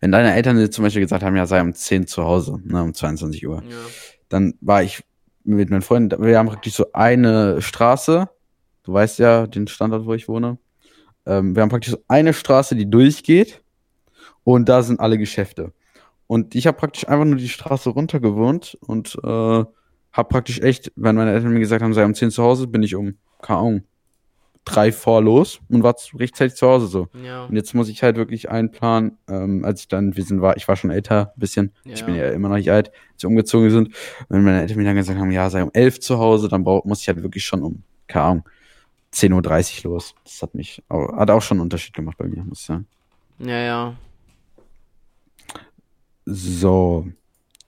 Wenn 0.00 0.12
deine 0.12 0.34
Eltern 0.34 0.56
dir 0.56 0.70
zum 0.70 0.84
Beispiel 0.84 1.02
gesagt 1.02 1.22
haben, 1.22 1.36
ja, 1.36 1.46
sei 1.46 1.60
um 1.60 1.74
10 1.74 2.06
zu 2.06 2.24
Hause, 2.24 2.58
ne, 2.64 2.82
um 2.82 2.94
22 2.94 3.46
Uhr, 3.46 3.62
Ja. 3.68 3.76
Dann 4.32 4.54
war 4.60 4.82
ich 4.82 5.04
mit 5.44 5.70
meinen 5.70 5.82
Freunden, 5.82 6.22
wir 6.22 6.38
haben 6.38 6.48
praktisch 6.48 6.74
so 6.74 6.86
eine 6.92 7.60
Straße, 7.60 8.28
du 8.84 8.92
weißt 8.92 9.18
ja 9.18 9.46
den 9.46 9.66
Standort, 9.66 10.06
wo 10.06 10.14
ich 10.14 10.28
wohne, 10.28 10.58
ähm, 11.26 11.54
wir 11.54 11.62
haben 11.62 11.68
praktisch 11.68 11.92
so 11.92 12.02
eine 12.08 12.32
Straße, 12.32 12.74
die 12.74 12.88
durchgeht 12.88 13.62
und 14.44 14.68
da 14.68 14.82
sind 14.82 15.00
alle 15.00 15.18
Geschäfte. 15.18 15.72
Und 16.26 16.54
ich 16.54 16.66
habe 16.66 16.78
praktisch 16.78 17.06
einfach 17.08 17.24
nur 17.24 17.36
die 17.36 17.48
Straße 17.48 17.90
runter 17.90 18.20
gewohnt 18.20 18.78
und 18.80 19.18
äh, 19.22 19.28
habe 20.12 20.28
praktisch 20.28 20.60
echt, 20.60 20.92
wenn 20.96 21.16
meine 21.16 21.32
Eltern 21.32 21.52
mir 21.52 21.60
gesagt 21.60 21.82
haben, 21.82 21.94
sei 21.94 22.04
um 22.04 22.14
10 22.14 22.30
zu 22.30 22.42
Hause, 22.42 22.66
bin 22.66 22.82
ich 22.82 22.94
um, 22.94 23.18
keine 23.42 23.58
Ahnung, 23.58 23.82
drei 24.64 24.92
vor 24.92 25.20
los 25.22 25.60
und 25.68 25.82
war 25.82 25.96
rechtzeitig 26.14 26.54
zu 26.56 26.68
Hause 26.68 26.86
so. 26.86 27.08
Ja. 27.24 27.46
Und 27.46 27.56
jetzt 27.56 27.74
muss 27.74 27.88
ich 27.88 28.02
halt 28.02 28.16
wirklich 28.16 28.48
einplanen, 28.50 29.18
ähm, 29.28 29.64
als 29.64 29.80
ich 29.82 29.88
dann, 29.88 30.16
wir 30.16 30.24
sind, 30.24 30.40
war, 30.40 30.56
ich 30.56 30.68
war 30.68 30.76
schon 30.76 30.90
älter, 30.90 31.32
ein 31.36 31.40
bisschen. 31.40 31.72
Ich 31.84 32.00
Ja. 32.00 32.06
bin 32.06 32.14
ja 32.14 32.28
immer 32.30 32.48
noch 32.48 32.56
nicht 32.56 32.70
alt, 32.70 32.92
als 33.14 33.22
wir 33.22 33.28
umgezogen 33.28 33.70
sind. 33.70 33.94
Wenn 34.28 34.44
meine 34.44 34.60
Eltern 34.60 34.76
mir 34.76 34.84
dann 34.84 34.94
gesagt 34.96 35.18
haben, 35.18 35.32
ja, 35.32 35.50
sei 35.50 35.62
um 35.64 35.70
elf 35.72 35.98
zu 36.00 36.18
Hause, 36.18 36.48
dann 36.48 36.62
brauch, 36.64 36.84
muss 36.84 37.00
ich 37.00 37.08
halt 37.08 37.22
wirklich 37.22 37.44
schon 37.44 37.62
um, 37.62 37.82
keine 38.06 38.24
Ahnung, 38.24 38.48
10.30 39.14 39.84
Uhr 39.84 39.92
los. 39.92 40.14
Das 40.24 40.40
hat 40.42 40.54
mich, 40.54 40.82
hat 40.88 41.30
auch 41.30 41.42
schon 41.42 41.56
einen 41.56 41.62
Unterschied 41.62 41.94
gemacht 41.94 42.16
bei 42.18 42.26
mir, 42.26 42.44
muss 42.44 42.60
ich 42.60 42.66
sagen. 42.66 42.86
Ja, 43.40 43.58
ja. 43.58 43.94
So. 46.24 47.08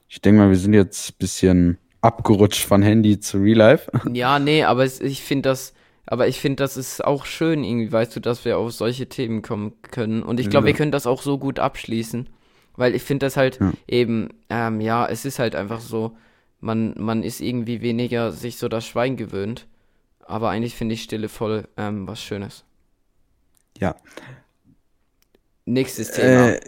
Ich 0.09 0.21
denke 0.21 0.41
mal, 0.41 0.49
wir 0.49 0.57
sind 0.57 0.75
jetzt 0.75 1.11
ein 1.11 1.15
bisschen 1.19 1.79
abgerutscht 2.01 2.65
von 2.65 2.83
Handy 2.83 3.19
zu 3.19 3.39
Real 3.39 3.57
Life. 3.59 3.91
Ja, 4.13 4.39
nee, 4.39 4.63
aber 4.63 4.85
es, 4.85 5.01
ich 5.01 5.23
finde 5.23 5.49
das, 5.49 5.75
aber 6.07 6.29
ich 6.29 6.41
finde, 6.41 6.57
das 6.57 6.77
ist 6.77 7.05
auch 7.05 7.25
schön 7.25 7.65
irgendwie, 7.65 7.91
weißt 7.93 8.15
du, 8.15 8.21
dass 8.21 8.45
wir 8.45 8.59
auf 8.59 8.73
solche 8.73 9.09
Themen 9.09 9.43
kommen 9.43 9.73
können. 9.91 10.23
Und 10.23 10.41
ich 10.41 10.51
glaube, 10.51 10.67
Ja. 10.67 10.73
wir 10.73 10.77
können 10.77 10.93
das 10.93 11.07
auch 11.07 11.23
so 11.23 11.39
gut 11.39 11.59
abschließen. 11.59 12.29
Weil 12.77 12.95
ich 12.95 13.03
finde 13.03 13.27
das 13.27 13.37
halt 13.37 13.61
Ja. 13.61 13.73
eben, 13.87 14.31
ähm, 14.51 14.81
ja, 14.81 15.07
es 15.07 15.25
ist 15.25 15.39
halt 15.39 15.55
einfach 15.55 15.81
so, 15.81 16.17
man, 16.61 16.95
man 16.99 17.23
ist 17.23 17.41
irgendwie 17.41 17.81
weniger 17.83 18.33
sich 18.33 18.57
so 18.59 18.69
das 18.69 18.85
Schweigen 18.87 19.17
gewöhnt. 19.17 19.67
Aber 20.27 20.51
eigentlich 20.51 20.75
finde 20.75 20.95
ich 20.95 21.03
Stille 21.03 21.29
voll 21.29 21.69
ähm, 21.77 22.07
was 22.09 22.21
Schönes. 22.23 22.65
Ja. 23.79 23.95
Nächstes 25.67 26.11
Thema. 26.13 26.51
Äh, 26.55 26.61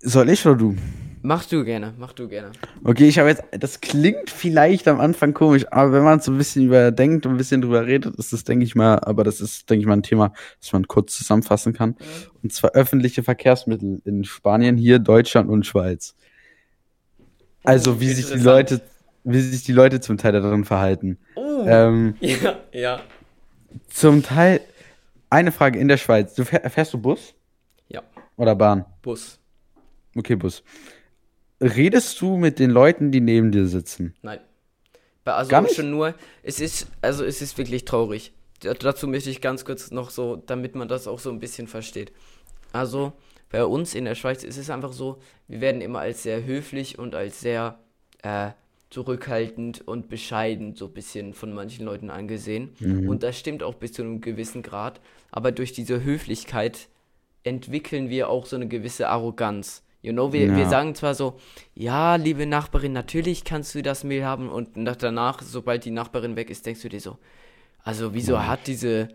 soll 0.00 0.28
ich 0.30 0.44
oder 0.46 0.56
du? 0.56 0.76
Mach 1.22 1.46
du 1.46 1.64
gerne, 1.64 1.94
mach 1.98 2.12
du 2.12 2.28
gerne. 2.28 2.52
Okay, 2.84 3.08
ich 3.08 3.18
habe 3.18 3.28
jetzt, 3.30 3.42
das 3.52 3.80
klingt 3.80 4.30
vielleicht 4.30 4.86
am 4.88 5.00
Anfang 5.00 5.34
komisch, 5.34 5.64
aber 5.70 5.92
wenn 5.92 6.02
man 6.04 6.20
so 6.20 6.32
ein 6.32 6.38
bisschen 6.38 6.66
überdenkt 6.66 7.24
und 7.26 7.32
ein 7.32 7.38
bisschen 7.38 7.62
drüber 7.62 7.86
redet, 7.86 8.16
ist 8.16 8.32
das, 8.32 8.44
denke 8.44 8.64
ich 8.64 8.74
mal, 8.74 8.98
aber 9.00 9.24
das 9.24 9.40
ist, 9.40 9.70
denke 9.70 9.80
ich 9.82 9.86
mal, 9.86 9.94
ein 9.94 10.02
Thema, 10.02 10.32
das 10.60 10.72
man 10.72 10.86
kurz 10.86 11.16
zusammenfassen 11.16 11.72
kann. 11.72 11.96
Und 12.42 12.52
zwar 12.52 12.72
öffentliche 12.72 13.22
Verkehrsmittel 13.22 14.02
in 14.04 14.24
Spanien, 14.24 14.76
hier, 14.76 14.98
Deutschland 14.98 15.48
und 15.48 15.64
Schweiz. 15.66 16.14
Also, 17.64 18.00
wie 18.00 18.08
sich 18.08 18.26
die. 18.26 18.38
Leute, 18.38 18.80
wie 19.24 19.40
sich 19.40 19.62
die 19.64 19.72
Leute 19.72 20.00
zum 20.00 20.18
Teil 20.18 20.32
darin 20.32 20.64
verhalten. 20.64 21.18
Oh, 21.36 21.64
Ähm, 21.66 22.16
ja, 22.20 22.58
ja. 22.72 23.00
zum 23.88 24.22
Teil, 24.22 24.60
eine 25.30 25.52
Frage 25.52 25.78
in 25.78 25.88
der 25.88 25.96
Schweiz. 25.96 26.34
Du 26.34 26.44
fähr, 26.44 26.68
fährst 26.68 26.92
du 26.92 26.98
Bus 26.98 27.34
Ja, 27.88 28.02
oder 28.36 28.54
Bahn? 28.56 28.84
Bus. 29.00 29.38
Okay, 30.16 30.34
Bus. 30.36 30.62
Redest 31.62 32.20
du 32.20 32.36
mit 32.36 32.58
den 32.58 32.70
Leuten, 32.70 33.10
die 33.12 33.20
neben 33.20 33.52
dir 33.52 33.66
sitzen? 33.66 34.14
Nein. 34.22 34.40
Bei- 35.24 35.32
Also 35.34 35.50
schon 35.74 35.90
nur, 35.90 36.14
es 36.42 36.60
ist, 36.60 36.88
also 37.00 37.24
es 37.24 37.40
ist 37.40 37.56
wirklich 37.56 37.84
traurig. 37.84 38.32
Dazu 38.60 39.06
möchte 39.08 39.30
ich 39.30 39.40
ganz 39.40 39.64
kurz 39.64 39.90
noch 39.90 40.10
so, 40.10 40.36
damit 40.36 40.74
man 40.74 40.88
das 40.88 41.06
auch 41.06 41.18
so 41.18 41.30
ein 41.30 41.38
bisschen 41.40 41.66
versteht. 41.68 42.12
Also 42.72 43.12
bei 43.50 43.64
uns 43.64 43.94
in 43.94 44.04
der 44.04 44.14
Schweiz 44.14 44.44
ist 44.44 44.56
es 44.56 44.70
einfach 44.70 44.92
so, 44.92 45.18
wir 45.48 45.60
werden 45.60 45.80
immer 45.80 46.00
als 46.00 46.22
sehr 46.22 46.44
höflich 46.44 46.98
und 46.98 47.14
als 47.14 47.40
sehr 47.40 47.78
äh, 48.22 48.50
zurückhaltend 48.90 49.86
und 49.86 50.08
bescheiden 50.08 50.74
so 50.76 50.86
ein 50.86 50.92
bisschen 50.92 51.34
von 51.34 51.52
manchen 51.52 51.84
Leuten 51.86 52.10
angesehen. 52.10 52.70
Und 53.08 53.22
das 53.22 53.38
stimmt 53.38 53.62
auch 53.62 53.74
bis 53.74 53.92
zu 53.92 54.02
einem 54.02 54.20
gewissen 54.20 54.62
Grad. 54.62 55.00
Aber 55.30 55.50
durch 55.52 55.72
diese 55.72 56.04
Höflichkeit 56.04 56.88
entwickeln 57.42 58.08
wir 58.10 58.28
auch 58.28 58.46
so 58.46 58.56
eine 58.56 58.68
gewisse 58.68 59.08
Arroganz. 59.08 59.82
You 60.02 60.12
know, 60.12 60.32
wir, 60.32 60.50
wir 60.50 60.64
Ja. 60.64 60.68
sagen 60.68 60.94
zwar 60.94 61.14
so, 61.14 61.38
ja, 61.74 62.16
liebe 62.16 62.44
Nachbarin, 62.44 62.92
natürlich 62.92 63.44
kannst 63.44 63.74
du 63.74 63.82
das 63.82 64.02
Mehl 64.02 64.24
haben 64.24 64.48
und 64.48 64.76
nach 64.76 64.96
danach, 64.96 65.40
sobald 65.42 65.84
die 65.84 65.92
Nachbarin 65.92 66.34
weg 66.36 66.50
ist, 66.50 66.66
denkst 66.66 66.82
du 66.82 66.88
dir 66.88 67.00
so, 67.00 67.18
also 67.84 68.12
wieso 68.12 68.44
hat 68.44 68.66
diese 68.66 69.08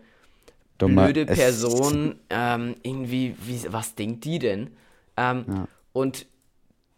Dummer 0.78 1.04
blöde 1.04 1.26
Person 1.26 2.16
ähm, 2.30 2.76
irgendwie, 2.82 3.34
wie, 3.40 3.70
was 3.70 3.94
denkt 3.94 4.24
die 4.24 4.38
denn? 4.38 4.70
Ähm, 5.16 5.44
Ja. 5.46 5.68
Und 5.92 6.26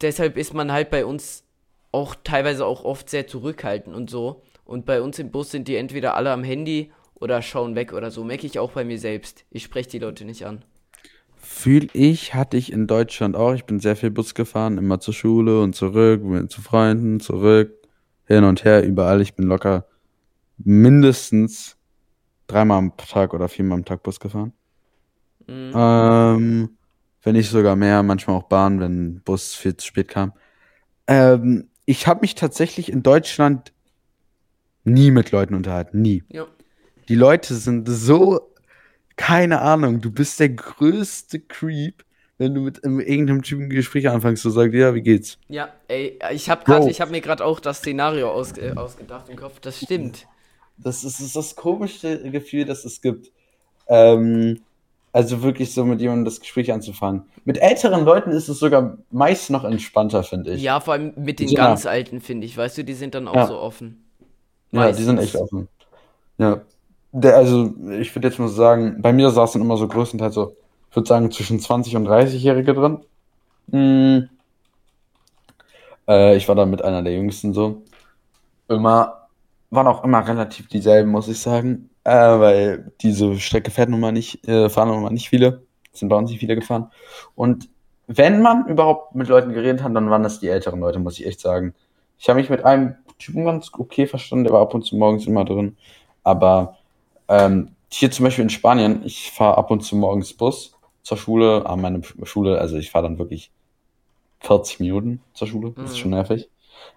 deshalb 0.01 0.37
ist 0.37 0.55
man 0.55 0.71
halt 0.71 0.91
bei 0.91 1.05
uns 1.05 1.45
auch 1.93 2.15
teilweise 2.23 2.67
auch 2.67 2.85
oft 2.85 3.11
sehr 3.11 3.27
zurückhaltend 3.27 3.97
und 3.97 4.11
so. 4.11 4.43
Und 4.65 4.87
bei 4.87 5.01
uns 5.03 5.19
im 5.19 5.31
Bus 5.31 5.51
sind 5.51 5.67
die 5.67 5.75
entweder 5.77 6.15
alle 6.15 6.31
am 6.31 6.45
Handy 6.45 6.93
oder 7.15 7.43
schauen 7.43 7.75
weg 7.75 7.93
oder 7.93 8.11
so. 8.11 8.23
Merke 8.23 8.47
ich 8.47 8.59
auch 8.59 8.73
bei 8.73 8.85
mir 8.85 8.99
selbst. 8.99 9.45
Ich 9.51 9.65
spreche 9.65 9.89
die 9.91 9.99
Leute 9.99 10.25
nicht 10.25 10.47
an. 10.47 10.63
Fühl 11.41 11.89
ich, 11.93 12.35
hatte 12.35 12.57
ich 12.57 12.73
in 12.73 12.87
Deutschland 12.87 13.35
auch. 13.35 13.55
Ich 13.55 13.65
bin 13.65 13.81
sehr 13.81 13.97
viel 13.97 14.11
Bus 14.11 14.35
gefahren, 14.35 14.79
immer 14.79 15.01
zur 15.01 15.15
Schule 15.15 15.61
und 15.63 15.75
zurück, 15.75 16.23
zu 16.51 16.61
Freunden, 16.61 17.21
zurück, 17.21 17.73
hin 18.27 18.45
und 18.45 18.65
her, 18.65 18.85
überall. 18.85 19.21
Ich 19.21 19.35
bin 19.35 19.47
locker 19.47 19.87
mindestens 20.59 21.77
dreimal 22.47 22.79
am 22.79 22.97
Tag 22.97 23.35
oder 23.35 23.49
viermal 23.49 23.79
am 23.79 23.85
Tag 23.85 24.03
Bus 24.03 24.21
gefahren. 24.21 24.53
Mhm. 25.47 25.73
Ähm, 25.75 26.71
wenn 27.23 27.35
nicht 27.35 27.51
sogar 27.51 27.77
mehr, 27.77 28.03
manchmal 28.03 28.37
auch 28.37 28.45
Bahn, 28.45 28.81
wenn 28.81 29.21
Bus 29.23 29.55
viel 29.55 29.77
zu 29.77 29.87
spät 29.87 30.09
kam. 30.09 30.33
Ähm, 31.07 31.69
ich 31.87 32.07
habe 32.07 32.21
mich 32.21 32.35
tatsächlich 32.35 32.93
in 32.93 33.03
Deutschland 33.03 33.73
nie 34.85 35.11
mit 35.11 35.31
Leuten 35.31 35.55
unterhalten, 35.55 36.01
nie. 36.01 36.23
Ja. 36.29 36.47
Die 37.09 37.15
Leute 37.15 37.55
sind 37.55 37.89
so, 37.89 38.53
keine 39.21 39.61
Ahnung, 39.61 40.01
du 40.01 40.11
bist 40.11 40.41
der 40.41 40.49
größte 40.49 41.41
Creep, 41.41 42.05
wenn 42.39 42.55
du 42.55 42.63
mit 42.63 42.83
irgendeinem 42.83 43.43
Typen 43.43 43.65
ein 43.65 43.71
Gespräch 43.71 44.09
anfängst, 44.09 44.43
so 44.43 44.49
sagt, 44.49 44.73
ja, 44.73 44.95
wie 44.95 45.03
geht's? 45.03 45.37
Ja, 45.47 45.69
ey, 45.89 46.19
ich 46.33 46.49
habe 46.49 46.65
hab 46.73 47.11
mir 47.11 47.21
gerade 47.21 47.45
auch 47.45 47.61
das 47.61 47.79
Szenario 47.79 48.31
aus, 48.31 48.57
äh, 48.57 48.73
ausgedacht 48.75 49.29
im 49.29 49.37
Kopf. 49.37 49.61
Das 49.61 49.77
stimmt. 49.77 50.27
Das 50.79 51.05
ist, 51.05 51.21
das 51.21 51.27
ist 51.27 51.37
das 51.37 51.55
komischste 51.55 52.31
Gefühl, 52.31 52.65
das 52.65 52.87
es 52.87 53.03
gibt. 53.03 53.31
Ähm, 53.89 54.63
also 55.13 55.43
wirklich 55.43 55.75
so 55.75 55.85
mit 55.85 56.01
jemandem 56.01 56.25
das 56.25 56.41
Gespräch 56.41 56.73
anzufangen. 56.73 57.25
Mit 57.45 57.59
älteren 57.59 58.07
Leuten 58.07 58.31
ist 58.31 58.49
es 58.49 58.59
sogar 58.59 58.97
meist 59.11 59.51
noch 59.51 59.65
entspannter, 59.65 60.23
finde 60.23 60.55
ich. 60.55 60.63
Ja, 60.63 60.81
vor 60.81 60.95
allem 60.95 61.13
mit 61.17 61.41
den 61.41 61.49
ja. 61.49 61.67
ganz 61.67 61.85
Alten, 61.85 62.23
finde 62.23 62.47
ich. 62.47 62.57
Weißt 62.57 62.79
du, 62.79 62.85
die 62.85 62.95
sind 62.95 63.15
dann 63.15 63.29
auch 63.29 63.35
ja. 63.35 63.47
so 63.47 63.59
offen. 63.59 64.03
Meistens. 64.71 64.93
Ja, 64.93 64.99
die 64.99 65.05
sind 65.05 65.19
echt 65.19 65.37
offen. 65.37 65.69
Ja. 66.39 66.63
Der, 67.13 67.37
also, 67.37 67.75
ich 67.99 68.15
würde 68.15 68.29
jetzt 68.29 68.39
mal 68.39 68.49
sagen, 68.49 69.03
bei 69.03 69.13
mir 69.13 69.31
saßen 69.31 69.61
immer 69.61 69.77
so 69.77 69.89
größtenteils 69.89 70.35
so, 70.35 70.57
ich 70.91 70.97
würde 70.97 71.09
sagen, 71.09 71.31
zwischen 71.31 71.61
20 71.61 71.97
und 71.97 72.07
30-Jährige 72.09 72.75
drin. 72.75 73.01
Hm. 73.71 74.29
Äh, 76.09 76.37
ich 76.37 76.49
war 76.49 76.55
da 76.55 76.67
mit 76.67 76.83
einer 76.83 77.03
der 77.03 77.15
Jüngsten 77.15 77.53
so. 77.53 77.83
Immer, 78.69 79.29
waren 79.71 79.87
auch 79.87 80.05
immer 80.05 80.27
relativ 80.27 80.69
dieselben, 80.69 81.11
muss 81.11 81.29
ich 81.29 81.41
sagen. 81.41 81.91
Äh, 82.05 82.11
weil 82.13 82.93
diese 83.03 83.39
Strecke 83.39 83.71
fährt 83.71 83.91
nun 83.91 84.01
mal 84.01 84.13
nicht, 84.13 84.47
äh, 84.49 84.69
fahren 84.69 84.89
nun 84.89 85.03
mal 85.03 85.11
nicht 85.11 85.29
viele. 85.29 85.63
Sind 85.93 86.09
bei 86.09 86.17
uns 86.17 86.31
nicht 86.31 86.41
viele 86.41 86.55
gefahren. 86.55 86.91
Und 87.35 87.69
wenn 88.07 88.43
man 88.43 88.67
überhaupt 88.67 89.15
mit 89.15 89.29
Leuten 89.29 89.53
geredet 89.53 89.83
hat, 89.83 89.95
dann 89.95 90.11
waren 90.11 90.23
das 90.23 90.41
die 90.41 90.49
älteren 90.49 90.81
Leute, 90.81 90.99
muss 90.99 91.19
ich 91.19 91.27
echt 91.27 91.41
sagen. 91.41 91.75
Ich 92.19 92.29
habe 92.29 92.41
mich 92.41 92.51
mit 92.51 92.65
einem 92.65 92.97
Typen 93.19 93.45
ganz 93.45 93.71
okay 93.77 94.07
verstanden, 94.07 94.45
der 94.45 94.53
war 94.53 94.63
ab 94.63 94.75
und 94.75 94.85
zu 94.85 94.97
morgens 94.97 95.27
immer 95.27 95.45
drin. 95.45 95.77
Aber 96.25 96.79
ähm, 97.31 97.71
hier 97.89 98.11
zum 98.11 98.25
Beispiel 98.25 98.43
in 98.43 98.51
Spanien, 98.51 99.03
ich 99.05 99.31
fahre 99.31 99.57
ab 99.57 99.71
und 99.71 99.81
zu 99.81 99.97
morgens 99.97 100.35
Bus 100.35 100.77
zur 101.03 101.17
Schule, 101.17 101.65
an 101.67 101.81
meine 101.81 102.03
Schule, 102.25 102.59
also 102.59 102.77
ich 102.77 102.91
fahre 102.91 103.05
dann 103.05 103.19
wirklich 103.19 103.51
40 104.41 104.81
Minuten 104.81 105.23
zur 105.33 105.49
Schule, 105.49 105.73
das 105.77 105.87
ist 105.87 105.97
mhm. 105.97 106.01
schon 106.01 106.11
nervig. 106.11 106.51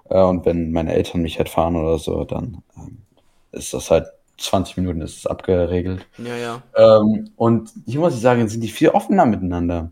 Äh, 0.09 0.21
und 0.21 0.45
wenn 0.45 0.71
meine 0.71 0.93
Eltern 0.93 1.21
mich 1.21 1.37
halt 1.37 1.49
fahren 1.49 1.75
oder 1.75 1.97
so, 1.99 2.23
dann 2.25 2.63
ähm, 2.75 2.97
ist 3.51 3.73
das 3.73 3.91
halt 3.91 4.07
20 4.37 4.77
Minuten 4.77 5.01
ist 5.01 5.17
es 5.17 5.27
abgeregelt. 5.27 6.05
Ja, 6.17 6.35
ja. 6.35 6.63
Ähm, 6.75 7.29
und 7.35 7.69
hier 7.85 7.99
muss 7.99 8.15
ich 8.15 8.21
sagen, 8.21 8.47
sind 8.47 8.61
die 8.61 8.67
viel 8.67 8.89
offener 8.89 9.25
miteinander. 9.25 9.91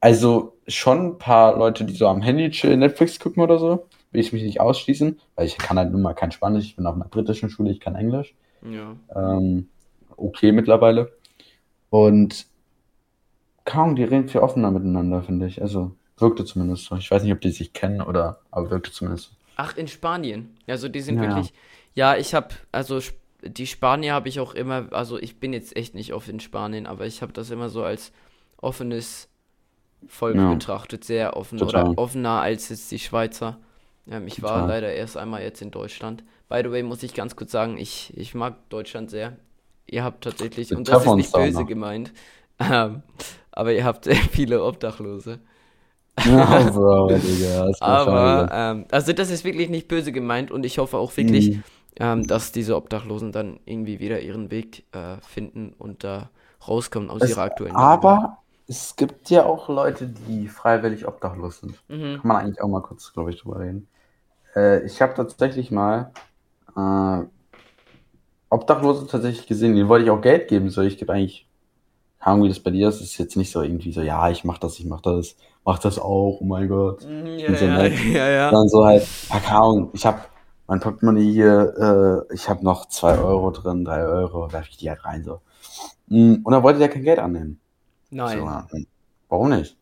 Also 0.00 0.54
schon 0.66 1.06
ein 1.06 1.18
paar 1.18 1.58
Leute, 1.58 1.84
die 1.84 1.94
so 1.94 2.08
am 2.08 2.22
Handy 2.22 2.50
chillen, 2.50 2.80
Netflix 2.80 3.18
gucken 3.18 3.42
oder 3.42 3.58
so, 3.58 3.86
will 4.10 4.20
ich 4.20 4.32
mich 4.32 4.42
nicht 4.42 4.60
ausschließen, 4.60 5.20
weil 5.34 5.46
ich 5.46 5.58
kann 5.58 5.78
halt 5.78 5.92
nun 5.92 6.02
mal 6.02 6.14
kein 6.14 6.32
Spanisch, 6.32 6.64
ich 6.64 6.76
bin 6.76 6.86
auf 6.86 6.94
einer 6.94 7.04
britischen 7.04 7.50
Schule, 7.50 7.70
ich 7.70 7.80
kann 7.80 7.94
Englisch. 7.94 8.34
Ja. 8.62 8.96
Ähm, 9.14 9.68
okay 10.16 10.52
mittlerweile. 10.52 11.12
Und 11.90 12.46
kaum, 13.64 13.96
die 13.96 14.04
reden 14.04 14.28
viel 14.28 14.40
offener 14.40 14.70
miteinander, 14.70 15.22
finde 15.22 15.46
ich. 15.46 15.62
Also 15.62 15.92
wirkte 16.18 16.44
zumindest 16.44 16.86
so. 16.86 16.96
Ich 16.96 17.10
weiß 17.10 17.22
nicht, 17.22 17.32
ob 17.32 17.40
die 17.40 17.50
sich 17.50 17.72
kennen 17.72 18.00
oder, 18.00 18.40
aber 18.50 18.70
wirkte 18.70 18.92
zumindest 18.92 19.24
so. 19.24 19.30
Ach, 19.56 19.76
in 19.76 19.88
Spanien. 19.88 20.56
Also 20.66 20.88
die 20.88 21.00
sind 21.00 21.16
ja, 21.16 21.22
wirklich. 21.22 21.52
Ja, 21.94 22.16
ich 22.16 22.34
habe, 22.34 22.48
also 22.70 23.00
die 23.42 23.66
Spanier 23.66 24.14
habe 24.14 24.28
ich 24.28 24.40
auch 24.40 24.54
immer, 24.54 24.92
also 24.92 25.18
ich 25.18 25.40
bin 25.40 25.52
jetzt 25.52 25.76
echt 25.76 25.94
nicht 25.94 26.12
oft 26.12 26.28
in 26.28 26.40
Spanien, 26.40 26.86
aber 26.86 27.06
ich 27.06 27.22
habe 27.22 27.32
das 27.32 27.50
immer 27.50 27.68
so 27.68 27.82
als 27.82 28.12
offenes 28.56 29.28
Volk 30.06 30.36
ja. 30.36 30.52
betrachtet, 30.52 31.04
sehr 31.04 31.36
offen 31.36 31.58
Total. 31.58 31.88
oder 31.88 31.98
offener 31.98 32.40
als 32.40 32.68
jetzt 32.68 32.90
die 32.90 32.98
Schweizer. 32.98 33.58
Ähm, 34.10 34.26
ich 34.26 34.36
Total. 34.36 34.60
war 34.60 34.68
leider 34.68 34.92
erst 34.92 35.16
einmal 35.16 35.42
jetzt 35.42 35.62
in 35.62 35.70
Deutschland. 35.70 36.24
By 36.48 36.60
the 36.64 36.70
way, 36.70 36.82
muss 36.82 37.02
ich 37.02 37.14
ganz 37.14 37.36
kurz 37.36 37.52
sagen, 37.52 37.76
ich, 37.76 38.16
ich 38.16 38.34
mag 38.34 38.68
Deutschland 38.70 39.10
sehr. 39.10 39.36
Ihr 39.86 40.04
habt 40.04 40.24
tatsächlich, 40.24 40.74
und 40.74 40.88
das 40.88 41.04
ist 41.04 41.14
nicht 41.14 41.32
böse 41.32 41.64
gemeint, 41.64 42.12
ähm, 42.58 43.02
aber 43.52 43.72
ihr 43.72 43.84
habt 43.84 44.04
sehr 44.04 44.16
viele 44.16 44.62
Obdachlose. 44.62 45.40
Ja, 46.26 46.70
Bro, 46.72 47.08
Digga, 47.08 47.70
aber, 47.80 48.48
ähm, 48.52 48.84
also 48.90 49.12
das 49.12 49.30
ist 49.30 49.44
wirklich 49.44 49.68
nicht 49.68 49.88
böse 49.88 50.12
gemeint 50.12 50.50
und 50.50 50.64
ich 50.64 50.78
hoffe 50.78 50.98
auch 50.98 51.16
wirklich, 51.16 51.56
mhm. 51.56 51.62
ähm, 51.96 52.26
dass 52.26 52.52
diese 52.52 52.76
Obdachlosen 52.76 53.32
dann 53.32 53.60
irgendwie 53.64 54.00
wieder 54.00 54.20
ihren 54.20 54.50
Weg 54.50 54.84
äh, 54.92 55.16
finden 55.20 55.74
und 55.78 56.04
da 56.04 56.30
rauskommen 56.66 57.08
aus 57.08 57.22
es, 57.22 57.30
ihrer 57.30 57.42
aktuellen 57.42 57.76
Aber 57.76 58.10
Lage. 58.10 58.32
es 58.66 58.96
gibt 58.96 59.30
ja 59.30 59.46
auch 59.46 59.68
Leute, 59.68 60.06
die 60.08 60.48
freiwillig 60.48 61.06
obdachlos 61.06 61.60
sind. 61.60 61.74
Mhm. 61.88 62.18
Kann 62.20 62.28
man 62.28 62.36
eigentlich 62.38 62.60
auch 62.60 62.68
mal 62.68 62.82
kurz, 62.82 63.12
glaube 63.12 63.30
ich, 63.30 63.40
drüber 63.40 63.60
reden. 63.60 63.88
Äh, 64.58 64.84
ich 64.84 65.00
habe 65.00 65.14
tatsächlich 65.14 65.70
mal 65.70 66.10
äh, 66.76 67.24
Obdachlose 68.50 69.06
tatsächlich 69.06 69.46
gesehen, 69.46 69.74
denen 69.74 69.88
wollte 69.88 70.04
ich 70.04 70.10
auch 70.10 70.20
Geld 70.20 70.48
geben, 70.48 70.70
so 70.70 70.82
ich 70.82 70.98
gebe 70.98 71.12
eigentlich, 71.12 71.46
Ahnung, 72.18 72.44
wie 72.44 72.48
das 72.48 72.60
bei 72.60 72.70
dir 72.70 72.88
ist, 72.88 73.00
ist 73.00 73.16
jetzt 73.18 73.36
nicht 73.36 73.52
so 73.52 73.62
irgendwie 73.62 73.92
so, 73.92 74.00
ja, 74.00 74.28
ich 74.28 74.44
mach 74.44 74.58
das, 74.58 74.78
ich 74.78 74.86
mach 74.86 75.00
das, 75.00 75.36
mach 75.64 75.78
das 75.78 75.98
auch, 75.98 76.38
oh 76.40 76.44
mein 76.44 76.68
Gott. 76.68 77.04
Mhm, 77.06 77.38
ja, 77.38 77.54
so, 77.54 77.64
ja, 77.64 77.72
halt, 77.72 77.94
ja, 78.12 78.28
ja. 78.28 78.50
Dann 78.50 78.68
so 78.68 78.84
halt, 78.84 79.06
Ahnung, 79.48 79.90
ich 79.92 80.04
habe 80.04 80.20
mein 80.66 80.80
Portemonnaie 80.80 81.32
hier, 81.32 82.26
äh, 82.28 82.34
ich 82.34 82.48
habe 82.48 82.64
noch 82.64 82.86
zwei 82.86 83.16
Euro 83.18 83.50
drin, 83.50 83.84
drei 83.84 84.04
Euro, 84.04 84.52
werfe 84.52 84.68
ich 84.70 84.76
die 84.76 84.90
halt 84.90 85.04
rein, 85.04 85.22
so. 85.24 85.40
Mm, 86.08 86.36
und 86.42 86.52
dann 86.52 86.62
wollte 86.62 86.80
der 86.80 86.88
kein 86.88 87.04
Geld 87.04 87.18
annehmen. 87.18 87.60
Nein. 88.10 88.38
So, 88.38 88.78
warum 89.28 89.50
nicht? 89.50 89.76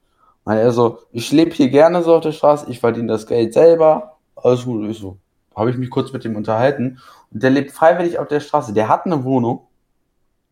Weil 0.44 0.58
er 0.58 0.72
so, 0.72 0.98
ich 1.10 1.32
lebe 1.32 1.52
hier 1.52 1.70
gerne 1.70 2.02
so 2.02 2.14
auf 2.14 2.22
der 2.22 2.32
Straße, 2.32 2.66
ich 2.68 2.78
verdiene 2.78 3.08
das 3.08 3.26
Geld 3.26 3.54
selber, 3.54 4.15
alles 4.36 4.64
gut, 4.64 4.88
ich 4.88 4.98
so, 4.98 5.18
habe 5.54 5.70
ich 5.70 5.76
mich 5.76 5.90
kurz 5.90 6.12
mit 6.12 6.24
ihm 6.24 6.36
unterhalten. 6.36 7.00
Und 7.32 7.42
der 7.42 7.50
lebt 7.50 7.72
freiwillig 7.72 8.18
auf 8.18 8.28
der 8.28 8.40
Straße. 8.40 8.72
Der 8.72 8.88
hat 8.88 9.06
eine 9.06 9.24
Wohnung. 9.24 9.66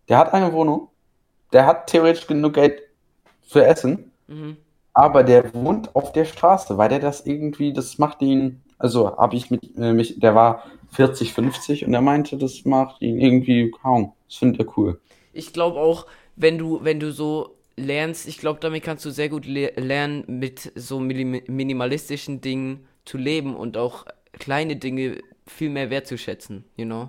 Der 0.08 0.18
hat 0.18 0.32
eine 0.32 0.52
Wohnung. 0.52 0.88
Der 1.52 1.66
hat 1.66 1.86
theoretisch 1.86 2.26
genug 2.26 2.54
Geld 2.54 2.82
für 3.42 3.64
Essen. 3.64 4.10
Mhm. 4.26 4.56
Aber 4.92 5.22
der 5.24 5.52
wohnt 5.54 5.94
auf 5.94 6.12
der 6.12 6.24
Straße, 6.24 6.78
weil 6.78 6.88
der 6.88 7.00
das 7.00 7.26
irgendwie, 7.26 7.72
das 7.72 7.98
macht 7.98 8.22
ihn, 8.22 8.62
also 8.78 9.16
habe 9.16 9.36
ich 9.36 9.50
mit 9.50 9.76
äh, 9.76 9.92
mich, 9.92 10.20
der 10.20 10.34
war 10.34 10.64
40, 10.92 11.34
50 11.34 11.84
und 11.84 11.94
er 11.94 12.00
meinte, 12.00 12.36
das 12.36 12.64
macht 12.64 13.02
ihn 13.02 13.20
irgendwie 13.20 13.70
kaum. 13.70 14.12
Das 14.28 14.36
findet 14.36 14.60
er 14.60 14.78
cool. 14.78 15.00
Ich 15.32 15.52
glaube 15.52 15.78
auch, 15.78 16.06
wenn 16.36 16.58
du, 16.58 16.84
wenn 16.84 17.00
du 17.00 17.12
so 17.12 17.56
lernst, 17.76 18.28
ich 18.28 18.38
glaube, 18.38 18.60
damit 18.60 18.84
kannst 18.84 19.04
du 19.04 19.10
sehr 19.10 19.28
gut 19.28 19.46
le 19.46 19.72
lernen, 19.76 20.24
mit 20.26 20.72
so 20.76 21.00
minimalistischen 21.00 22.40
Dingen 22.40 22.86
zu 23.04 23.18
leben 23.18 23.54
und 23.54 23.76
auch 23.76 24.06
kleine 24.32 24.76
Dinge 24.76 25.18
viel 25.46 25.70
mehr 25.70 25.90
wertzuschätzen, 25.90 26.64
you 26.76 26.84
know? 26.84 27.08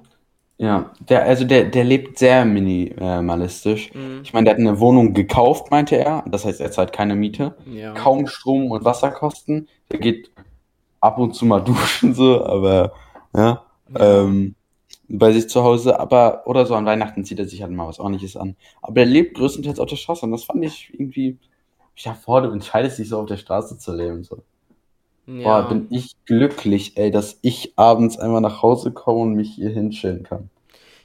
Ja, 0.57 0.93
der, 0.99 1.23
also 1.23 1.43
der, 1.43 1.65
der 1.65 1.83
lebt 1.83 2.17
sehr 2.17 2.45
minimalistisch. 2.45 3.93
Mhm. 3.93 4.21
Ich 4.23 4.31
meine, 4.31 4.45
der 4.45 4.53
hat 4.53 4.59
eine 4.59 4.79
Wohnung 4.79 5.13
gekauft, 5.13 5.69
meinte 5.69 5.97
er. 5.97 6.23
Das 6.27 6.45
heißt, 6.45 6.61
er 6.61 6.71
zahlt 6.71 6.93
keine 6.93 7.15
Miete. 7.15 7.55
Ja. 7.65 7.93
Kaum 7.93 8.27
Strom 8.27 8.71
und 8.71 8.85
Wasserkosten. 8.85 9.67
Der 9.91 9.99
geht 9.99 10.31
ab 11.01 11.17
und 11.17 11.35
zu 11.35 11.45
mal 11.45 11.59
duschen, 11.63 12.13
so, 12.13 12.45
aber 12.45 12.93
ja. 13.35 13.65
ja. 13.93 14.23
Ähm, 14.23 14.55
bei 15.07 15.31
sich 15.33 15.49
zu 15.49 15.63
Hause, 15.63 15.99
aber, 15.99 16.47
oder 16.47 16.65
so 16.65 16.73
an 16.73 16.85
Weihnachten 16.85 17.25
zieht 17.25 17.37
er 17.37 17.45
sich 17.45 17.61
halt 17.61 17.71
mal 17.71 17.87
was 17.87 17.99
ordentliches 17.99 18.37
an. 18.37 18.55
Aber 18.81 19.01
er 19.01 19.05
lebt 19.05 19.35
größtenteils 19.35 19.79
auf 19.79 19.89
der 19.89 19.97
Straße 19.97 20.25
und 20.25 20.31
das 20.31 20.45
fand 20.45 20.63
ich 20.63 20.91
irgendwie, 20.93 21.37
ja, 21.97 22.13
vor, 22.13 22.41
du 22.41 22.49
entscheidest 22.49 22.97
dich 22.97 23.09
so 23.09 23.19
auf 23.19 23.27
der 23.27 23.37
Straße 23.37 23.77
zu 23.77 23.93
leben, 23.93 24.23
so. 24.23 24.43
Ja. 25.27 25.61
Boah, 25.61 25.69
bin 25.69 25.87
ich 25.89 26.15
glücklich, 26.25 26.97
ey, 26.97 27.09
dass 27.09 27.39
ich 27.41 27.73
abends 27.77 28.17
einmal 28.17 28.41
nach 28.41 28.61
Hause 28.61 28.91
komme 28.91 29.21
und 29.21 29.33
mich 29.33 29.53
hier 29.55 29.69
hinstellen 29.69 30.23
kann. 30.23 30.49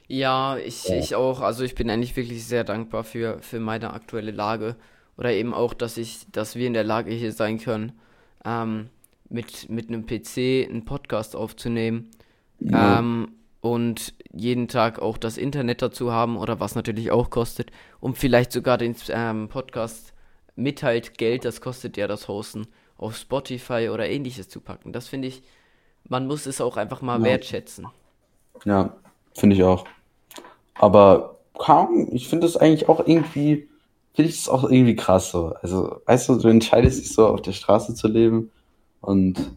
Ja, 0.07 0.57
ich, 0.57 0.87
ja. 0.87 0.95
ich 0.95 1.15
auch. 1.15 1.41
Also 1.41 1.63
ich 1.63 1.73
bin 1.73 1.89
eigentlich 1.89 2.15
wirklich 2.15 2.45
sehr 2.45 2.63
dankbar 2.63 3.03
für, 3.03 3.39
für 3.41 3.59
meine 3.59 3.93
aktuelle 3.93 4.31
Lage. 4.31 4.75
Oder 5.17 5.33
eben 5.33 5.53
auch, 5.53 5.73
dass 5.73 5.97
ich, 5.97 6.27
dass 6.31 6.55
wir 6.55 6.67
in 6.67 6.73
der 6.73 6.83
Lage 6.83 7.11
hier 7.11 7.31
sein 7.31 7.59
können, 7.59 7.93
ähm, 8.45 8.89
mit, 9.29 9.69
mit 9.69 9.87
einem 9.87 10.05
PC 10.05 10.67
einen 10.69 10.85
Podcast 10.85 11.35
aufzunehmen. 11.35 12.11
Ja. 12.59 12.99
Ähm, 12.99 13.29
und 13.61 14.13
jeden 14.33 14.67
Tag 14.67 14.99
auch 14.99 15.17
das 15.17 15.37
Internet 15.37 15.81
dazu 15.81 16.11
haben 16.11 16.37
oder 16.37 16.59
was 16.59 16.75
natürlich 16.75 17.11
auch 17.11 17.29
kostet. 17.29 17.71
Und 17.99 18.17
vielleicht 18.17 18.51
sogar 18.51 18.77
den 18.77 18.95
ähm, 19.09 19.49
Podcast 19.49 20.13
mit 20.55 20.83
halt 20.83 21.17
Geld, 21.17 21.45
das 21.45 21.61
kostet 21.61 21.97
ja 21.97 22.07
das 22.07 22.27
Hosten 22.27 22.67
auf 23.01 23.17
Spotify 23.17 23.89
oder 23.91 24.07
ähnliches 24.07 24.47
zu 24.47 24.61
packen. 24.61 24.93
Das 24.93 25.07
finde 25.07 25.27
ich, 25.27 25.41
man 26.07 26.27
muss 26.27 26.45
es 26.45 26.61
auch 26.61 26.77
einfach 26.77 27.01
mal 27.01 27.19
ja. 27.19 27.25
wertschätzen. 27.25 27.87
Ja, 28.63 28.95
finde 29.33 29.55
ich 29.55 29.63
auch. 29.63 29.85
Aber 30.75 31.39
kaum, 31.57 32.07
ich 32.11 32.29
finde 32.29 32.47
es 32.47 32.55
eigentlich 32.55 32.87
auch 32.87 33.05
irgendwie, 33.05 33.67
finde 34.13 34.29
ich 34.29 34.39
es 34.39 34.49
auch 34.49 34.63
irgendwie 34.63 34.95
krass 34.95 35.31
so. 35.31 35.53
Also, 35.61 36.01
weißt 36.05 36.29
du, 36.29 36.35
du 36.35 36.47
entscheidest 36.47 37.01
dich 37.01 37.13
so 37.13 37.27
auf 37.27 37.41
der 37.41 37.53
Straße 37.53 37.93
zu 37.95 38.07
leben 38.07 38.51
und 39.01 39.51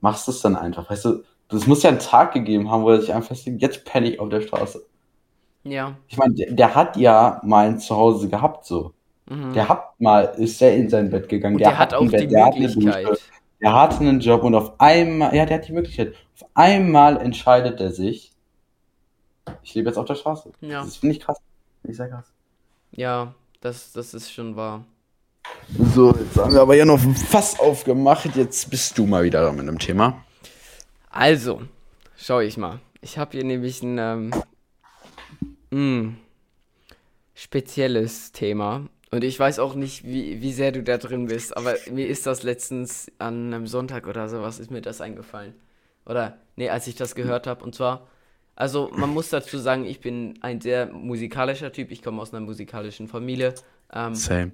machst 0.00 0.28
es 0.28 0.40
dann 0.40 0.56
einfach. 0.56 0.90
Weißt 0.90 1.04
du, 1.04 1.22
das 1.48 1.66
muss 1.66 1.82
ja 1.82 1.90
einen 1.90 2.00
Tag 2.00 2.34
gegeben 2.34 2.70
haben, 2.70 2.82
wo 2.82 2.90
er 2.90 3.00
sich 3.00 3.14
einfach 3.14 3.34
sagt, 3.34 3.62
jetzt 3.62 3.84
penne 3.84 4.10
ich 4.10 4.20
auf 4.20 4.28
der 4.28 4.40
Straße. 4.40 4.84
Ja. 5.62 5.96
Ich 6.08 6.16
meine, 6.16 6.34
der, 6.34 6.52
der, 6.52 6.74
hat 6.74 6.96
ja 6.96 7.40
mal 7.44 7.66
ein 7.66 7.78
Zuhause 7.78 8.28
gehabt 8.28 8.64
so. 8.64 8.92
Mhm. 9.28 9.52
Der 9.52 9.68
hat 9.68 10.00
mal, 10.00 10.22
ist 10.36 10.60
er 10.62 10.74
in 10.74 10.88
sein 10.88 11.10
Bett 11.10 11.28
gegangen. 11.28 11.58
Der, 11.58 11.70
der, 11.70 11.78
hat, 11.78 11.94
auch 11.94 12.08
Bett, 12.08 12.30
die 12.30 12.36
Möglichkeit. 12.36 13.06
Dusche, 13.06 13.20
der 13.60 13.72
hatte 13.72 14.00
einen 14.00 14.20
Job 14.20 14.44
und 14.44 14.54
auf 14.54 14.78
einmal, 14.80 15.34
ja, 15.34 15.46
der 15.46 15.58
hat 15.58 15.68
die 15.68 15.72
Möglichkeit. 15.72 16.14
Auf 16.34 16.48
einmal 16.54 17.16
entscheidet 17.16 17.80
er 17.80 17.90
sich, 17.90 18.32
ich 19.62 19.74
lebe 19.74 19.88
jetzt 19.88 19.96
auf 19.96 20.06
der 20.06 20.14
Straße. 20.14 20.52
Ja. 20.60 20.82
Das 20.82 20.96
finde 20.96 21.16
ich 21.16 21.20
krass. 21.20 21.38
Finde 21.82 21.92
ich 21.92 21.96
sehr 21.96 22.08
krass. 22.08 22.32
Ja, 22.92 23.34
das, 23.60 23.92
das 23.92 24.14
ist 24.14 24.32
schon 24.32 24.56
wahr. 24.56 24.84
So, 25.94 26.14
jetzt 26.14 26.36
haben 26.36 26.52
wir 26.52 26.60
aber 26.60 26.74
ja 26.74 26.84
noch 26.84 27.02
ein 27.02 27.14
Fass 27.14 27.58
aufgemacht. 27.58 28.36
Jetzt 28.36 28.70
bist 28.70 28.98
du 28.98 29.06
mal 29.06 29.24
wieder 29.24 29.42
da 29.42 29.52
mit 29.52 29.62
einem 29.62 29.78
Thema. 29.78 30.24
Also, 31.10 31.62
schau 32.16 32.40
ich 32.40 32.56
mal. 32.56 32.80
Ich 33.00 33.18
habe 33.18 33.32
hier 33.32 33.44
nämlich 33.44 33.82
ein 33.82 33.98
ähm, 33.98 34.30
mh, 35.70 36.12
spezielles 37.34 38.32
Thema. 38.32 38.86
Und 39.10 39.22
ich 39.24 39.38
weiß 39.38 39.58
auch 39.60 39.74
nicht, 39.74 40.04
wie, 40.04 40.40
wie 40.42 40.52
sehr 40.52 40.72
du 40.72 40.82
da 40.82 40.98
drin 40.98 41.26
bist, 41.26 41.56
aber 41.56 41.76
mir 41.90 42.08
ist 42.08 42.26
das 42.26 42.42
letztens 42.42 43.10
an 43.18 43.54
einem 43.54 43.66
Sonntag 43.66 44.06
oder 44.08 44.28
sowas, 44.28 44.58
ist 44.58 44.70
mir 44.70 44.82
das 44.82 45.00
eingefallen. 45.00 45.54
Oder, 46.04 46.38
nee, 46.56 46.68
als 46.70 46.86
ich 46.86 46.96
das 46.96 47.14
gehört 47.14 47.46
habe. 47.46 47.64
Und 47.64 47.74
zwar, 47.74 48.08
also 48.56 48.90
man 48.94 49.10
muss 49.10 49.30
dazu 49.30 49.58
sagen, 49.58 49.84
ich 49.84 50.00
bin 50.00 50.38
ein 50.42 50.60
sehr 50.60 50.86
musikalischer 50.86 51.72
Typ. 51.72 51.90
Ich 51.92 52.02
komme 52.02 52.20
aus 52.20 52.32
einer 52.34 52.44
musikalischen 52.44 53.08
Familie. 53.08 53.54
Ähm, 53.92 54.14
Same. 54.14 54.52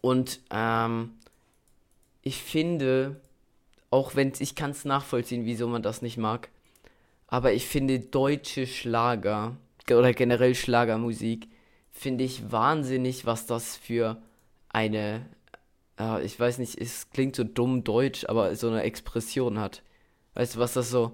und 0.00 0.40
ähm, 0.50 1.10
ich 2.22 2.42
finde, 2.42 3.20
auch 3.90 4.14
wenn 4.14 4.32
ich 4.38 4.54
kann 4.54 4.70
es 4.70 4.84
nachvollziehen, 4.84 5.44
wieso 5.44 5.68
man 5.68 5.82
das 5.82 6.02
nicht 6.02 6.16
mag, 6.18 6.48
aber 7.28 7.52
ich 7.52 7.66
finde 7.66 7.98
deutsche 8.00 8.66
Schlager 8.66 9.56
ge- 9.86 9.96
oder 9.96 10.12
generell 10.12 10.54
Schlagermusik 10.54 11.48
finde 11.98 12.24
ich 12.24 12.52
wahnsinnig, 12.52 13.26
was 13.26 13.46
das 13.46 13.76
für 13.76 14.20
eine, 14.68 15.26
äh, 15.98 16.24
ich 16.24 16.38
weiß 16.38 16.58
nicht, 16.58 16.78
es 16.80 17.10
klingt 17.10 17.36
so 17.36 17.44
dumm 17.44 17.84
deutsch, 17.84 18.26
aber 18.28 18.54
so 18.54 18.68
eine 18.68 18.82
Expression 18.82 19.58
hat. 19.58 19.82
Weißt 20.34 20.56
du, 20.56 20.58
was 20.58 20.74
das 20.74 20.90
so, 20.90 21.12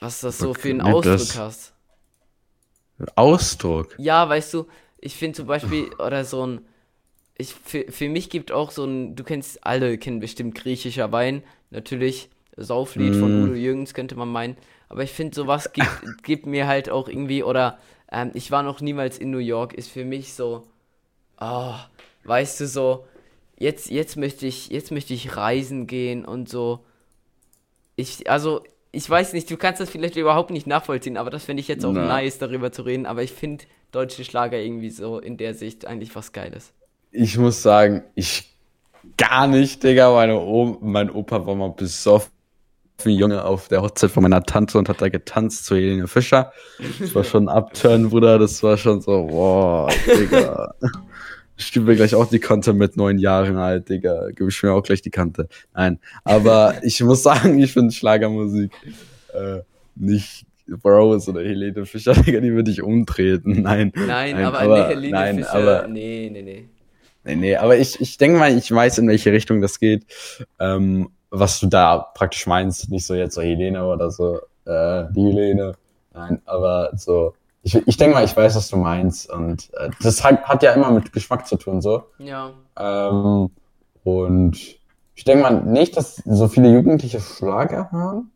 was 0.00 0.20
das 0.20 0.38
so 0.38 0.54
für 0.54 0.70
einen 0.70 0.80
Ausdruck 0.80 1.36
hast? 1.36 1.74
Ausdruck. 3.14 3.94
Ja, 3.98 4.28
weißt 4.28 4.54
du, 4.54 4.66
ich 4.98 5.14
finde 5.14 5.36
zum 5.36 5.46
Beispiel, 5.46 5.94
oder 5.94 6.24
so 6.24 6.44
ein, 6.44 6.66
ich, 7.36 7.54
für, 7.54 7.84
für 7.90 8.08
mich 8.08 8.30
gibt 8.30 8.50
auch 8.50 8.72
so 8.72 8.84
ein, 8.84 9.14
du 9.14 9.22
kennst, 9.22 9.64
alle 9.64 9.96
kennen 9.98 10.18
bestimmt 10.18 10.56
griechischer 10.56 11.12
Wein, 11.12 11.44
natürlich, 11.70 12.28
Sauflied 12.56 13.14
von 13.14 13.30
Mm. 13.30 13.42
Udo 13.44 13.54
Jürgens 13.54 13.94
könnte 13.94 14.16
man 14.16 14.28
meinen, 14.28 14.56
aber 14.88 15.04
ich 15.04 15.12
finde 15.12 15.36
sowas 15.36 15.72
gibt, 15.72 15.88
gibt 16.24 16.46
mir 16.46 16.66
halt 16.66 16.90
auch 16.90 17.08
irgendwie, 17.08 17.44
oder 17.44 17.78
ähm, 18.12 18.30
ich 18.34 18.50
war 18.50 18.62
noch 18.62 18.80
niemals 18.80 19.18
in 19.18 19.30
New 19.30 19.38
York, 19.38 19.74
ist 19.74 19.90
für 19.90 20.04
mich 20.04 20.34
so, 20.34 20.66
ah, 21.36 21.86
weißt 22.24 22.60
du, 22.60 22.66
so, 22.66 23.06
jetzt, 23.58 23.90
jetzt 23.90 24.16
möchte 24.16 24.46
ich, 24.46 24.68
jetzt 24.68 24.90
möchte 24.90 25.14
ich 25.14 25.36
reisen 25.36 25.86
gehen 25.86 26.24
und 26.24 26.48
so, 26.48 26.84
ich, 27.96 28.30
also, 28.30 28.62
ich 28.92 29.08
weiß 29.08 29.32
nicht, 29.32 29.50
du 29.50 29.56
kannst 29.56 29.80
das 29.80 29.90
vielleicht 29.90 30.16
überhaupt 30.16 30.50
nicht 30.50 30.66
nachvollziehen, 30.66 31.16
aber 31.16 31.30
das 31.30 31.44
finde 31.44 31.60
ich 31.60 31.68
jetzt 31.68 31.84
auch 31.84 31.92
Na. 31.92 32.06
nice, 32.06 32.38
darüber 32.38 32.72
zu 32.72 32.82
reden. 32.82 33.06
Aber 33.06 33.22
ich 33.22 33.32
finde 33.32 33.64
deutsche 33.92 34.24
Schlager 34.24 34.58
irgendwie 34.58 34.90
so 34.90 35.18
in 35.18 35.36
der 35.36 35.54
Sicht 35.54 35.86
eigentlich 35.86 36.14
was 36.14 36.32
Geiles. 36.32 36.72
Ich 37.10 37.36
muss 37.36 37.62
sagen, 37.62 38.04
ich 38.14 38.56
gar 39.16 39.46
nicht, 39.46 39.82
Digga. 39.82 40.12
Meine 40.12 40.38
o 40.38 40.78
mein 40.80 41.10
Opa 41.10 41.44
war 41.44 41.54
mal 41.54 41.70
besoffen. 41.70 42.30
Wie 43.04 43.14
Junge 43.14 43.44
auf 43.44 43.68
der 43.68 43.80
Hochzeit 43.82 44.10
von 44.10 44.24
meiner 44.24 44.42
Tante 44.42 44.76
und 44.76 44.88
hat 44.88 45.00
da 45.00 45.08
getanzt 45.08 45.66
zu 45.66 45.76
Helene 45.76 46.08
Fischer. 46.08 46.52
Das 46.98 47.14
war 47.14 47.22
schon 47.22 47.48
ein 47.48 47.56
Upturn, 47.56 48.08
Bruder. 48.10 48.40
Das 48.40 48.60
war 48.64 48.76
schon 48.76 49.00
so, 49.00 49.28
wow, 49.30 49.88
Digga. 50.06 50.74
Ich 51.56 51.72
gebe 51.72 51.86
mir 51.86 51.94
gleich 51.94 52.16
auch 52.16 52.28
die 52.28 52.40
Kante 52.40 52.72
mit 52.72 52.96
neun 52.96 53.18
Jahren 53.18 53.56
alt, 53.56 53.88
Digga. 53.88 54.30
Gebe 54.30 54.50
ich 54.50 54.60
mir 54.64 54.72
auch 54.72 54.82
gleich 54.82 55.00
die 55.00 55.10
Kante. 55.10 55.48
Nein, 55.74 56.00
aber 56.24 56.74
ich 56.82 57.00
muss 57.02 57.22
sagen, 57.22 57.58
ich 57.60 57.72
finde 57.72 57.92
Schlagermusik 57.94 58.72
äh, 59.32 59.60
nicht 59.94 60.44
Bros 60.66 61.28
oder 61.28 61.40
Helene 61.42 61.86
Fischer, 61.86 62.14
Digga, 62.14 62.40
die 62.40 62.52
würde 62.52 62.72
ich 62.72 62.82
umtreten. 62.82 63.62
Nein, 63.62 63.92
Nein, 63.94 64.06
Nein, 64.34 64.44
aber, 64.44 64.58
aber- 64.60 64.78
nee, 64.88 64.94
Helene 64.94 65.10
nein, 65.12 65.36
Fischer, 65.38 65.54
aber- 65.54 65.86
nee, 65.88 66.30
nee, 66.32 66.42
nee. 66.42 66.68
Nee, 67.24 67.36
nee, 67.36 67.56
aber 67.56 67.76
ich, 67.76 68.00
ich 68.00 68.16
denke 68.18 68.38
mal, 68.38 68.56
ich 68.56 68.70
weiß, 68.72 68.98
in 68.98 69.08
welche 69.08 69.30
Richtung 69.32 69.60
das 69.60 69.78
geht. 69.78 70.04
Ähm, 70.58 71.10
was 71.30 71.60
du 71.60 71.66
da 71.66 71.98
praktisch 72.14 72.46
meinst, 72.46 72.90
nicht 72.90 73.06
so 73.06 73.14
jetzt 73.14 73.34
so 73.34 73.42
Helene 73.42 73.86
oder 73.86 74.10
so, 74.10 74.38
äh, 74.64 75.04
die 75.12 75.24
Helene. 75.26 75.74
Nein, 76.12 76.40
aber 76.46 76.90
so, 76.96 77.34
ich, 77.62 77.74
ich 77.86 77.96
denke 77.96 78.14
mal, 78.16 78.24
ich 78.24 78.36
weiß, 78.36 78.56
was 78.56 78.68
du 78.70 78.76
meinst. 78.76 79.30
Und 79.30 79.70
äh, 79.74 79.90
das 80.02 80.24
hat, 80.24 80.42
hat 80.44 80.62
ja 80.62 80.72
immer 80.72 80.90
mit 80.90 81.12
Geschmack 81.12 81.46
zu 81.46 81.56
tun, 81.56 81.80
so. 81.82 82.04
Ja, 82.18 82.54
Ähm, 82.76 83.50
und 84.04 84.56
ich 85.14 85.24
denke 85.24 85.42
mal 85.42 85.62
nicht, 85.62 85.96
dass 85.96 86.16
so 86.16 86.48
viele 86.48 86.72
Jugendliche 86.72 87.20
Schlager 87.20 87.90
hören, 87.92 88.30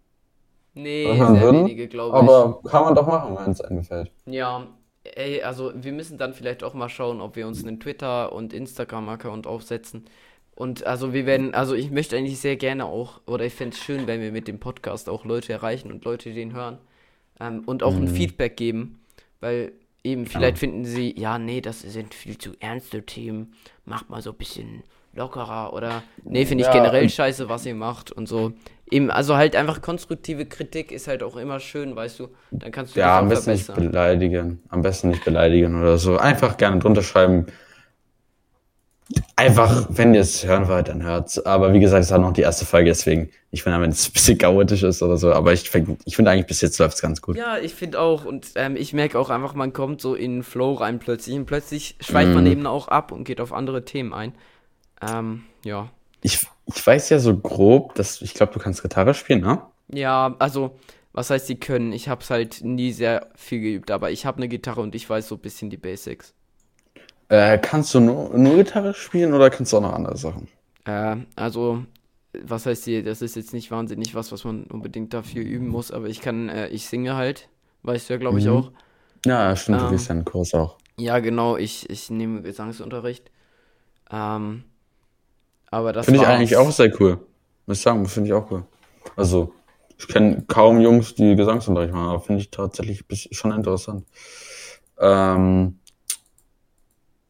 nee, 0.74 1.18
hören 1.18 1.34
sehr 1.34 1.42
würden, 1.42 1.52
wenige, 1.52 1.88
glaube 1.88 2.20
ich. 2.20 2.22
aber 2.28 2.62
kann 2.64 2.84
man 2.84 2.94
doch 2.94 3.06
machen, 3.06 3.36
wenn 3.36 3.52
es 3.52 3.60
einem 3.60 3.78
gefällt. 3.78 4.12
Ja, 4.26 4.66
ey, 5.04 5.42
also 5.42 5.72
wir 5.74 5.92
müssen 5.92 6.18
dann 6.18 6.34
vielleicht 6.34 6.62
auch 6.64 6.74
mal 6.74 6.88
schauen, 6.88 7.20
ob 7.20 7.36
wir 7.36 7.46
uns 7.46 7.64
einen 7.64 7.80
Twitter- 7.80 8.32
und 8.32 8.52
Instagram-Account 8.52 9.46
aufsetzen. 9.46 10.06
Und 10.54 10.86
also 10.86 11.12
wir 11.12 11.26
werden, 11.26 11.54
also 11.54 11.74
ich 11.74 11.90
möchte 11.90 12.16
eigentlich 12.16 12.38
sehr 12.38 12.56
gerne 12.56 12.84
auch, 12.84 13.20
oder 13.26 13.44
ich 13.46 13.54
fände 13.54 13.74
es 13.74 13.82
schön, 13.82 14.06
wenn 14.06 14.20
wir 14.20 14.32
mit 14.32 14.48
dem 14.48 14.58
Podcast 14.60 15.08
auch 15.08 15.24
Leute 15.24 15.52
erreichen 15.52 15.90
und 15.90 16.04
Leute 16.04 16.32
den 16.32 16.52
hören. 16.52 16.78
Ähm, 17.40 17.62
und 17.66 17.82
auch 17.82 17.96
ein 17.96 18.04
Mhm. 18.04 18.08
Feedback 18.08 18.56
geben. 18.56 19.00
Weil 19.40 19.72
eben, 20.04 20.26
vielleicht 20.26 20.58
finden 20.58 20.84
sie, 20.84 21.18
ja, 21.18 21.38
nee, 21.38 21.60
das 21.60 21.80
sind 21.80 22.14
viel 22.14 22.38
zu 22.38 22.52
ernste 22.60 23.04
Themen, 23.04 23.54
macht 23.86 24.10
mal 24.10 24.20
so 24.22 24.30
ein 24.30 24.36
bisschen 24.36 24.82
lockerer 25.14 25.72
oder 25.72 26.02
nee, 26.24 26.44
finde 26.46 26.62
ich 26.62 26.68
Ja, 26.68 26.72
generell 26.72 27.08
scheiße, 27.08 27.48
was 27.48 27.66
ihr 27.66 27.74
macht 27.74 28.12
und 28.12 28.28
so. 28.28 28.52
Eben, 28.90 29.10
also 29.10 29.36
halt 29.36 29.56
einfach 29.56 29.80
konstruktive 29.80 30.44
Kritik 30.46 30.92
ist 30.92 31.08
halt 31.08 31.22
auch 31.22 31.36
immer 31.36 31.60
schön, 31.60 31.96
weißt 31.96 32.20
du, 32.20 32.28
dann 32.50 32.70
kannst 32.72 32.94
du 32.94 33.00
Ja, 33.00 33.18
am 33.18 33.28
besten 33.28 33.52
nicht 33.52 33.64
verbessern. 33.64 33.90
beleidigen. 33.90 34.62
Am 34.68 34.82
besten 34.82 35.08
nicht 35.08 35.24
beleidigen 35.24 35.80
oder 35.80 35.98
so. 35.98 36.18
Einfach 36.18 36.56
gerne 36.58 36.78
drunter 36.78 37.02
schreiben. 37.02 37.46
Einfach, 39.36 39.86
wenn 39.90 40.14
ihr 40.14 40.20
es 40.20 40.44
hören 40.46 40.68
wollt, 40.68 40.88
dann 40.88 41.02
hört's. 41.02 41.38
Aber 41.44 41.72
wie 41.72 41.80
gesagt, 41.80 42.04
es 42.04 42.10
war 42.10 42.18
noch 42.18 42.32
die 42.32 42.42
erste 42.42 42.64
Folge, 42.64 42.90
deswegen, 42.90 43.30
ich 43.50 43.62
finde, 43.62 43.80
wenn 43.80 43.90
es 43.90 44.08
ein 44.08 44.12
bisschen 44.12 44.38
chaotisch 44.38 44.82
ist 44.82 45.02
oder 45.02 45.16
so, 45.16 45.32
aber 45.32 45.52
ich, 45.52 45.68
find- 45.68 46.00
ich 46.04 46.16
finde 46.16 46.30
eigentlich 46.30 46.46
bis 46.46 46.60
jetzt 46.60 46.78
läuft's 46.78 47.02
ganz 47.02 47.20
gut. 47.20 47.36
Ja, 47.36 47.58
ich 47.58 47.74
finde 47.74 48.00
auch 48.00 48.24
und 48.24 48.52
ähm, 48.54 48.76
ich 48.76 48.92
merke 48.92 49.18
auch 49.18 49.30
einfach, 49.30 49.54
man 49.54 49.72
kommt 49.72 50.00
so 50.00 50.14
in 50.14 50.42
Flow 50.42 50.74
rein 50.74 50.98
plötzlich 50.98 51.34
und 51.36 51.46
plötzlich 51.46 51.96
schweift 52.00 52.32
man 52.34 52.44
Mhm. 52.44 52.50
eben 52.50 52.66
auch 52.66 52.88
ab 52.88 53.10
und 53.12 53.24
geht 53.24 53.40
auf 53.40 53.52
andere 53.52 53.84
Themen 53.84 54.12
ein. 54.14 54.34
Ähm, 55.06 55.42
ja. 55.64 55.90
Ich, 56.22 56.46
ich 56.66 56.86
weiß 56.86 57.10
ja 57.10 57.18
so 57.18 57.36
grob, 57.36 57.94
dass, 57.96 58.22
ich 58.22 58.34
glaube, 58.34 58.52
du 58.52 58.60
kannst 58.60 58.82
Gitarre 58.82 59.14
spielen, 59.14 59.40
ne? 59.40 59.60
Ja, 59.92 60.36
also, 60.38 60.76
was 61.12 61.28
heißt, 61.30 61.48
sie 61.48 61.56
können? 61.58 61.92
Ich 61.92 62.08
habe 62.08 62.22
es 62.22 62.30
halt 62.30 62.62
nie 62.62 62.92
sehr 62.92 63.28
viel 63.34 63.60
geübt, 63.60 63.90
aber 63.90 64.10
ich 64.12 64.24
habe 64.24 64.38
eine 64.38 64.48
Gitarre 64.48 64.80
und 64.80 64.94
ich 64.94 65.10
weiß 65.10 65.28
so 65.28 65.34
ein 65.34 65.40
bisschen 65.40 65.68
die 65.68 65.76
Basics. 65.76 66.32
Äh, 67.28 67.58
kannst 67.58 67.94
du 67.94 68.00
nur, 68.00 68.36
nur 68.36 68.56
Gitarre 68.56 68.94
spielen 68.94 69.32
oder 69.34 69.50
kannst 69.50 69.72
du 69.72 69.78
auch 69.78 69.82
noch 69.82 69.92
andere 69.94 70.16
Sachen? 70.16 70.48
Äh, 70.84 71.16
also, 71.36 71.84
was 72.42 72.66
heißt 72.66 72.84
hier, 72.84 73.02
das 73.04 73.22
ist 73.22 73.36
jetzt 73.36 73.52
nicht 73.52 73.70
wahnsinnig 73.70 74.14
was, 74.14 74.32
was 74.32 74.44
man 74.44 74.64
unbedingt 74.64 75.12
dafür 75.14 75.42
üben 75.42 75.68
muss, 75.68 75.90
aber 75.90 76.06
ich 76.08 76.20
kann, 76.20 76.48
äh, 76.48 76.68
ich 76.68 76.86
singe 76.86 77.14
halt, 77.14 77.48
weißt 77.82 78.08
du 78.08 78.14
ja, 78.14 78.18
glaube 78.18 78.38
ich, 78.38 78.46
Mhm. 78.46 78.50
auch. 78.50 78.72
Ja, 79.24 79.54
stimmt, 79.56 79.80
du 79.82 79.84
Ähm. 79.86 79.90
gehst 79.90 80.08
ja 80.08 80.14
einen 80.14 80.24
Kurs 80.24 80.54
auch. 80.54 80.78
Ja, 80.98 81.18
genau, 81.20 81.56
ich, 81.56 81.88
ich 81.90 82.10
nehme 82.10 82.42
Gesangsunterricht. 82.42 83.30
Ähm, 84.10 84.64
aber 85.70 85.92
das 85.92 86.06
Finde 86.06 86.20
ich 86.20 86.26
eigentlich 86.26 86.56
auch 86.56 86.70
sehr 86.70 86.92
cool. 87.00 87.18
Muss 87.66 87.78
ich 87.78 87.82
sagen, 87.82 88.06
finde 88.06 88.28
ich 88.28 88.34
auch 88.34 88.50
cool. 88.50 88.64
Also, 89.16 89.52
ich 89.98 90.08
kenne 90.08 90.42
kaum 90.46 90.80
Jungs, 90.80 91.14
die 91.14 91.36
Gesangsunterricht 91.36 91.92
machen, 91.94 92.08
aber 92.08 92.20
finde 92.20 92.42
ich 92.42 92.50
tatsächlich 92.50 93.04
schon 93.30 93.52
interessant. 93.52 94.04
Ähm, 94.98 95.78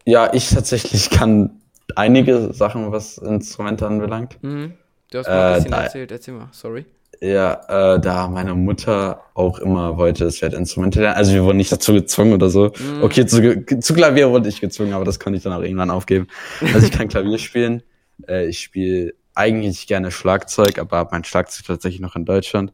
ja, 0.04 0.32
ich 0.32 0.50
tatsächlich 0.50 1.10
kann 1.10 1.50
einige 1.96 2.52
Sachen, 2.52 2.90
was 2.92 3.18
Instrumente 3.18 3.86
anbelangt. 3.86 4.38
Mhm. 4.42 4.74
Du 5.10 5.18
hast 5.18 5.26
mal 5.28 5.34
ein 5.34 5.52
Äh, 5.52 5.54
bisschen 5.56 5.70
da- 5.72 5.82
erzählt, 5.82 6.10
erzähl 6.12 6.34
mal, 6.34 6.48
sorry. 6.52 6.86
Ja, 7.20 7.94
äh, 7.94 8.00
da 8.00 8.26
meine 8.26 8.54
Mutter 8.54 9.20
auch 9.34 9.58
immer 9.60 9.96
wollte, 9.96 10.24
es 10.24 10.42
wird 10.42 10.54
Instrumente 10.54 11.00
lernen. 11.00 11.16
Also 11.16 11.32
wir 11.32 11.44
wurden 11.44 11.58
nicht 11.58 11.70
dazu 11.70 11.92
gezwungen 11.92 12.32
oder 12.32 12.50
so. 12.50 12.72
Mhm. 12.78 13.02
Okay, 13.02 13.26
zu, 13.26 13.64
zu 13.80 13.94
Klavier 13.94 14.30
wurde 14.30 14.48
ich 14.48 14.60
gezwungen, 14.60 14.92
aber 14.92 15.04
das 15.04 15.20
konnte 15.20 15.36
ich 15.36 15.42
dann 15.44 15.52
auch 15.52 15.62
irgendwann 15.62 15.90
aufgeben. 15.90 16.26
Also 16.74 16.86
ich 16.86 16.92
kann 16.92 17.06
Klavier 17.08 17.38
spielen. 17.38 17.82
Äh, 18.26 18.46
ich 18.46 18.58
spiele 18.60 19.14
eigentlich 19.34 19.86
gerne 19.86 20.10
Schlagzeug, 20.10 20.78
aber 20.78 20.96
habe 20.96 21.10
mein 21.12 21.22
Schlagzeug 21.24 21.64
tatsächlich 21.66 22.00
noch 22.00 22.16
in 22.16 22.24
Deutschland. 22.24 22.72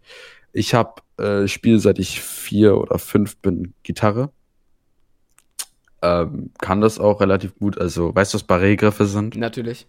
Ich 0.55 0.73
habe 0.73 1.03
äh, 1.19 1.47
spiele 1.47 1.79
seit 1.79 1.99
ich 1.99 2.23
vier 2.23 2.79
oder 2.79 2.99
fünf 2.99 3.37
bin 3.39 3.75
Gitarre. 3.83 4.31
Ähm, 6.01 6.51
kann 6.61 6.81
das 6.81 6.99
auch 6.99 7.21
relativ 7.21 7.57
gut. 7.57 7.79
Also 7.79 8.15
weißt 8.15 8.33
du, 8.33 8.37
was 8.37 8.49
Barré-Griffe 8.49 9.07
sind? 9.07 9.37
Natürlich. 9.37 9.87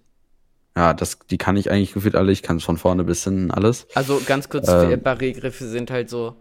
Ja, 0.75 0.93
das, 0.93 1.19
die 1.29 1.37
kann 1.37 1.57
ich 1.57 1.69
eigentlich 1.71 1.93
gefühlt 1.93 2.15
alle. 2.15 2.31
Ich 2.31 2.41
kann 2.41 2.59
von 2.59 2.77
vorne 2.77 3.03
bis 3.03 3.23
hinten 3.23 3.51
alles. 3.51 3.87
Also 3.95 4.21
ganz 4.25 4.49
kurz, 4.49 4.67
Ähm. 4.69 4.91
äh, 4.91 4.95
Barré-Griffe 4.95 5.65
sind 5.67 5.91
halt 5.91 6.09
so, 6.09 6.35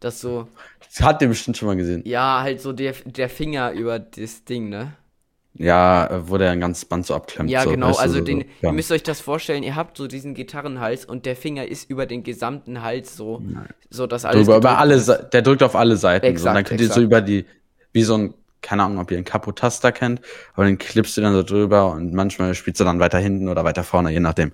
dass 0.00 0.20
so, 0.20 0.48
Das 0.80 1.00
hat 1.06 1.22
ihr 1.22 1.28
bestimmt 1.28 1.56
schon 1.56 1.68
mal 1.68 1.76
gesehen. 1.76 2.02
ja, 2.04 2.40
halt 2.42 2.60
so 2.60 2.72
der, 2.72 2.92
der 3.06 3.28
Finger 3.30 3.72
über 3.72 3.98
das 3.98 4.44
Ding, 4.44 4.68
ne? 4.68 4.92
Ja, 5.56 6.06
äh, 6.08 6.28
wo 6.28 6.36
der 6.36 6.50
ein 6.50 6.60
ganzes 6.60 6.84
Band 6.84 7.06
so 7.06 7.14
abklemmt. 7.14 7.48
Ja, 7.48 7.62
so, 7.62 7.70
genau, 7.70 7.88
weißt 7.90 7.98
du, 7.98 8.02
also 8.02 8.18
so, 8.18 8.24
den, 8.24 8.40
so. 8.40 8.44
ihr 8.44 8.50
Ja. 8.62 8.72
müsst 8.72 8.90
euch 8.90 9.04
das 9.04 9.20
vorstellen, 9.20 9.62
ihr 9.62 9.76
habt 9.76 9.96
so 9.96 10.08
diesen 10.08 10.34
Gitarrenhals 10.34 11.04
und 11.04 11.24
der 11.26 11.36
Finger 11.36 11.64
ist 11.66 11.88
über 11.88 12.06
den 12.06 12.24
gesamten 12.24 12.82
Hals 12.82 13.16
so, 13.16 13.40
so 13.88 14.06
dass 14.08 14.24
alles 14.24 14.46
Drüber, 14.46 14.56
über 14.58 14.78
alle, 14.78 15.00
der 15.32 15.42
drückt 15.42 15.62
auf 15.62 15.76
alle 15.76 15.96
Seiten. 15.96 16.26
so, 16.36 16.42
und 16.42 16.44
dann 16.46 16.56
Exakt, 16.56 16.68
könnt 16.70 16.80
ihr 16.80 16.86
so 16.88 16.92
exakt. 16.94 17.04
über 17.06 17.20
die, 17.20 17.44
wie 17.92 18.02
so 18.02 18.14
ein 18.18 18.34
keine 18.64 18.82
Ahnung, 18.82 18.98
ob 18.98 19.10
ihr 19.10 19.18
einen 19.18 19.24
Capotaster 19.24 19.92
kennt, 19.92 20.20
aber 20.54 20.64
den 20.64 20.78
klippst 20.78 21.16
du 21.16 21.20
dann 21.20 21.34
so 21.34 21.42
drüber 21.42 21.92
und 21.92 22.12
manchmal 22.12 22.54
spielst 22.54 22.80
du 22.80 22.84
dann 22.84 22.98
weiter 22.98 23.18
hinten 23.18 23.48
oder 23.48 23.64
weiter 23.64 23.84
vorne, 23.84 24.10
je 24.10 24.20
nachdem. 24.20 24.52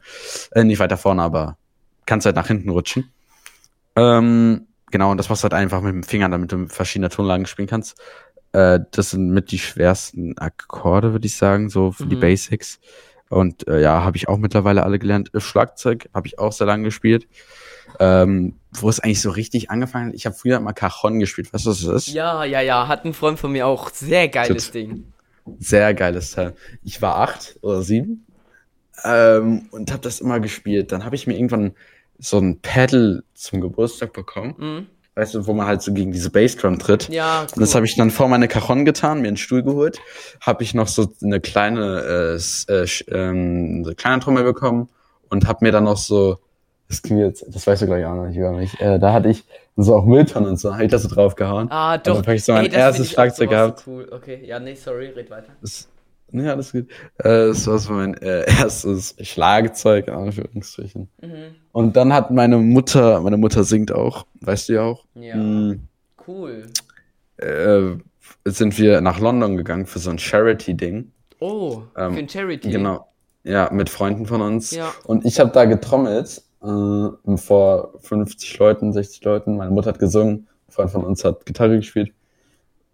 Äh, 0.53 0.65
nicht 0.65 0.81
weiter 0.81 0.99
vorne, 0.99 1.23
aber 1.23 1.57
kannst 2.07 2.27
halt 2.27 2.37
nach 2.37 2.49
hinten 2.49 2.71
rutschen. 2.71 3.11
Ähm, 3.97 4.67
genau, 4.91 5.13
und 5.13 5.17
das 5.17 5.29
machst 5.29 5.43
du 5.43 5.45
halt 5.45 5.55
einfach 5.55 5.81
mit 5.81 5.93
dem 5.93 6.03
Finger, 6.03 6.29
damit 6.29 6.53
du 6.53 6.67
verschiedene 6.67 7.09
Tonlagen 7.09 7.47
spielen 7.47 7.69
kannst. 7.69 8.01
Äh, 8.53 8.81
das 8.91 9.11
sind 9.11 9.31
mit 9.31 9.53
die 9.53 9.59
schwersten 9.59 10.37
Akkorde, 10.39 11.13
würde 11.13 11.27
ich 11.27 11.37
sagen, 11.37 11.69
so 11.69 11.93
für 11.93 12.05
mhm. 12.05 12.11
die 12.11 12.17
Basics. 12.17 12.81
Und 13.29 13.69
äh, 13.69 13.81
ja, 13.81 14.03
habe 14.03 14.17
ich 14.17 14.29
auch 14.29 14.39
mittlerweile 14.39 14.83
alle 14.83 14.99
gelernt. 14.99 15.33
Äh, 15.35 15.41
Schlagzeug 15.41 16.09
habe 16.13 16.27
ich 16.27 16.39
auch 16.39 16.53
sehr 16.53 16.67
lange 16.67 16.85
gespielt. 16.85 17.29
Ähm, 18.01 18.60
wo 18.73 18.89
es 18.89 19.01
eigentlich 19.01 19.21
so 19.21 19.31
richtig 19.31 19.71
angefangen 19.71 20.09
hat. 20.09 20.14
Ich 20.14 20.27
habe 20.27 20.37
früher 20.37 20.61
mal 20.61 20.73
Cajon 20.73 21.18
gespielt. 21.18 21.53
Weißt 21.53 21.66
du, 21.66 21.71
was 21.71 21.83
das 21.83 22.07
ist? 22.07 22.14
Ja, 22.14 22.45
ja, 22.45 22.61
ja. 22.61 22.89
Hat 22.89 23.05
ein 23.05 23.14
Freund 23.14 23.39
von 23.39 23.53
mir 23.53 23.66
auch. 23.66 23.91
Sehr 23.91 24.29
geiles 24.29 24.66
Tut. 24.66 24.75
Ding. 24.75 25.12
Sehr 25.59 25.95
geiles 25.95 26.33
Teil. 26.33 26.55
Ich 26.85 27.03
war 27.03 27.16
acht 27.16 27.57
oder 27.62 27.83
sieben 27.83 28.27
ähm, 29.05 29.68
und 29.71 29.91
habe 29.91 30.03
das 30.03 30.21
immer 30.21 30.41
gespielt. 30.41 30.93
Dann 30.93 31.05
habe 31.05 31.16
ich 31.16 31.27
mir 31.27 31.35
irgendwann 31.35 31.73
so 32.18 32.39
ein 32.39 32.61
Pedal 32.61 33.23
zum 33.35 33.61
Geburtstag 33.61 34.12
bekommen. 34.12 34.55
Mhm. 34.59 34.87
Weißt 35.16 35.35
du, 35.35 35.47
wo 35.47 35.53
man 35.53 35.66
halt 35.66 35.83
so 35.83 35.93
gegen 35.93 36.12
diese 36.12 36.31
Bassdrum 36.31 36.79
tritt. 36.79 37.09
Ja, 37.09 37.43
cool. 37.43 37.49
Und 37.55 37.61
das 37.61 37.75
habe 37.75 37.85
ich 37.85 37.97
dann 37.97 38.11
vor 38.11 38.29
meine 38.29 38.47
Cajon 38.47 38.85
getan, 38.85 39.21
mir 39.21 39.29
einen 39.29 39.37
Stuhl 39.37 39.62
geholt, 39.62 39.99
habe 40.41 40.62
ich 40.62 40.73
noch 40.73 40.87
so 40.87 41.12
eine 41.23 41.41
kleine, 41.41 42.39
äh, 42.39 42.73
äh, 42.73 42.87
ähm, 43.09 43.85
so 43.85 43.93
kleine 43.95 44.21
Trommel 44.21 44.45
bekommen 44.45 44.89
und 45.29 45.47
habe 45.49 45.64
mir 45.64 45.73
dann 45.73 45.85
noch 45.85 45.97
so 45.97 46.39
das 46.91 47.03
klingt 47.03 47.20
jetzt, 47.20 47.47
das 47.49 47.64
weißt 47.68 47.82
du 47.82 47.86
gleich 47.86 48.05
auch 48.05 48.16
noch 48.16 48.26
nicht 48.26 48.36
über 48.36 48.51
mich. 48.51 48.78
Äh, 48.80 48.99
da 48.99 49.12
hatte 49.12 49.28
ich 49.28 49.45
so 49.76 49.95
auch 49.95 50.05
Mülltonnen 50.05 50.51
und 50.51 50.57
so, 50.59 50.74
habe 50.74 50.84
ich 50.84 50.91
das 50.91 51.05
so 51.05 51.09
drauf 51.09 51.36
gehauen. 51.36 51.68
Ah, 51.70 51.97
doch. 51.97 52.16
Und 52.16 52.18
dann 52.18 52.26
habe 52.26 52.34
ich 52.34 52.45
so 52.45 52.53
mein 52.53 52.66
Ey, 52.66 52.72
erstes 52.72 53.12
Schlagzeug 53.12 53.49
gehabt. 53.49 53.78
So 53.78 53.93
cool. 53.93 54.09
Okay, 54.11 54.45
ja, 54.45 54.59
nee, 54.59 54.74
sorry, 54.74 55.07
red 55.11 55.30
weiter. 55.30 55.53
Das, 55.61 55.88
nee, 56.32 56.49
alles 56.49 56.72
gut. 56.72 56.91
Äh, 57.18 57.47
das 57.47 57.64
war 57.68 57.78
so 57.78 57.93
mein 57.93 58.14
äh, 58.14 58.45
erstes 58.61 59.14
Schlagzeug, 59.20 60.09
in 60.09 60.14
Anführungsstrichen. 60.14 61.09
Mhm. 61.22 61.55
Und 61.70 61.95
dann 61.95 62.12
hat 62.12 62.32
meine 62.32 62.59
Mutter, 62.59 63.20
meine 63.20 63.36
Mutter 63.36 63.62
singt 63.62 63.93
auch, 63.93 64.26
weißt 64.41 64.68
du 64.68 64.72
ja 64.72 64.82
auch. 64.82 65.05
Ja. 65.14 65.36
Mhm. 65.36 65.86
Cool. 66.26 66.66
Äh, 67.36 67.82
sind 68.47 68.76
wir 68.78 69.01
nach 69.01 69.20
London 69.20 69.57
gegangen 69.57 69.86
für 69.86 70.01
so 70.01 70.11
ein 70.11 70.18
Charity-Ding. 70.18 71.12
Oh, 71.38 71.82
ähm, 71.97 72.14
für 72.14 72.18
ein 72.18 72.28
Charity. 72.28 72.68
Genau. 72.68 73.07
Ja, 73.45 73.70
mit 73.72 73.88
Freunden 73.88 74.26
von 74.26 74.43
uns. 74.43 74.72
Ja. 74.72 74.93
Und 75.05 75.24
ich 75.24 75.38
habe 75.38 75.53
da 75.53 75.66
getrommelt 75.66 76.43
äh, 76.63 77.37
vor 77.37 77.93
50 78.01 78.59
Leuten, 78.59 78.93
60 78.93 79.25
Leuten. 79.25 79.57
Meine 79.57 79.71
Mutter 79.71 79.91
hat 79.91 79.99
gesungen, 79.99 80.49
ein 80.69 80.73
Freund 80.73 80.91
von 80.91 81.05
uns 81.05 81.25
hat 81.25 81.47
Gitarre 81.47 81.77
gespielt. 81.77 82.13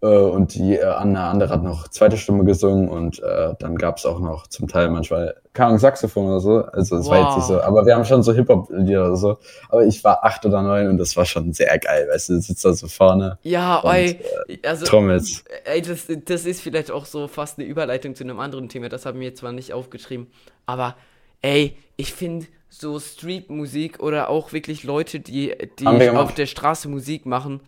Äh, 0.02 0.06
und 0.06 0.54
die 0.54 0.76
äh, 0.76 0.84
eine 0.84 1.20
andere 1.22 1.48
hat 1.48 1.62
noch 1.62 1.88
zweite 1.88 2.18
Stimme 2.18 2.44
gesungen 2.44 2.88
und 2.88 3.22
äh, 3.22 3.54
dann 3.58 3.76
gab 3.76 3.96
es 3.96 4.04
auch 4.04 4.20
noch 4.20 4.46
zum 4.46 4.68
Teil 4.68 4.90
manchmal 4.90 5.36
keine 5.54 5.78
Saxophon 5.78 6.26
oder 6.26 6.40
so. 6.40 6.64
Also 6.66 6.96
es 6.96 7.06
wow. 7.06 7.12
war 7.12 7.26
jetzt 7.26 7.36
nicht 7.36 7.46
so. 7.46 7.60
Aber 7.62 7.86
wir 7.86 7.94
haben 7.94 8.04
schon 8.04 8.22
so 8.22 8.34
Hip-Hop-Lieder 8.34 9.06
oder 9.06 9.16
so. 9.16 9.38
Aber 9.70 9.86
ich 9.86 10.04
war 10.04 10.22
acht 10.22 10.44
oder 10.44 10.60
neun 10.62 10.88
und 10.88 10.98
das 10.98 11.16
war 11.16 11.24
schon 11.24 11.54
sehr 11.54 11.78
geil, 11.78 12.08
weißt 12.12 12.28
du, 12.28 12.34
du 12.34 12.40
sitzt 12.40 12.64
da 12.64 12.74
so 12.74 12.88
vorne. 12.88 13.38
Ja, 13.42 13.78
und, 13.78 13.94
ey, 13.94 14.20
äh, 14.48 14.68
also, 14.68 14.84
Trommels. 14.84 15.44
Ey, 15.64 15.80
das, 15.80 16.06
das 16.26 16.44
ist 16.44 16.60
vielleicht 16.60 16.90
auch 16.90 17.06
so 17.06 17.26
fast 17.26 17.58
eine 17.58 17.66
Überleitung 17.66 18.14
zu 18.14 18.22
einem 18.22 18.38
anderen 18.38 18.68
Thema. 18.68 18.90
Das 18.90 19.06
haben 19.06 19.18
wir 19.18 19.28
jetzt 19.28 19.40
zwar 19.40 19.52
nicht 19.52 19.72
aufgeschrieben, 19.72 20.26
aber 20.66 20.94
ey, 21.40 21.74
ich 21.96 22.12
finde 22.12 22.46
so 22.80 22.98
Street-Musik 22.98 24.00
oder 24.00 24.28
auch 24.28 24.52
wirklich 24.52 24.84
Leute, 24.84 25.20
die, 25.20 25.54
die 25.78 25.86
auf 25.86 26.34
der 26.34 26.46
Straße 26.46 26.88
Musik 26.88 27.26
machen. 27.26 27.60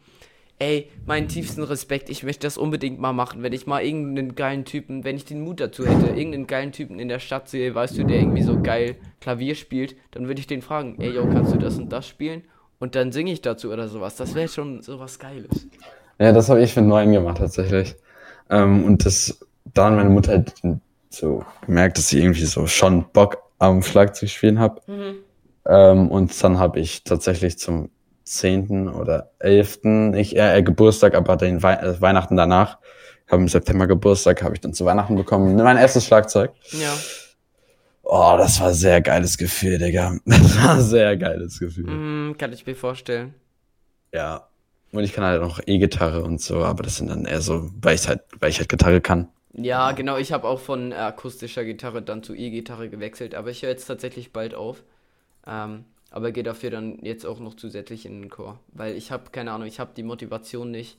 Ey, 0.61 0.91
meinen 1.07 1.29
tiefsten 1.29 1.63
Respekt, 1.63 2.11
ich 2.11 2.25
möchte 2.25 2.47
das 2.47 2.59
unbedingt 2.59 2.99
mal 2.99 3.13
machen, 3.13 3.45
wenn 3.45 3.53
ich 3.53 3.69
mal 3.69 3.85
irgendeinen 3.85 4.35
geilen 4.35 4.65
Typen, 4.65 5.05
wenn 5.05 5.15
ich 5.15 5.25
den 5.25 5.41
Mut 5.41 5.61
dazu 5.61 5.87
hätte, 5.87 6.09
irgendeinen 6.09 6.49
geilen 6.49 6.73
Typen 6.73 6.99
in 6.99 7.07
der 7.07 7.21
Stadt 7.21 7.49
sehe, 7.49 7.77
weißt 7.77 7.97
du, 7.97 8.05
der 8.05 8.19
irgendwie 8.19 8.43
so 8.43 8.61
geil 8.61 8.97
Klavier 9.21 9.55
spielt, 9.55 9.95
dann 10.11 10.27
würde 10.27 10.41
ich 10.41 10.49
den 10.49 10.61
fragen, 10.61 10.97
ey, 10.99 11.11
yo, 11.13 11.29
kannst 11.33 11.55
du 11.55 11.59
das 11.59 11.79
und 11.79 11.93
das 11.93 12.09
spielen? 12.09 12.43
Und 12.81 12.97
dann 12.97 13.13
singe 13.13 13.33
ich 13.33 13.41
dazu 13.41 13.71
oder 13.71 13.89
sowas. 13.89 14.17
Das 14.17 14.35
wäre 14.35 14.49
schon 14.49 14.83
sowas 14.83 15.19
Geiles. 15.19 15.69
Ja, 16.19 16.33
das 16.33 16.49
habe 16.49 16.63
ich 16.63 16.75
für 16.75 16.83
neun 16.83 17.13
gemacht 17.13 17.39
tatsächlich. 17.39 17.95
Ähm, 18.51 18.85
und 18.85 19.05
das, 19.05 19.39
da 19.75 19.87
hat 19.87 19.95
meine 19.95 20.11
Mutter 20.11 20.33
halt 20.33 20.55
so 21.11 21.45
gemerkt, 21.67 21.99
dass 21.99 22.09
sie 22.09 22.21
irgendwie 22.21 22.45
so 22.45 22.67
schon 22.67 23.05
Bock 23.13 23.48
am 23.59 23.83
Schlagzeug 23.83 24.31
spielen 24.31 24.59
habe. 24.59 24.81
Mhm. 24.87 25.17
Ähm, 25.67 26.09
und 26.11 26.43
dann 26.43 26.59
habe 26.59 26.81
ich 26.81 27.05
tatsächlich 27.05 27.59
zum 27.59 27.91
10. 28.25 28.89
oder 28.89 29.31
11. 29.39 29.81
Ich, 30.17 30.37
äh, 30.37 30.63
Geburtstag, 30.63 31.15
aber 31.15 31.37
den 31.37 31.63
Wei 31.63 31.75
äh, 31.75 32.01
Weihnachten 32.01 32.37
danach, 32.37 32.79
habe 33.29 33.43
im 33.43 33.49
September 33.49 33.87
Geburtstag, 33.87 34.43
habe 34.43 34.55
ich 34.55 34.61
dann 34.61 34.75
zu 34.75 34.85
Weihnachten 34.85 35.17
bekommen. 35.17 35.57
Mein 35.57 35.77
erstes 35.77 36.07
Schlagzeug. 36.07 36.53
Ja. 36.73 36.93
Oh, 38.03 38.37
das 38.39 38.61
war 38.61 38.73
sehr 38.73 39.03
geiles 39.03 39.37
Gefühl, 39.37 39.79
Digga. 39.79 40.17
Das 40.25 40.63
war 40.63 40.81
sehr 40.81 41.17
geiles 41.17 41.59
Gefühl. 41.59 41.85
Mm, 41.85 42.39
kann 42.39 42.53
ich 42.53 42.65
mir 42.67 42.75
vorstellen. 42.75 43.35
Ja. 44.15 44.49
Und 44.93 45.05
ich 45.05 45.13
kann 45.13 45.25
halt 45.25 45.43
noch 45.43 45.61
E-Gitarre 45.67 46.23
und 46.23 46.41
so, 46.41 46.65
aber 46.65 46.83
das 46.83 46.97
sind 46.97 47.11
dann 47.11 47.27
eher 47.27 47.43
so, 47.43 47.71
weil 47.83 47.95
ich 47.95 48.09
halt, 48.09 48.23
weil 48.41 48.49
ich 48.49 48.59
halt 48.59 48.71
Gitarre 48.71 49.03
kann. 49.03 49.29
Ja, 49.61 49.93
genau. 49.93 50.17
Ich 50.17 50.33
habe 50.33 50.47
auch 50.47 50.61
von 50.61 50.93
akustischer 50.93 51.65
Gitarre 51.65 52.03
dann 52.03 52.23
zu 52.23 52.35
E-Gitarre 52.35 52.89
gewechselt, 52.89 53.35
aber 53.35 53.51
ich 53.51 53.63
höre 53.63 53.71
jetzt 53.71 53.87
tatsächlich 53.87 54.33
bald 54.33 54.55
auf. 54.55 54.83
Ähm, 55.47 55.85
aber 56.11 56.33
gehe 56.33 56.43
dafür 56.43 56.71
dann 56.71 56.99
jetzt 57.03 57.27
auch 57.27 57.39
noch 57.39 57.55
zusätzlich 57.55 58.07
in 58.07 58.23
den 58.23 58.31
Chor, 58.31 58.59
weil 58.73 58.97
ich 58.97 59.11
habe 59.11 59.31
keine 59.31 59.53
Ahnung, 59.53 59.69
ich 59.69 59.79
habe 59.79 59.91
die 59.95 60.03
Motivation 60.03 60.71
nicht 60.71 60.99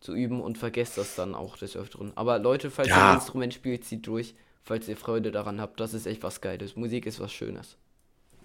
zu 0.00 0.14
üben 0.14 0.40
und 0.40 0.58
vergesst 0.58 0.98
das 0.98 1.16
dann 1.16 1.34
auch 1.34 1.56
des 1.56 1.76
Öfteren. 1.76 2.12
Aber 2.14 2.38
Leute, 2.38 2.70
falls 2.70 2.88
ja. 2.88 2.96
ihr 2.96 3.04
ein 3.08 3.14
Instrument 3.16 3.54
spielt, 3.54 3.84
zieht 3.84 4.06
durch, 4.06 4.34
falls 4.62 4.86
ihr 4.88 4.96
Freude 4.96 5.32
daran 5.32 5.60
habt. 5.60 5.80
Das 5.80 5.94
ist 5.94 6.06
echt 6.06 6.22
was 6.22 6.40
Geiles. 6.40 6.76
Musik 6.76 7.06
ist 7.06 7.20
was 7.20 7.32
Schönes. 7.32 7.76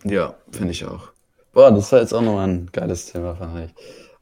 Ja, 0.03 0.35
finde 0.51 0.71
ich 0.71 0.85
auch. 0.85 1.09
Boah, 1.51 1.71
das 1.71 1.91
war 1.91 1.99
jetzt 1.99 2.13
auch 2.13 2.21
nochmal 2.21 2.47
ein 2.47 2.69
geiles 2.71 3.11
Thema, 3.11 3.35
fand 3.35 3.65
ich. 3.65 3.71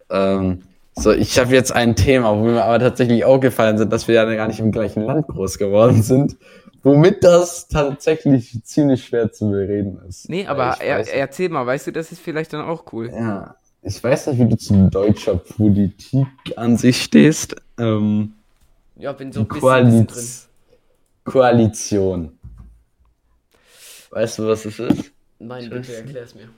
Ähm, 0.09 0.63
so, 0.99 1.11
ich 1.11 1.37
habe 1.37 1.53
jetzt 1.53 1.71
ein 1.71 1.95
Thema, 1.95 2.37
wo 2.37 2.43
mir 2.43 2.63
aber 2.63 2.79
tatsächlich 2.79 3.23
aufgefallen 3.23 3.77
sind, 3.77 3.93
dass 3.93 4.07
wir 4.07 4.15
ja 4.15 4.35
gar 4.35 4.47
nicht 4.47 4.59
im 4.59 4.71
gleichen 4.71 5.03
Land 5.03 5.27
groß 5.27 5.57
geworden 5.57 6.01
sind. 6.01 6.37
Womit 6.83 7.23
das 7.23 7.67
tatsächlich 7.67 8.63
ziemlich 8.63 9.05
schwer 9.05 9.31
zu 9.31 9.51
bereden 9.51 9.99
ist. 10.07 10.29
Nee, 10.29 10.47
aber 10.47 10.77
er, 10.79 11.07
erzähl 11.13 11.49
mal, 11.49 11.65
weißt 11.65 11.87
du, 11.87 11.91
das 11.91 12.11
ist 12.11 12.21
vielleicht 12.21 12.53
dann 12.53 12.61
auch 12.61 12.91
cool. 12.93 13.09
Ja, 13.09 13.55
ich 13.81 14.03
weiß 14.03 14.27
nicht, 14.27 14.39
wie 14.39 14.49
du 14.49 14.57
zu 14.57 14.89
deutscher 14.89 15.35
Politik 15.35 16.27
an 16.55 16.77
sich 16.77 17.03
stehst. 17.03 17.55
Ähm, 17.77 18.33
ja, 18.95 19.11
bin 19.11 19.31
so 19.31 19.41
ein 19.41 19.47
bisschen, 19.47 19.61
Koaliz 19.61 20.47
drin. 21.23 21.33
Koalition. 21.33 22.39
Weißt 24.09 24.39
du, 24.39 24.47
was 24.47 24.65
es 24.65 24.79
ist? 24.79 25.11
Nein, 25.39 25.69
bitte 25.69 25.95
erklär's 25.95 26.33
mir. 26.33 26.49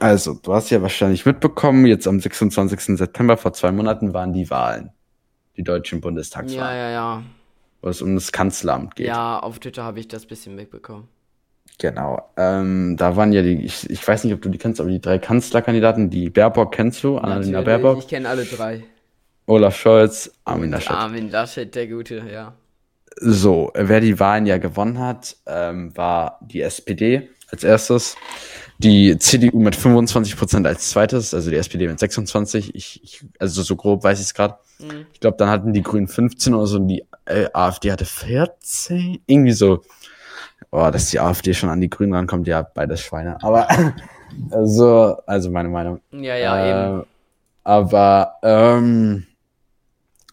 Also, 0.00 0.34
du 0.34 0.52
hast 0.52 0.70
ja 0.70 0.82
wahrscheinlich 0.82 1.24
mitbekommen, 1.24 1.86
jetzt 1.86 2.06
am 2.08 2.18
26. 2.18 2.98
September 2.98 3.36
vor 3.36 3.52
zwei 3.52 3.70
Monaten 3.70 4.12
waren 4.12 4.32
die 4.32 4.50
Wahlen. 4.50 4.90
Die 5.56 5.62
deutschen 5.62 6.00
Bundestagswahlen. 6.00 6.58
Ja, 6.58 6.74
ja, 6.74 6.90
ja. 6.90 7.22
Wo 7.80 7.88
es 7.88 8.02
um 8.02 8.14
das 8.14 8.32
Kanzleramt 8.32 8.96
geht. 8.96 9.06
Ja, 9.06 9.38
auf 9.38 9.60
Twitter 9.60 9.84
habe 9.84 10.00
ich 10.00 10.08
das 10.08 10.26
bisschen 10.26 10.56
mitbekommen. 10.56 11.08
Genau. 11.78 12.30
Ähm, 12.36 12.96
da 12.96 13.16
waren 13.16 13.32
ja 13.32 13.42
die, 13.42 13.64
ich, 13.64 13.88
ich 13.90 14.06
weiß 14.06 14.24
nicht, 14.24 14.32
ob 14.32 14.42
du 14.42 14.48
die 14.48 14.58
kennst, 14.58 14.80
aber 14.80 14.90
die 14.90 15.00
drei 15.00 15.18
Kanzlerkandidaten, 15.18 16.10
die 16.10 16.30
Baerbock 16.30 16.72
kennst 16.72 17.02
du, 17.02 17.18
Annalena 17.18 17.62
Baerbock. 17.62 17.98
Ich 17.98 18.08
kenne 18.08 18.28
alle 18.28 18.44
drei. 18.44 18.84
Olaf 19.46 19.76
Scholz, 19.76 20.32
Armin 20.44 20.70
Laschet. 20.70 20.92
Armin 20.92 21.30
Laschet, 21.30 21.74
der 21.74 21.86
Gute, 21.86 22.22
ja. 22.32 22.54
So, 23.16 23.70
wer 23.74 24.00
die 24.00 24.18
Wahlen 24.18 24.46
ja 24.46 24.58
gewonnen 24.58 24.98
hat, 24.98 25.36
ähm, 25.46 25.96
war 25.96 26.38
die 26.42 26.62
SPD 26.62 27.28
als 27.50 27.62
erstes 27.62 28.16
die 28.78 29.16
CDU 29.18 29.60
mit 29.60 29.76
25 29.76 30.36
Prozent 30.36 30.66
als 30.66 30.90
zweites, 30.90 31.32
also 31.32 31.50
die 31.50 31.56
SPD 31.56 31.86
mit 31.86 31.98
26. 31.98 32.74
Ich, 32.74 33.02
ich 33.02 33.24
also 33.38 33.62
so 33.62 33.76
grob 33.76 34.02
weiß 34.02 34.18
ich 34.18 34.26
es 34.26 34.34
gerade. 34.34 34.56
Mhm. 34.78 35.06
Ich 35.12 35.20
glaube, 35.20 35.36
dann 35.36 35.48
hatten 35.48 35.72
die 35.72 35.82
Grünen 35.82 36.08
15 36.08 36.54
oder 36.54 36.66
so 36.66 36.78
und 36.78 36.88
die 36.88 37.04
äh, 37.26 37.46
AfD 37.52 37.92
hatte 37.92 38.04
14. 38.04 39.20
Irgendwie 39.26 39.52
so. 39.52 39.82
Oh, 40.70 40.90
dass 40.90 41.10
die 41.10 41.20
AfD 41.20 41.54
schon 41.54 41.68
an 41.68 41.80
die 41.80 41.90
Grünen 41.90 42.14
rankommt, 42.14 42.48
ja, 42.48 42.62
beides 42.62 43.00
Schweine. 43.00 43.40
Aber 43.42 43.68
also, 44.50 45.18
also 45.26 45.50
meine 45.50 45.68
Meinung. 45.68 46.00
Ja, 46.10 46.36
ja, 46.36 46.64
äh, 46.64 46.70
eben. 46.70 47.06
Aber 47.62 48.34
ähm, 48.42 49.26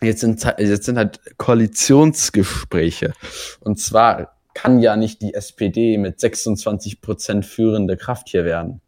jetzt 0.02 0.22
sind 0.22 0.44
jetzt 0.58 0.86
sind 0.86 0.98
halt 0.98 1.20
Koalitionsgespräche. 1.38 3.14
Und 3.60 3.80
zwar 3.80 4.34
kann 4.54 4.80
ja 4.80 4.96
nicht 4.96 5.22
die 5.22 5.34
SPD 5.34 5.98
mit 5.98 6.20
26 6.20 7.02
Prozent 7.02 7.46
führende 7.46 7.98
Kraft 7.98 8.30
hier 8.30 8.46
werden. 8.46 8.82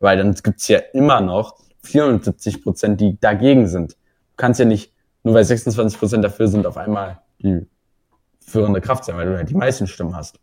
Weil 0.00 0.18
dann 0.18 0.34
gibt's 0.34 0.68
ja 0.68 0.78
immer 0.92 1.20
noch 1.20 1.56
74 1.82 2.62
Prozent, 2.62 3.00
die 3.00 3.18
dagegen 3.20 3.66
sind. 3.68 3.92
Du 3.92 3.96
kannst 4.36 4.60
ja 4.60 4.66
nicht, 4.66 4.92
nur 5.24 5.34
weil 5.34 5.44
26 5.44 5.98
Prozent 5.98 6.24
dafür 6.24 6.48
sind, 6.48 6.66
auf 6.66 6.76
einmal 6.76 7.20
die 7.42 7.66
führende 8.40 8.80
Kraft 8.80 9.04
sein, 9.04 9.16
weil 9.16 9.26
du 9.26 9.32
ja 9.36 9.42
die 9.42 9.54
meisten 9.54 9.86
Stimmen 9.86 10.14
hast. 10.16 10.38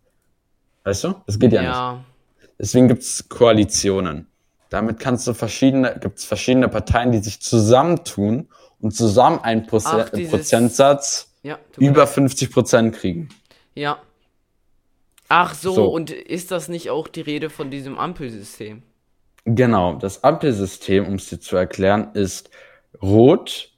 Weißt 0.84 1.04
du? 1.04 1.16
Das 1.26 1.40
geht 1.40 1.54
ja, 1.54 1.62
ja. 1.64 1.94
nicht. 1.94 2.06
Deswegen 2.60 2.88
gibt's 2.88 3.28
Koalitionen. 3.30 4.28
Damit 4.70 5.00
kannst 5.00 5.28
du 5.28 5.34
verschiedene, 5.34 5.98
gibt's 6.00 6.26
verschiedene 6.26 6.68
Parteien, 6.70 7.12
die 7.12 7.20
sich 7.20 7.42
zusammentun 7.42 8.50
und 8.80 8.92
zusammen 8.92 9.40
einen 9.40 9.66
Proze 9.68 9.88
Ach, 10.06 10.10
dieses- 10.10 10.32
Prozentsatz 10.32 11.32
Ja, 11.44 11.58
über 11.78 12.02
leid. 12.02 12.10
50 12.10 12.52
Prozent 12.52 12.96
kriegen. 12.96 13.30
Ja. 13.74 13.98
Ach 15.30 15.54
so, 15.56 15.74
So. 15.74 15.86
und 15.88 16.12
ist 16.12 16.52
das 16.52 16.68
nicht 16.68 16.90
auch 16.90 17.08
die 17.08 17.22
Rede 17.22 17.50
von 17.50 17.72
diesem 17.72 17.98
Ampelsystem? 17.98 18.84
Genau, 19.46 19.96
das 19.96 20.24
Ampelsystem, 20.24 21.06
um 21.08 21.16
es 21.16 21.30
dir 21.30 21.40
zu 21.40 21.56
erklären, 21.56 22.10
ist 22.14 22.50
rot, 23.02 23.72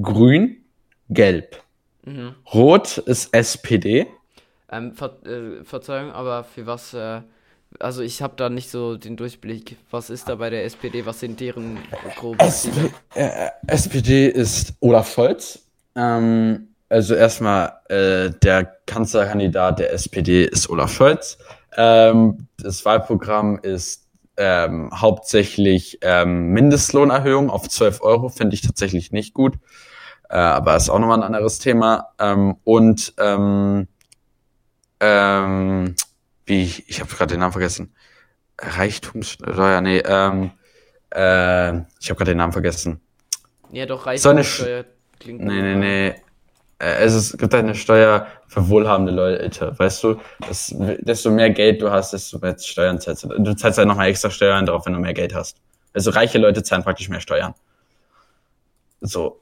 grün, 0.00 0.64
gelb. 1.10 1.62
Mhm. 2.04 2.34
Rot 2.52 2.98
ist 2.98 3.34
SPD. 3.34 4.06
Ähm, 4.70 4.94
Ver 4.94 5.18
äh, 5.26 5.64
Verzeihung, 5.64 6.12
aber 6.12 6.44
für 6.44 6.66
was, 6.66 6.94
äh, 6.94 7.20
also 7.78 8.02
ich 8.02 8.22
habe 8.22 8.34
da 8.36 8.48
nicht 8.48 8.70
so 8.70 8.96
den 8.96 9.16
Durchblick. 9.16 9.76
Was 9.90 10.08
ist 10.10 10.28
da 10.28 10.36
bei 10.36 10.48
der 10.48 10.64
SPD? 10.64 11.04
Was 11.04 11.20
sind 11.20 11.40
deren 11.40 11.78
groben? 12.16 12.38
SP, 12.40 12.92
äh, 13.14 13.48
SPD 13.66 14.28
ist 14.28 14.74
Olaf 14.80 15.12
Scholz. 15.12 15.66
Ähm, 15.96 16.68
also 16.90 17.14
erstmal 17.14 17.72
äh, 17.88 18.30
der 18.42 18.64
Kanzlerkandidat 18.86 19.78
der 19.78 19.92
SPD 19.92 20.44
ist 20.44 20.68
Olaf 20.68 20.92
Scholz. 20.92 21.38
Ähm, 21.76 22.48
das 22.58 22.84
Wahlprogramm 22.84 23.60
ist 23.62 24.08
ähm, 24.36 24.90
hauptsächlich 24.92 25.98
ähm, 26.02 26.48
Mindestlohnerhöhung 26.48 27.48
auf 27.48 27.68
12 27.68 28.02
Euro, 28.02 28.28
finde 28.28 28.54
ich 28.54 28.62
tatsächlich 28.62 29.12
nicht 29.12 29.34
gut. 29.34 29.54
Äh, 30.28 30.36
aber 30.36 30.76
ist 30.76 30.90
auch 30.90 30.98
nochmal 30.98 31.18
ein 31.18 31.22
anderes 31.22 31.60
Thema. 31.60 32.08
Ähm, 32.18 32.56
und 32.64 33.14
ähm, 33.18 33.86
ähm, 34.98 35.94
wie, 36.44 36.62
ich 36.86 37.00
habe 37.00 37.14
gerade 37.14 37.34
den 37.34 37.40
Namen 37.40 37.52
vergessen. 37.52 37.94
Reichtumssteuer, 38.58 39.80
nee, 39.80 40.02
ähm, 40.04 40.50
äh, 41.14 41.78
ich 42.00 42.10
habe 42.10 42.16
gerade 42.16 42.32
den 42.32 42.38
Namen 42.38 42.52
vergessen. 42.52 43.00
Ja, 43.70 43.86
doch, 43.86 44.12
So 44.16 44.30
eine 44.30 44.40
Reichssteuer 44.40 44.84
klingt 45.20 45.42
Nee, 45.42 45.62
nee, 45.62 45.74
nee. 45.76 46.14
Äh, 46.80 47.04
Es 47.04 47.14
ist, 47.14 47.38
gibt 47.38 47.54
eine 47.54 47.74
Steuer 47.74 48.26
für 48.48 48.68
wohlhabende 48.68 49.12
Leute, 49.12 49.78
weißt 49.78 50.02
du? 50.02 50.16
Das, 50.48 50.74
desto 51.00 51.30
mehr 51.30 51.50
Geld 51.50 51.80
du 51.82 51.90
hast, 51.90 52.12
desto 52.12 52.38
mehr 52.38 52.58
Steuern 52.58 52.98
zahlst 52.98 53.24
du. 53.24 53.28
Du 53.28 53.54
zahlst 53.54 53.78
halt 53.78 53.86
nochmal 53.86 54.08
extra 54.08 54.30
Steuern 54.30 54.66
drauf, 54.66 54.86
wenn 54.86 54.94
du 54.94 54.98
mehr 54.98 55.14
Geld 55.14 55.34
hast. 55.34 55.56
Also 55.92 56.10
reiche 56.10 56.38
Leute 56.38 56.62
zahlen 56.62 56.82
praktisch 56.82 57.08
mehr 57.08 57.20
Steuern. 57.20 57.54
So. 59.00 59.40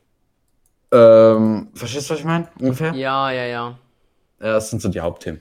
Ähm, 0.92 1.68
verstehst 1.74 2.08
du, 2.08 2.14
was 2.14 2.20
ich 2.20 2.26
meine? 2.26 2.48
Ungefähr? 2.60 2.94
Ja, 2.94 3.30
ja, 3.30 3.44
ja. 3.44 3.78
Ja, 4.40 4.52
das 4.54 4.70
sind 4.70 4.80
so 4.80 4.88
die 4.88 5.00
Hauptthemen, 5.00 5.40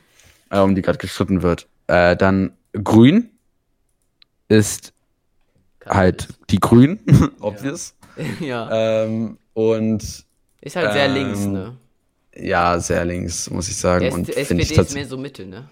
äh, 0.50 0.60
um 0.60 0.76
die 0.76 0.82
gerade 0.82 0.98
gestritten 0.98 1.42
wird. 1.44 1.68
Äh, 1.88 2.16
dann 2.18 2.52
Grün 2.74 3.30
ist 4.50 4.94
Kann 5.80 5.96
halt 5.98 6.28
die 6.50 6.60
Grünen, 6.60 7.00
obvious. 7.40 7.96
ja. 8.40 8.70
Ähm, 8.72 9.38
und 9.54 10.26
Ist 10.62 10.76
halt 10.76 10.94
sehr 10.94 11.06
ähm, 11.06 11.14
links, 11.14 11.46
ne? 11.46 11.78
Ja, 12.40 12.80
sehr 12.80 13.06
links, 13.06 13.50
muss 13.50 13.68
ich 13.70 13.78
sagen. 13.78 14.06
Der 14.06 14.14
und 14.14 14.30
SPD 14.30 14.62
ich 14.62 14.78
ist 14.78 14.94
mehr 14.94 15.06
so 15.06 15.18
Mitte, 15.18 15.46
ne? 15.46 15.70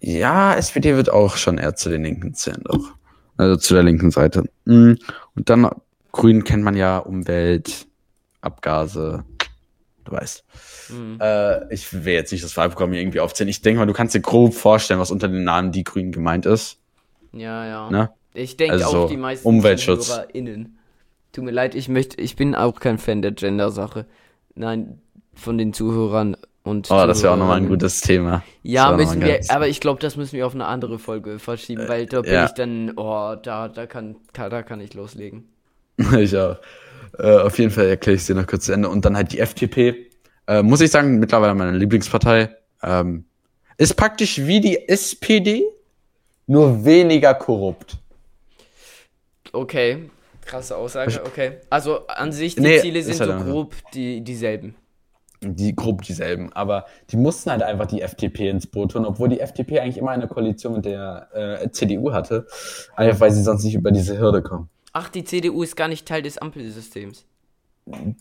Ja, 0.00 0.54
SPD 0.54 0.96
wird 0.96 1.10
auch 1.10 1.36
schon 1.36 1.58
eher 1.58 1.74
zu 1.76 1.88
den 1.88 2.02
Linken 2.02 2.34
zählen, 2.34 2.62
doch. 2.64 2.94
Also 3.36 3.56
zu 3.56 3.74
der 3.74 3.82
linken 3.82 4.10
Seite. 4.10 4.44
Mm, 4.64 4.94
Und 5.34 5.50
dann 5.50 5.68
Grün 6.12 6.44
kennt 6.44 6.62
man 6.62 6.76
ja 6.76 6.98
Umwelt, 6.98 7.86
Abgase, 8.40 9.24
du 10.04 10.12
weißt. 10.12 10.44
Mhm. 10.90 11.18
Äh, 11.20 11.72
ich 11.74 12.04
will 12.04 12.14
jetzt 12.14 12.30
nicht 12.30 12.44
das 12.44 12.56
Wahlprogramm 12.56 12.92
hier 12.92 13.00
irgendwie 13.00 13.20
aufzählen. 13.20 13.48
Ich 13.48 13.62
denke 13.62 13.80
mal, 13.80 13.86
du 13.86 13.92
kannst 13.92 14.14
dir 14.14 14.20
grob 14.20 14.54
vorstellen, 14.54 15.00
was 15.00 15.10
unter 15.10 15.28
den 15.28 15.44
Namen 15.44 15.72
die 15.72 15.82
Grünen 15.84 16.12
gemeint 16.12 16.46
ist. 16.46 16.78
Ja, 17.32 17.66
ja. 17.66 17.90
Ne? 17.90 18.10
Ich 18.34 18.56
denke 18.56 18.74
Also 18.74 19.04
auch 19.04 19.08
die 19.08 19.16
meisten 19.16 19.46
Umweltschutz. 19.46 20.06
ZuhörerInnen. 20.06 20.78
Tut 21.32 21.44
mir 21.44 21.50
leid, 21.50 21.74
ich 21.74 21.88
möchte, 21.88 22.20
ich 22.20 22.36
bin 22.36 22.54
auch 22.54 22.78
kein 22.78 22.98
Fan 22.98 23.22
der 23.22 23.32
Gender-Sache. 23.32 24.06
Nein, 24.54 25.00
von 25.36 25.58
den 25.58 25.72
Zuhörern 25.72 26.36
und 26.64 26.90
Oh, 26.90 27.06
das 27.06 27.22
wäre 27.22 27.34
auch 27.34 27.36
nochmal 27.36 27.58
ein 27.58 27.68
gutes 27.68 28.00
Thema. 28.00 28.42
Ja, 28.62 28.92
müssen 28.92 29.20
wir, 29.20 29.40
aber 29.48 29.68
ich 29.68 29.80
glaube, 29.80 30.00
das 30.00 30.16
müssen 30.16 30.32
wir 30.32 30.46
auf 30.46 30.54
eine 30.54 30.64
andere 30.64 30.98
Folge 30.98 31.38
verschieben, 31.38 31.86
weil 31.88 32.06
da 32.06 32.22
bin 32.22 32.32
ja. 32.32 32.46
ich 32.46 32.52
dann, 32.52 32.92
oh, 32.96 33.34
da, 33.42 33.68
da 33.68 33.86
kann, 33.86 34.16
da, 34.32 34.62
kann 34.62 34.80
ich 34.80 34.94
loslegen. 34.94 35.44
ich 36.18 36.36
auch. 36.36 36.56
Äh, 37.18 37.36
auf 37.36 37.58
jeden 37.58 37.70
Fall 37.70 37.86
erkläre 37.86 38.14
ich 38.16 38.22
es 38.22 38.26
dir 38.26 38.34
noch 38.34 38.46
kurz 38.46 38.64
zu 38.64 38.72
Ende. 38.72 38.88
Und 38.88 39.04
dann 39.04 39.14
halt 39.14 39.32
die 39.32 39.40
FDP. 39.40 40.10
Äh, 40.46 40.62
muss 40.62 40.80
ich 40.80 40.90
sagen, 40.90 41.18
mittlerweile 41.18 41.54
meine 41.54 41.76
Lieblingspartei. 41.76 42.48
Ähm, 42.82 43.24
ist 43.76 43.94
praktisch 43.94 44.38
wie 44.38 44.60
die 44.60 44.88
SPD, 44.88 45.64
nur 46.46 46.84
weniger 46.84 47.34
korrupt. 47.34 47.98
Okay, 49.52 50.10
krasse 50.44 50.76
Aussage, 50.76 51.22
okay. 51.24 51.58
Also 51.70 52.06
an 52.06 52.32
sich, 52.32 52.56
die 52.56 52.62
Nee, 52.62 52.80
Ziele 52.80 53.02
sind 53.02 53.20
halt 53.20 53.40
so. 53.40 53.44
grob 53.44 53.74
die, 53.92 54.22
dieselben. 54.22 54.74
Die 55.44 55.76
grob 55.76 56.02
dieselben. 56.02 56.52
Aber 56.52 56.86
die 57.10 57.16
mussten 57.16 57.50
halt 57.50 57.62
einfach 57.62 57.86
die 57.86 58.00
FDP 58.00 58.48
ins 58.48 58.66
Boot 58.66 58.94
holen, 58.94 59.04
obwohl 59.04 59.28
die 59.28 59.40
FDP 59.40 59.80
eigentlich 59.80 59.98
immer 59.98 60.12
eine 60.12 60.26
Koalition 60.26 60.74
mit 60.74 60.84
der 60.84 61.28
äh, 61.32 61.70
CDU 61.70 62.12
hatte. 62.12 62.46
Einfach 62.96 63.20
weil 63.20 63.30
sie 63.30 63.42
sonst 63.42 63.64
nicht 63.64 63.74
über 63.74 63.90
diese 63.90 64.18
Hürde 64.18 64.42
kommen. 64.42 64.68
Ach, 64.92 65.08
die 65.08 65.24
CDU 65.24 65.62
ist 65.62 65.76
gar 65.76 65.88
nicht 65.88 66.06
Teil 66.06 66.22
des 66.22 66.38
Ampelsystems. 66.38 67.26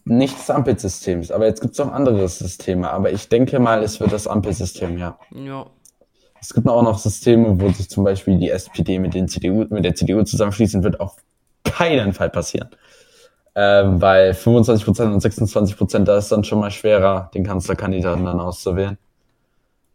Nicht 0.04 0.38
des 0.38 0.50
Ampelsystems, 0.50 1.32
aber 1.32 1.46
jetzt 1.46 1.62
gibt 1.62 1.74
es 1.74 1.80
noch 1.80 1.94
andere 1.94 2.28
Systeme. 2.28 2.90
Aber 2.90 3.12
ich 3.12 3.30
denke 3.30 3.60
mal, 3.60 3.82
es 3.84 4.00
wird 4.00 4.12
das 4.12 4.28
Ampelsystem, 4.28 4.98
ja. 4.98 5.18
Ja. 5.32 5.68
Es 6.42 6.54
gibt 6.54 6.68
auch 6.68 6.84
noch 6.84 7.00
Systeme, 7.00 7.62
wo 7.62 7.70
sich 7.70 7.90
zum 7.90 8.04
Beispiel 8.04 8.38
die 8.38 8.50
SPD 8.50 9.00
mit, 9.00 9.14
den 9.14 9.30
CDU, 9.30 9.66
mit 9.70 9.86
der 9.86 9.96
CDU 9.96 10.24
zusammenschließen, 10.24 10.84
wird 10.84 11.00
auf 11.00 11.16
keinen 11.64 12.12
Fall 12.12 12.30
passieren. 12.30 12.70
Ähm, 13.56 14.02
weil 14.02 14.32
25% 14.32 15.14
und 15.14 15.24
26%, 15.24 16.06
da 16.06 16.18
ist 16.18 16.32
dann 16.32 16.44
schon 16.44 16.60
mal 16.60 16.72
schwerer, 16.72 17.30
den 17.34 17.44
Kanzlerkandidaten 17.44 18.26
dann 18.26 18.40
auszuwählen. 18.40 18.98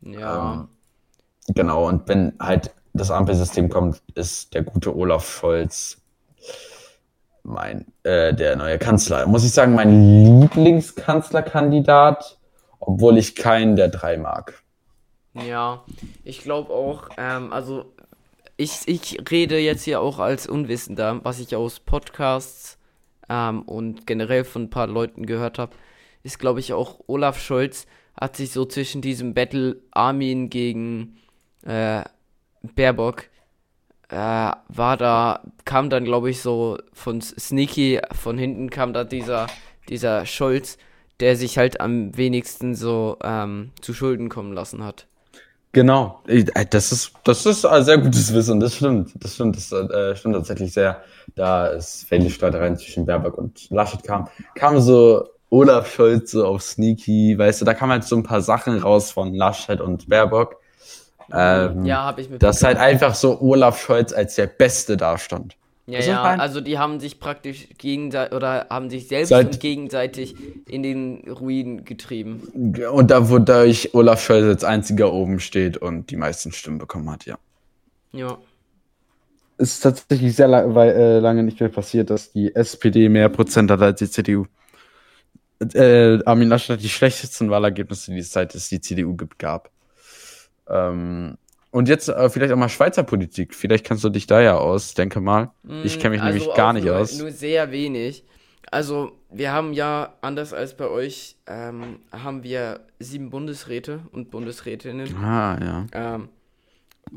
Ja. 0.00 0.68
Genau, 1.48 1.88
und 1.88 2.06
wenn 2.08 2.34
halt 2.38 2.72
das 2.92 3.10
Ampelsystem 3.10 3.68
kommt, 3.68 4.00
ist 4.14 4.54
der 4.54 4.62
gute 4.62 4.94
Olaf 4.94 5.28
Scholz 5.28 5.98
mein, 7.42 7.86
äh, 8.02 8.32
der 8.34 8.56
neue 8.56 8.78
Kanzler. 8.78 9.26
Muss 9.26 9.44
ich 9.44 9.52
sagen, 9.52 9.74
mein 9.74 10.40
Lieblingskanzlerkandidat, 10.40 12.38
obwohl 12.78 13.18
ich 13.18 13.34
keinen 13.34 13.74
der 13.76 13.88
drei 13.88 14.16
mag. 14.18 14.62
Ja, 15.34 15.84
ich 16.24 16.42
glaube 16.42 16.72
auch, 16.72 17.08
ähm, 17.16 17.52
also 17.52 17.86
ich, 18.56 18.86
ich 18.86 19.18
rede 19.30 19.58
jetzt 19.58 19.84
hier 19.84 20.00
auch 20.00 20.18
als 20.18 20.46
Unwissender, 20.46 21.20
was 21.22 21.38
ich 21.38 21.54
aus 21.56 21.80
Podcasts 21.80 22.77
ähm, 23.28 23.62
und 23.62 24.06
generell 24.06 24.44
von 24.44 24.64
ein 24.64 24.70
paar 24.70 24.86
Leuten 24.86 25.26
gehört 25.26 25.58
habe, 25.58 25.76
ist 26.22 26.38
glaube 26.38 26.60
ich 26.60 26.72
auch 26.72 27.00
Olaf 27.06 27.40
Scholz 27.40 27.86
hat 28.18 28.36
sich 28.36 28.50
so 28.50 28.64
zwischen 28.64 29.00
diesem 29.00 29.34
Battle 29.34 29.80
Armin 29.92 30.50
gegen 30.50 31.18
äh, 31.62 32.02
Baerbock 32.62 33.28
äh, 34.08 34.16
war 34.68 34.96
da, 34.96 35.42
kam 35.64 35.90
dann 35.90 36.04
glaube 36.04 36.30
ich 36.30 36.40
so 36.40 36.78
von 36.92 37.20
Sneaky, 37.20 38.00
von 38.12 38.38
hinten 38.38 38.70
kam 38.70 38.92
da 38.92 39.04
dieser, 39.04 39.46
dieser 39.88 40.26
Scholz, 40.26 40.78
der 41.20 41.36
sich 41.36 41.58
halt 41.58 41.80
am 41.80 42.16
wenigsten 42.16 42.74
so 42.74 43.18
ähm, 43.22 43.72
zu 43.80 43.92
Schulden 43.92 44.28
kommen 44.28 44.52
lassen 44.52 44.84
hat. 44.84 45.06
Genau, 45.72 46.20
äh, 46.26 46.44
das 46.70 46.92
ist, 46.92 47.12
das 47.24 47.44
ist 47.44 47.64
ein 47.66 47.84
sehr 47.84 47.98
gutes 47.98 48.32
Wissen, 48.32 48.58
das 48.58 48.76
stimmt. 48.76 49.12
Das 49.22 49.34
stimmt, 49.34 49.56
das 49.56 49.70
äh, 49.72 50.16
stimmt 50.16 50.34
tatsächlich 50.34 50.72
sehr. 50.72 51.02
Da 51.34 51.72
es 51.72 52.06
viele 52.08 52.30
Streitereien 52.30 52.76
zwischen 52.76 53.04
Baerbock 53.04 53.36
und 53.36 53.68
Laschet 53.70 54.02
kam, 54.02 54.28
kam 54.54 54.80
so 54.80 55.28
Olaf 55.50 55.92
Scholz 55.92 56.30
so 56.32 56.46
auf 56.46 56.62
Sneaky, 56.62 57.38
weißt 57.38 57.60
du, 57.60 57.64
da 57.64 57.74
kamen 57.74 57.92
halt 57.92 58.04
so 58.04 58.16
ein 58.16 58.22
paar 58.22 58.40
Sachen 58.40 58.78
raus 58.78 59.10
von 59.10 59.34
Laschet 59.34 59.80
und 59.80 60.08
Baerbock. 60.08 60.56
Ähm, 61.32 61.84
Ja, 61.84 62.04
habe 62.04 62.22
ich 62.22 62.30
mit. 62.30 62.42
Dass 62.42 62.62
halt 62.62 62.78
einfach 62.78 63.14
so 63.14 63.40
Olaf 63.40 63.80
Scholz 63.80 64.12
als 64.12 64.36
der 64.36 64.46
Beste 64.46 64.96
dastand. 64.96 65.57
Ja, 65.88 65.98
Also 66.00 66.10
ja, 66.10 66.22
also 66.22 66.60
die 66.60 66.78
haben 66.78 67.00
sich 67.00 67.18
praktisch 67.18 67.66
gegenseitig 67.78 68.34
oder 68.36 68.66
haben 68.68 68.90
sich 68.90 69.08
selbst 69.08 69.30
Seit- 69.30 69.46
und 69.46 69.60
gegenseitig 69.60 70.34
in 70.68 70.82
den 70.82 71.26
Ruin 71.30 71.86
getrieben. 71.86 72.74
Und 72.92 73.10
da, 73.10 73.30
wodurch 73.30 73.94
Olaf 73.94 74.22
Scholz 74.22 74.44
als 74.44 74.64
einziger 74.64 75.12
oben 75.14 75.40
steht 75.40 75.78
und 75.78 76.10
die 76.10 76.16
meisten 76.16 76.52
Stimmen 76.52 76.76
bekommen 76.76 77.10
hat, 77.10 77.24
ja. 77.24 77.38
Ja. 78.12 78.36
Es 79.56 79.74
ist 79.74 79.80
tatsächlich 79.80 80.36
sehr 80.36 80.46
la 80.46 80.74
wei- 80.74 80.90
äh, 80.90 81.18
lange 81.20 81.42
nicht 81.42 81.58
mehr 81.58 81.70
passiert, 81.70 82.10
dass 82.10 82.32
die 82.32 82.54
SPD 82.54 83.08
mehr 83.08 83.30
Prozent 83.30 83.70
hat 83.70 83.80
als 83.80 83.98
die 83.98 84.10
CDU. 84.10 84.44
Äh, 85.74 86.22
Armin 86.24 86.48
Laschet 86.50 86.74
hat 86.76 86.82
die 86.82 86.88
schlechtesten 86.88 87.50
Wahlergebnisse, 87.50 88.12
die 88.12 88.18
es 88.18 88.30
seit 88.30 88.54
es 88.54 88.68
die 88.68 88.80
CDU 88.80 89.16
gibt, 89.16 89.38
gab. 89.38 89.70
Ähm, 90.68 91.38
und 91.78 91.88
jetzt 91.88 92.08
äh, 92.08 92.28
vielleicht 92.28 92.52
auch 92.52 92.56
mal 92.56 92.68
Schweizer 92.68 93.04
Politik. 93.04 93.54
Vielleicht 93.54 93.86
kannst 93.86 94.02
du 94.02 94.08
dich 94.08 94.26
da 94.26 94.40
ja 94.40 94.58
aus, 94.58 94.94
denke 94.94 95.20
mal. 95.20 95.52
Ich 95.84 96.00
kenne 96.00 96.16
mich 96.16 96.22
Also 96.22 96.36
nämlich 96.36 96.56
gar 96.56 96.72
nicht 96.72 96.86
nur, 96.86 96.96
aus. 96.96 97.16
Nur 97.16 97.30
sehr 97.30 97.70
wenig. 97.70 98.24
Also, 98.68 99.12
wir 99.30 99.52
haben 99.52 99.72
ja, 99.72 100.14
anders 100.20 100.52
als 100.52 100.76
bei 100.76 100.88
euch, 100.88 101.36
ähm, 101.46 102.00
haben 102.10 102.42
wir 102.42 102.80
sieben 102.98 103.30
Bundesräte 103.30 104.00
und 104.10 104.32
Bundesrätinnen. 104.32 105.14
Ah, 105.18 105.86
ja. 105.92 106.16
Ähm, 106.16 106.28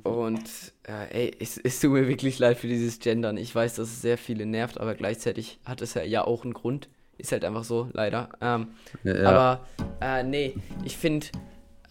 und, 0.03 0.43
äh, 0.84 1.24
ey, 1.24 1.32
es, 1.39 1.57
es 1.57 1.80
tut 1.80 1.89
mir 1.93 2.07
wirklich 2.07 2.38
leid 2.38 2.59
für 2.59 2.68
dieses 2.68 2.99
Gendern. 2.99 3.38
Ich 3.38 3.55
weiß, 3.55 3.74
dass 3.74 3.88
es 3.88 4.03
sehr 4.03 4.20
viele 4.20 4.45
nervt, 4.45 4.80
aber 4.80 4.93
gleichzeitig 4.93 5.59
hat 5.66 5.82
es 5.82 5.95
ja, 5.95 6.03
ja 6.03 6.24
auch 6.24 6.43
einen 6.43 6.53
Grund. 6.53 6.88
Ist 7.18 7.32
halt 7.32 7.45
einfach 7.45 7.64
so, 7.64 7.89
leider. 7.93 8.30
Ähm, 8.41 8.68
Ja. 9.03 9.24
Aber, 9.28 9.66
äh, 10.01 10.22
nee, 10.24 10.53
ich 10.86 10.97
finde, 10.97 11.26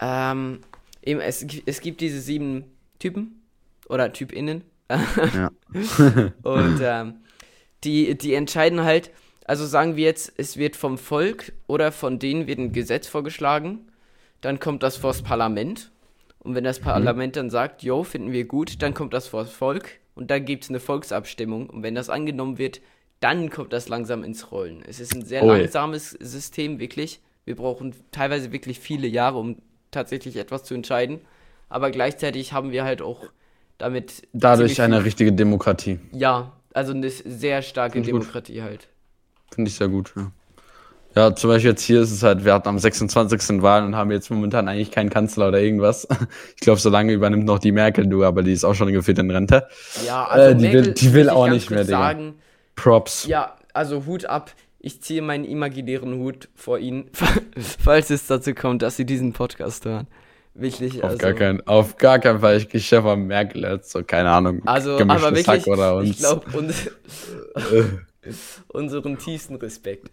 ähm, 0.01 0.61
eben, 1.03 1.21
es, 1.21 1.47
es 1.67 1.81
gibt 1.81 2.01
diese 2.01 2.21
sieben 2.21 2.65
Typen 2.99 3.43
oder 3.89 4.13
TypInnen. 4.13 4.63
Ja. 4.89 5.51
Und 6.43 6.81
ähm, 6.83 7.15
die, 7.85 8.17
die 8.17 8.35
entscheiden 8.35 8.83
halt, 8.83 9.11
also 9.45 9.67
sagen 9.67 9.97
wir 9.97 10.05
jetzt, 10.05 10.33
es 10.37 10.57
wird 10.57 10.77
vom 10.77 10.99
Volk 10.99 11.53
oder 11.67 11.93
von 11.93 12.19
denen 12.19 12.47
wird 12.47 12.59
ein 12.59 12.73
Gesetz 12.73 13.09
vorgeschlagen, 13.09 13.91
dann 14.41 14.61
kommt 14.61 14.83
das 14.83 14.97
vors 14.97 15.23
Parlament. 15.23 15.91
Und 16.39 16.55
wenn 16.55 16.65
das 16.65 16.81
Parlament 16.81 17.37
dann 17.37 17.51
sagt, 17.51 17.83
jo, 17.83 18.03
finden 18.03 18.33
wir 18.33 18.45
gut, 18.45 18.81
dann 18.81 18.95
kommt 18.95 19.13
das 19.13 19.29
vors 19.29 19.51
Volk 19.51 20.01
und 20.15 20.31
dann 20.31 20.45
gibt 20.45 20.65
es 20.65 20.71
eine 20.71 20.81
Volksabstimmung. 20.81 21.69
Und 21.69 21.83
wenn 21.83 21.95
das 21.95 22.09
angenommen 22.09 22.59
wird, 22.59 22.81
dann 23.21 23.51
kommt 23.51 23.73
das 23.73 23.89
langsam 23.89 24.25
ins 24.25 24.51
Rollen. 24.51 24.83
Es 24.87 25.01
ist 25.01 25.15
ein 25.15 25.25
sehr 25.25 25.45
Ui. 25.45 25.59
langsames 25.59 26.11
System, 26.11 26.81
wirklich. 26.81 27.21
Wir 27.45 27.57
brauchen 27.57 27.95
teilweise 28.11 28.53
wirklich 28.53 28.81
viele 28.81 29.07
Jahre, 29.07 29.39
um 29.39 29.57
tatsächlich 29.91 30.37
etwas 30.37 30.65
zu 30.65 30.75
entscheiden. 30.75 31.21
Aber 31.69 31.91
gleichzeitig 31.91 32.53
haben 32.53 32.73
wir 32.73 32.85
halt 32.85 33.03
auch 33.03 33.27
damit 33.79 34.23
Dadurch 34.33 34.81
eine 34.83 35.05
richtige 35.05 35.33
Demokratie. 35.33 35.99
ja, 36.13 36.53
also 36.75 36.93
eine 36.93 37.11
sehr 37.11 37.63
starke 37.63 37.95
Finde 37.95 38.09
ich 38.09 38.13
gut. 38.13 38.23
Demokratie 38.23 38.63
halt. 38.63 38.89
Finde 39.53 39.69
ich 39.71 39.77
sehr 39.77 39.89
gut, 39.89 40.13
ja. 40.17 40.31
Ja, 41.17 41.35
zum 41.35 41.51
Beispiel 41.51 41.73
jetzt 41.73 41.83
hier 41.83 42.01
ist 42.03 42.13
es 42.13 42.23
halt, 42.23 42.45
wir 42.45 42.55
hatten 42.55 42.69
am 42.69 42.79
26. 42.79 43.63
Wahlen 43.63 43.85
und 43.87 43.97
haben 43.97 44.13
jetzt 44.13 44.31
momentan 44.31 44.69
eigentlich 44.69 44.93
keinen 44.93 45.11
Kanzler 45.11 45.49
oder 45.49 45.61
irgendwas. 45.61 46.07
Ich 46.55 46.61
glaube, 46.61 46.79
so 46.79 46.89
lange 46.91 47.13
übernimmt 47.13 47.45
noch 47.47 47.59
die 47.59 47.73
Merkel, 47.73 48.07
du, 48.07 48.23
aber 48.25 48.45
die 48.45 48.53
ist 48.53 48.63
auch 48.65 48.75
schon 48.75 48.93
gefühlt 48.93 49.19
in 49.19 49.29
Rente. 49.31 49.67
Ja, 50.07 50.25
also 50.27 50.51
Äh, 50.51 50.55
die 50.57 50.73
will- 50.73 50.93
die 50.95 51.13
will 51.13 51.29
auch 51.29 51.49
nicht 51.49 51.71
mehr, 51.71 51.85
sagen, 51.85 52.35
Props. 52.77 53.27
ja, 53.27 53.57
also 53.73 54.07
Hut 54.07 54.25
ab. 54.27 54.53
Ich 54.83 55.03
ziehe 55.03 55.21
meinen 55.21 55.45
imaginären 55.45 56.19
Hut 56.19 56.49
vor 56.55 56.79
Ihnen, 56.79 57.11
falls 57.79 58.09
es 58.09 58.27
dazu 58.27 58.55
kommt, 58.55 58.81
dass 58.81 58.97
Sie 58.97 59.05
diesen 59.05 59.35
Podcast 59.35 59.85
hören. 59.85 60.07
Wirklich, 60.55 61.03
Auf 61.05 61.11
also. 61.11 61.19
gar 61.19 61.33
keinen, 61.35 61.67
auf 61.67 61.97
gar 61.99 62.19
keinen 62.19 62.41
Fall. 62.41 62.57
Ich 62.57 62.69
gehe 62.69 62.81
Stefan 62.81 63.27
Merkel 63.27 63.63
jetzt 63.63 63.91
so, 63.91 64.03
keine 64.03 64.31
Ahnung. 64.31 64.63
Also, 64.67 64.99
aber 64.99 65.23
wirklich, 65.23 65.47
Hack 65.47 65.67
oder 65.67 65.97
uns. 65.97 66.11
ich 66.11 66.19
glaube, 66.19 66.47
unseren 68.69 69.19
tiefsten 69.19 69.57
Respekt. 69.57 70.11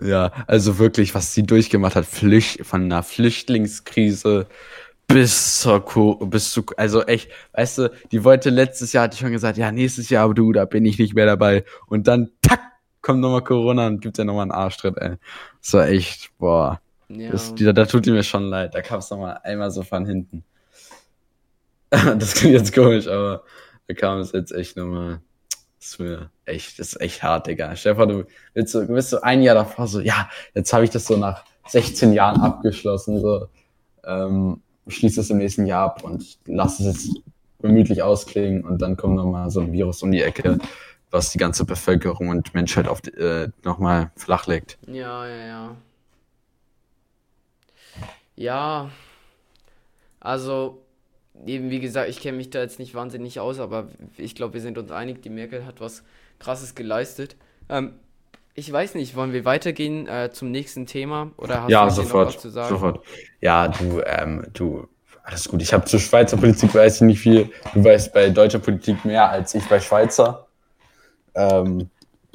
Ja, 0.00 0.32
also 0.46 0.78
wirklich, 0.78 1.14
was 1.14 1.34
sie 1.34 1.42
durchgemacht 1.42 1.94
hat, 1.94 2.06
Flücht, 2.06 2.64
von 2.64 2.84
einer 2.84 3.02
Flüchtlingskrise 3.02 4.46
bis 5.06 5.60
zur, 5.60 5.84
Co 5.84 6.14
bis 6.16 6.50
zu, 6.52 6.64
also 6.76 7.02
echt, 7.02 7.30
weißt 7.52 7.78
du, 7.78 7.90
die 8.12 8.24
wollte 8.24 8.50
letztes 8.50 8.92
Jahr, 8.92 9.04
hatte 9.04 9.14
ich 9.14 9.20
schon 9.20 9.32
gesagt, 9.32 9.58
ja, 9.58 9.72
nächstes 9.72 10.10
Jahr, 10.10 10.24
aber 10.24 10.34
du, 10.34 10.52
da 10.52 10.64
bin 10.66 10.84
ich 10.84 10.98
nicht 10.98 11.14
mehr 11.14 11.26
dabei. 11.26 11.64
Und 11.86 12.06
dann, 12.06 12.30
tack, 12.42 12.60
kommt 13.08 13.20
nochmal 13.22 13.42
Corona 13.42 13.86
und 13.86 14.02
gibt 14.02 14.18
ja 14.18 14.24
nochmal 14.24 14.42
einen 14.42 14.50
Arschtritt, 14.50 14.98
ey. 14.98 15.16
Das 15.62 15.72
war 15.72 15.88
echt, 15.88 16.30
boah, 16.36 16.78
Ja. 17.08 17.30
das, 17.30 17.54
da 17.56 17.86
tut 17.86 18.04
die 18.04 18.10
mir 18.10 18.22
schon 18.22 18.50
leid. 18.50 18.74
Da 18.74 18.82
kam 18.82 18.98
es 18.98 19.08
nochmal 19.08 19.40
einmal 19.44 19.70
so 19.70 19.82
von 19.82 20.04
hinten. 20.04 20.44
das 21.90 22.34
klingt 22.34 22.52
jetzt 22.52 22.74
komisch, 22.74 23.08
aber 23.08 23.44
da 23.86 23.94
kam 23.94 24.18
es 24.18 24.32
jetzt 24.32 24.52
echt 24.52 24.76
nochmal. 24.76 25.22
Das 25.78 25.92
ist 25.92 26.00
mir 26.00 26.30
echt, 26.44 26.78
das 26.78 26.88
ist 26.88 27.00
echt 27.00 27.22
hart, 27.22 27.46
Digga. 27.46 27.74
Stefan, 27.76 28.10
du 28.10 28.24
willst 28.52 28.72
so, 28.72 28.86
bist 28.86 29.08
so 29.08 29.22
ein 29.22 29.40
Jahr 29.40 29.54
davor 29.54 29.86
so, 29.86 30.00
ja, 30.00 30.28
jetzt 30.54 30.70
habe 30.74 30.84
ich 30.84 30.90
das 30.90 31.06
so 31.06 31.16
nach 31.16 31.44
16 31.68 32.12
Jahren 32.12 32.42
abgeschlossen, 32.42 33.22
so, 33.22 33.46
ähm, 34.04 34.60
schließe 34.86 35.22
es 35.22 35.30
im 35.30 35.38
nächsten 35.38 35.64
Jahr 35.64 35.86
ab 35.86 36.04
und 36.04 36.38
lass 36.44 36.78
es 36.80 36.86
jetzt 36.86 37.22
gemütlich 37.62 38.02
ausklingen 38.02 38.64
und 38.64 38.82
dann 38.82 38.98
kommt 38.98 39.16
nochmal 39.16 39.50
so 39.50 39.60
ein 39.60 39.72
Virus 39.72 40.02
um 40.02 40.12
die 40.12 40.20
Ecke, 40.20 40.58
was 41.10 41.30
die 41.30 41.38
ganze 41.38 41.64
Bevölkerung 41.64 42.28
und 42.28 42.54
Menschheit 42.54 42.88
auf 42.88 43.00
äh, 43.06 43.48
nochmal 43.62 44.10
flachlegt. 44.16 44.78
Ja, 44.86 45.26
ja, 45.26 45.46
ja. 45.46 45.76
Ja, 48.36 48.90
also, 50.20 50.82
eben 51.46 51.70
wie 51.70 51.80
gesagt, 51.80 52.08
ich 52.08 52.20
kenne 52.20 52.36
mich 52.36 52.50
da 52.50 52.60
jetzt 52.60 52.78
nicht 52.78 52.94
wahnsinnig 52.94 53.40
aus, 53.40 53.58
aber 53.58 53.88
ich 54.16 54.34
glaube, 54.34 54.54
wir 54.54 54.60
sind 54.60 54.78
uns 54.78 54.90
einig, 54.90 55.22
die 55.22 55.30
Merkel 55.30 55.66
hat 55.66 55.80
was 55.80 56.04
Krasses 56.38 56.74
geleistet. 56.74 57.36
Ähm, 57.68 57.94
ich 58.54 58.72
weiß 58.72 58.94
nicht, 58.96 59.14
wollen 59.14 59.32
wir 59.32 59.44
weitergehen 59.44 60.08
äh, 60.08 60.30
zum 60.32 60.50
nächsten 60.50 60.86
Thema? 60.86 61.30
Oder 61.36 61.62
hast 61.62 61.70
ja, 61.70 61.84
du 61.84 61.90
sofort, 61.90 62.28
was 62.28 62.38
zu 62.40 62.50
sagen? 62.50 62.68
sofort. 62.68 63.04
Ja, 63.40 63.68
du, 63.68 64.02
ähm, 64.04 64.46
du, 64.52 64.88
alles 65.22 65.48
gut. 65.48 65.62
Ich 65.62 65.72
habe 65.72 65.84
zur 65.84 66.00
Schweizer 66.00 66.36
Politik 66.36 66.74
weiß 66.74 66.96
ich 66.96 67.00
nicht 67.02 67.20
viel. 67.20 67.50
Du 67.72 67.84
weißt 67.84 68.12
bei 68.12 68.30
deutscher 68.30 68.58
Politik 68.58 69.04
mehr 69.04 69.30
als 69.30 69.54
ich 69.54 69.64
bei 69.66 69.78
Schweizer. 69.78 70.47
Ähm, 71.38 71.90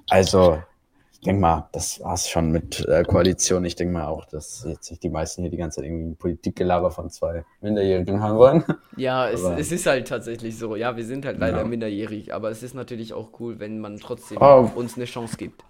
also, 0.10 0.64
ich 1.12 1.20
denke 1.22 1.42
mal, 1.42 1.70
das 1.74 2.00
war's 2.02 2.30
schon 2.30 2.52
mit 2.52 2.86
äh, 2.88 3.04
Koalition. 3.04 3.66
Ich 3.66 3.76
denke 3.76 3.94
mal 3.94 4.08
auch, 4.08 4.26
dass 4.26 4.66
jetzt 4.68 4.90
nicht 4.92 5.04
die 5.04 5.10
meisten 5.10 5.42
hier 5.44 5.52
die 5.52 5.58
ganze 5.58 5.78
Zeit 5.78 5.86
irgendwie 5.86 6.06
ein 6.12 6.18
Politikgelaber 6.18 6.92
von 6.92 7.10
zwei 7.10 7.46
Minderjährigen 7.62 8.22
haben 8.22 8.38
wollen. 8.38 8.64
Ja, 8.96 9.28
es, 9.30 9.42
es 9.50 9.72
ist 9.72 9.86
halt 9.88 10.08
tatsächlich 10.08 10.58
so. 10.58 10.76
Ja, 10.76 10.96
wir 10.96 11.06
sind 11.06 11.26
halt 11.26 11.40
leider 11.40 11.60
Ja. 11.60 11.64
minderjährig, 11.64 12.34
aber 12.34 12.50
es 12.52 12.64
ist 12.64 12.76
natürlich 12.76 13.14
auch 13.14 13.40
cool, 13.40 13.60
wenn 13.60 13.80
man 13.80 14.00
trotzdem 14.00 14.40
Oh. 14.42 14.70
uns 14.72 14.96
eine 14.96 15.06
Chance 15.06 15.38
gibt. 15.38 15.64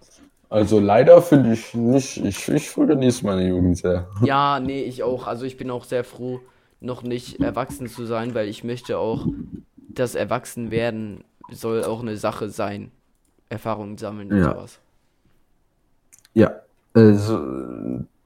Also 0.49 0.79
leider 0.79 1.21
finde 1.21 1.53
ich 1.53 1.73
nicht, 1.73 2.17
ich, 2.17 2.47
ich 2.47 2.73
genieße 2.75 3.25
meine 3.25 3.47
Jugend 3.47 3.77
sehr. 3.77 4.07
Ja, 4.21 4.59
nee, 4.59 4.83
ich 4.83 5.03
auch. 5.03 5.27
Also 5.27 5.45
ich 5.45 5.57
bin 5.57 5.71
auch 5.71 5.83
sehr 5.85 6.03
froh, 6.03 6.39
noch 6.79 7.03
nicht 7.03 7.41
erwachsen 7.41 7.87
zu 7.87 8.05
sein, 8.05 8.33
weil 8.35 8.47
ich 8.47 8.63
möchte 8.63 8.97
auch, 8.97 9.29
das 9.75 10.15
Erwachsenwerden 10.15 11.23
soll 11.49 11.83
auch 11.83 12.01
eine 12.01 12.17
Sache 12.17 12.49
sein. 12.49 12.91
Erfahrungen 13.53 13.97
sammeln 13.97 14.31
und 14.31 14.39
Ja. 14.39 14.53
sowas. 14.53 14.79
Ja. 16.33 16.51
Also, 16.93 17.39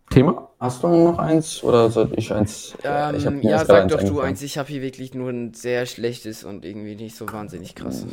Thema? 0.10 0.50
Hast 0.60 0.82
du 0.82 0.88
noch 0.88 1.20
eins 1.20 1.64
oder 1.64 1.90
soll 1.92 2.12
ich 2.16 2.34
eins? 2.34 2.74
Ähm, 2.84 3.40
ich 3.40 3.44
ja, 3.44 3.64
sag 3.64 3.88
doch 3.90 4.02
du 4.02 4.20
eins. 4.22 4.42
Ich 4.42 4.58
habe 4.58 4.68
hier 4.70 4.82
wirklich 4.82 5.14
nur 5.14 5.30
ein 5.30 5.54
sehr 5.54 5.86
schlechtes 5.86 6.44
und 6.44 6.66
irgendwie 6.66 6.96
nicht 6.96 7.16
so 7.16 7.32
wahnsinnig 7.32 7.76
krasses. 7.76 8.08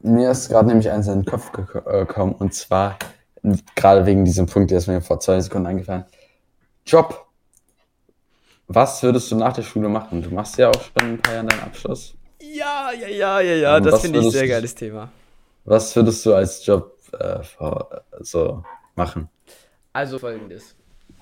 Mir 0.00 0.30
ist 0.30 0.48
gerade 0.48 0.68
nämlich 0.68 0.90
eins 0.90 1.06
in 1.06 1.22
den 1.22 1.24
Kopf 1.24 1.50
äh, 1.56 2.04
gekommen 2.04 2.34
und 2.34 2.54
zwar 2.54 2.98
gerade 3.76 4.06
wegen 4.06 4.24
diesem 4.24 4.46
Punkt, 4.46 4.70
der 4.70 4.78
ist 4.78 4.88
mir 4.88 5.00
vor 5.00 5.20
zwei 5.20 5.40
Sekunden 5.40 5.66
eingefallen. 5.66 6.04
Job. 6.84 7.26
Was 8.66 9.02
würdest 9.02 9.30
du 9.30 9.36
nach 9.36 9.52
der 9.52 9.62
Schule 9.62 9.88
machen? 9.88 10.22
Du 10.22 10.30
machst 10.30 10.58
ja 10.58 10.68
auch 10.68 10.82
schon 10.82 11.12
ein 11.12 11.18
paar 11.18 11.34
Jahre 11.34 11.46
deinen 11.46 11.62
Abschluss. 11.62 12.14
Ja, 12.40 12.90
ja, 12.92 13.08
ja, 13.08 13.40
ja, 13.40 13.54
ja, 13.54 13.80
das 13.80 14.00
finde 14.02 14.18
ich 14.18 14.26
würdest 14.26 14.30
sehr 14.30 14.48
geiles 14.48 14.74
Thema. 14.74 15.10
Was 15.68 15.94
würdest 15.96 16.24
du 16.24 16.34
als 16.34 16.64
Job 16.64 16.96
äh, 17.18 17.40
so 18.20 18.64
machen? 18.94 19.28
Also 19.92 20.18
folgendes. 20.18 20.76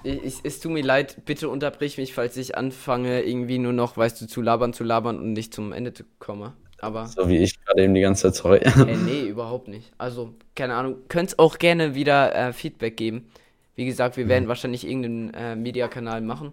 Ich, 0.04 0.22
ich, 0.22 0.34
es 0.44 0.60
tut 0.60 0.72
mir 0.72 0.82
leid, 0.84 1.24
bitte 1.24 1.48
unterbrich 1.48 1.98
mich, 1.98 2.14
falls 2.14 2.36
ich 2.36 2.56
anfange, 2.56 3.22
irgendwie 3.22 3.58
nur 3.58 3.72
noch, 3.72 3.96
weißt 3.96 4.20
du, 4.20 4.26
zu 4.26 4.40
labern, 4.42 4.72
zu 4.72 4.84
labern 4.84 5.18
und 5.18 5.32
nicht 5.32 5.52
zum 5.54 5.72
Ende 5.72 5.92
zu 5.94 6.04
komme. 6.18 6.52
Aber. 6.80 7.06
So 7.06 7.28
wie 7.28 7.38
ich 7.38 7.58
gerade 7.64 7.82
eben 7.82 7.94
die 7.94 8.02
ganze 8.02 8.24
Zeit, 8.32 8.34
sorry. 8.36 8.58
Äh, 8.58 8.96
nee, 9.04 9.22
überhaupt 9.22 9.68
nicht. 9.68 9.92
Also, 9.98 10.34
keine 10.54 10.74
Ahnung. 10.74 10.96
Könnt 11.08 11.38
auch 11.38 11.58
gerne 11.58 11.94
wieder 11.94 12.34
äh, 12.34 12.52
Feedback 12.52 12.96
geben. 12.96 13.28
Wie 13.74 13.86
gesagt, 13.86 14.16
wir 14.16 14.26
Mhm. 14.26 14.28
werden 14.28 14.48
wahrscheinlich 14.48 14.86
irgendeinen 14.86 15.34
äh, 15.34 15.56
Mediakanal 15.56 16.20
machen. 16.20 16.52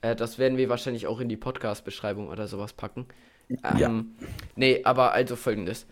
Äh, 0.00 0.16
das 0.16 0.38
werden 0.38 0.56
wir 0.56 0.68
wahrscheinlich 0.68 1.06
auch 1.06 1.20
in 1.20 1.28
die 1.28 1.36
Podcast-Beschreibung 1.36 2.28
oder 2.28 2.46
sowas 2.48 2.72
packen. 2.72 3.06
Ähm, 3.50 3.78
Ja. 3.78 4.04
Nee, 4.56 4.80
aber 4.84 5.12
also 5.12 5.36
folgendes. 5.36 5.86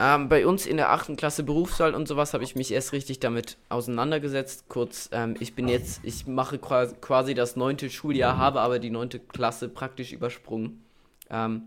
Ähm, 0.00 0.28
bei 0.28 0.46
uns 0.46 0.64
in 0.64 0.76
der 0.76 0.90
8. 0.90 1.16
Klasse 1.16 1.42
Berufswahl 1.42 1.94
und 1.94 2.06
sowas 2.06 2.32
habe 2.32 2.44
ich 2.44 2.54
mich 2.54 2.72
erst 2.72 2.92
richtig 2.92 3.18
damit 3.18 3.56
auseinandergesetzt. 3.68 4.66
Kurz, 4.68 5.08
ähm, 5.12 5.34
ich 5.40 5.54
bin 5.54 5.66
jetzt, 5.66 6.00
ich 6.04 6.26
mache 6.28 6.58
qua- 6.58 6.86
quasi 6.86 7.34
das 7.34 7.56
neunte 7.56 7.90
Schuljahr, 7.90 8.38
habe 8.38 8.60
aber 8.60 8.78
die 8.78 8.90
neunte 8.90 9.18
Klasse 9.18 9.68
praktisch 9.68 10.12
übersprungen. 10.12 10.84
Ähm, 11.30 11.62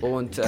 und 0.00 0.38
äh, 0.38 0.42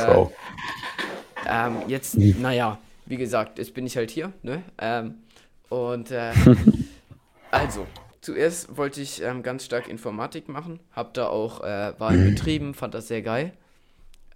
ähm, 1.49 1.83
jetzt, 1.89 2.17
naja, 2.17 2.79
wie 3.07 3.17
gesagt, 3.17 3.59
jetzt 3.59 3.75
bin 3.75 3.87
ich 3.87 3.97
halt 3.97 4.11
hier, 4.11 4.33
ne? 4.43 4.63
Ähm, 4.79 5.15
und 5.69 6.11
äh, 6.13 6.33
also, 7.51 7.87
zuerst 8.21 8.77
wollte 8.77 9.01
ich 9.01 9.21
ähm, 9.23 9.43
ganz 9.43 9.65
stark 9.65 9.89
Informatik 9.89 10.49
machen, 10.49 10.79
hab 10.95 11.13
da 11.15 11.27
auch 11.29 11.63
äh, 11.65 11.93
war 11.99 12.13
in 12.13 12.35
Betrieben, 12.35 12.73
fand 12.75 12.95
das 12.95 13.09
sehr 13.09 13.23
geil. 13.23 13.53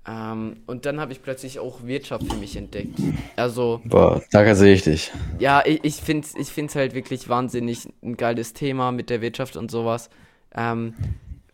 Ähm, 0.09 0.57
und 0.66 0.86
dann 0.86 0.98
habe 0.98 1.12
ich 1.12 1.22
plötzlich 1.22 1.59
auch 1.59 1.84
Wirtschaft 1.84 2.24
für 2.26 2.38
mich 2.38 2.57
entdeckt. 2.57 2.98
Also, 3.36 3.80
Boah, 3.84 4.22
da 4.30 4.55
sehe 4.55 4.74
ich 4.74 4.82
dich. 4.82 5.12
ja, 5.38 5.62
ich, 5.64 5.84
ich 5.84 5.96
finde 5.96 6.26
es 6.26 6.34
ich 6.34 6.48
find's 6.48 6.74
halt 6.74 6.94
wirklich 6.94 7.28
wahnsinnig 7.28 7.86
ein 8.03 8.16
geiles 8.16 8.53
Thema 8.55 8.92
mit 8.92 9.11
der 9.11 9.20
Wirtschaft 9.20 9.57
und 9.57 9.70
sowas. 9.70 10.09
Ähm, 10.55 10.94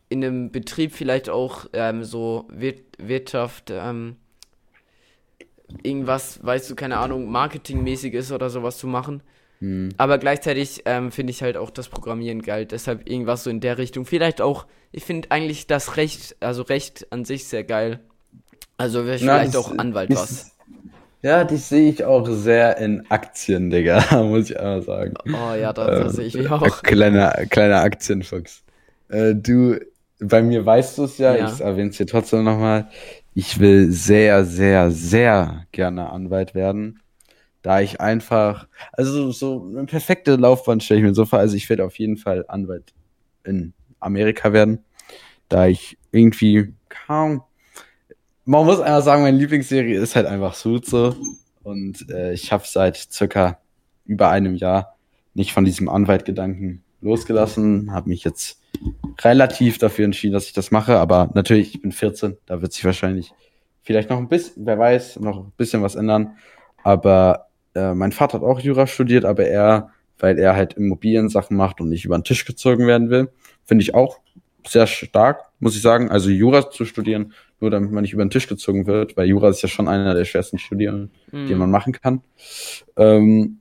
in 0.09 0.25
einem 0.25 0.53
Betrieb 0.53 0.93
vielleicht 0.93 1.29
auch 1.29 1.67
ähm, 1.73 2.05
so 2.05 2.47
Wir 2.51 2.75
Wirtschaft, 2.99 3.71
ähm, 3.71 4.17
irgendwas, 5.83 6.45
weißt 6.45 6.71
du, 6.71 6.77
keine 6.77 6.99
Ahnung, 6.99 7.31
marketingmäßiges 7.31 8.31
oder 8.31 8.49
sowas 8.49 8.79
zu 8.79 8.87
machen. 8.87 9.23
Aber 9.97 10.19
gleichzeitig 10.19 10.83
ähm, 10.85 11.11
finde 11.11 11.31
ich 11.31 11.43
halt 11.43 11.57
auch 11.57 11.71
das 11.71 11.89
Programmieren 11.89 12.43
geil. 12.43 12.67
Deshalb 12.67 13.09
irgendwas 13.09 13.45
so 13.45 13.51
in 13.51 13.61
der 13.61 13.79
Richtung. 13.79 14.05
Vielleicht 14.05 14.41
auch, 14.41 14.67
ich 14.93 15.05
finde 15.05 15.31
eigentlich 15.31 15.67
das 15.67 15.97
Recht, 15.97 16.37
also 16.41 16.63
Recht 16.63 17.11
an 17.11 17.25
sich 17.25 17.47
sehr 17.47 17.65
geil. 17.65 18.01
Also 18.77 19.05
wäre 19.07 19.19
Na, 19.23 19.39
vielleicht 19.39 19.55
das- 19.55 19.65
auch 19.67 19.79
Anwalt 19.79 20.11
was. 20.11 20.53
Ja, 21.23 21.45
die 21.45 21.57
sehe 21.57 21.91
ich 21.91 22.05
auch 22.05 22.27
sehr 22.29 22.77
in 22.79 23.05
Aktien, 23.11 23.71
Digga, 23.71 24.05
muss 24.23 24.51
ich 24.51 24.59
einmal 24.61 24.83
sagen. 24.83 25.15
Oh 25.27 25.55
ja, 25.55 25.73
das, 25.73 26.03
Ähm, 26.05 26.11
sehe 26.11 26.27
ich 26.27 26.35
mich 26.35 26.47
äh, 26.47 26.51
auch. 26.51 26.83
Kleiner, 26.83 27.33
kleiner 27.51 27.81
Aktienfuchs. 27.81 28.63
Äh, 29.09 29.35
du, 29.35 29.81
bei 30.21 30.43
mir 30.43 30.65
weißt 30.65 30.99
du 30.99 31.05
es 31.05 31.19
ja, 31.19 31.35
Ja. 31.35 31.51
ich 31.53 31.61
erwähne 31.61 31.91
es 31.91 31.97
hier 31.97 32.07
trotzdem 32.07 32.45
nochmal. 32.45 32.89
Ich 33.35 33.59
will 33.59 33.91
sehr, 33.91 34.45
sehr, 34.45 34.91
sehr 34.91 35.65
gerne 35.73 36.11
Anwalt 36.11 36.55
werden. 36.55 37.01
Da 37.63 37.81
ich 37.81 38.01
einfach, 38.01 38.69
also 38.93 39.33
so 39.33 39.67
eine 39.75 39.87
perfekte 39.87 40.37
Laufbahn 40.37 40.81
stelle 40.81 41.01
ich 41.01 41.07
mir 41.07 41.15
so 41.15 41.25
vor. 41.25 41.41
Also 41.41 41.57
ich 41.57 41.69
werde 41.69 41.85
auf 41.85 41.99
jeden 41.99 42.19
Fall 42.19 42.45
Anwalt 42.47 42.93
in 43.43 43.73
Amerika 43.99 44.53
werden. 44.53 44.85
Da 45.49 45.67
ich 45.67 45.99
irgendwie 46.13 46.73
kaum. 46.89 47.43
Man 48.49 48.65
muss 48.65 48.79
einfach 48.79 49.03
sagen, 49.03 49.23
meine 49.23 49.37
Lieblingsserie 49.37 49.99
ist 49.99 50.15
halt 50.15 50.27
einfach 50.27 50.55
so. 50.55 50.79
Und 51.65 52.09
äh, 52.11 52.33
ich 52.33 52.53
habe 52.53 52.63
seit 52.65 52.97
circa 52.97 53.59
über 54.05 54.31
einem 54.31 54.55
Jahr 54.55 54.97
nicht 55.35 55.53
von 55.53 55.65
diesem 55.65 55.89
Anwaltgedanken 55.89 56.85
losgelassen, 57.01 57.91
habe 57.91 58.09
mich 58.09 58.23
jetzt 58.23 58.61
relativ 59.23 59.79
dafür 59.79 60.05
entschieden, 60.05 60.33
dass 60.33 60.47
ich 60.47 60.53
das 60.53 60.71
mache, 60.71 60.97
aber 60.99 61.29
natürlich, 61.35 61.75
ich 61.75 61.83
bin 61.83 61.91
14, 61.91 62.37
da 62.47 62.63
wird 62.63 62.73
sich 62.73 62.85
wahrscheinlich 62.85 63.33
vielleicht 63.83 64.11
noch 64.11 64.19
ein 64.19 64.29
bisschen, 64.29 64.65
wer 64.65 64.79
weiß, 64.79 65.19
noch 65.19 65.39
ein 65.39 65.53
bisschen 65.57 65.83
was 65.83 65.97
ändern, 65.97 66.37
aber 66.85 67.49
äh, 67.75 67.95
mein 67.95 68.13
Vater 68.13 68.35
hat 68.35 68.45
auch 68.45 68.61
Jura 68.61 68.87
studiert, 68.87 69.25
aber 69.25 69.45
er, 69.47 69.91
weil 70.19 70.39
er 70.39 70.55
halt 70.55 70.75
Immobiliensachen 70.75 71.57
macht 71.57 71.81
und 71.81 71.89
nicht 71.89 72.05
über 72.05 72.17
den 72.17 72.25
Tisch 72.25 72.45
gezogen 72.45 72.87
werden 72.87 73.11
will, 73.11 73.29
finde 73.65 73.83
ich 73.83 73.95
auch 73.95 74.21
sehr 74.67 74.87
stark, 74.87 75.43
muss 75.59 75.77
ich 75.77 75.83
sagen, 75.83 76.11
also 76.11 76.31
Jura 76.31 76.71
zu 76.71 76.85
studieren, 76.85 77.33
nur 77.61 77.71
damit 77.71 77.91
man 77.91 78.03
nicht 78.03 78.13
über 78.13 78.25
den 78.25 78.31
Tisch 78.31 78.49
gezogen 78.49 78.87
wird, 78.87 79.17
weil 79.17 79.27
Jura 79.29 79.49
ist 79.49 79.63
ja 79.63 79.69
schon 79.69 79.89
einer 79.89 80.15
der 80.15 80.25
schwersten 80.25 80.59
Studien, 80.59 81.11
die 81.33 81.53
Hm. 81.53 81.59
man 81.59 81.71
machen 81.71 81.93
kann. 81.93 82.23
Ähm, 82.97 83.59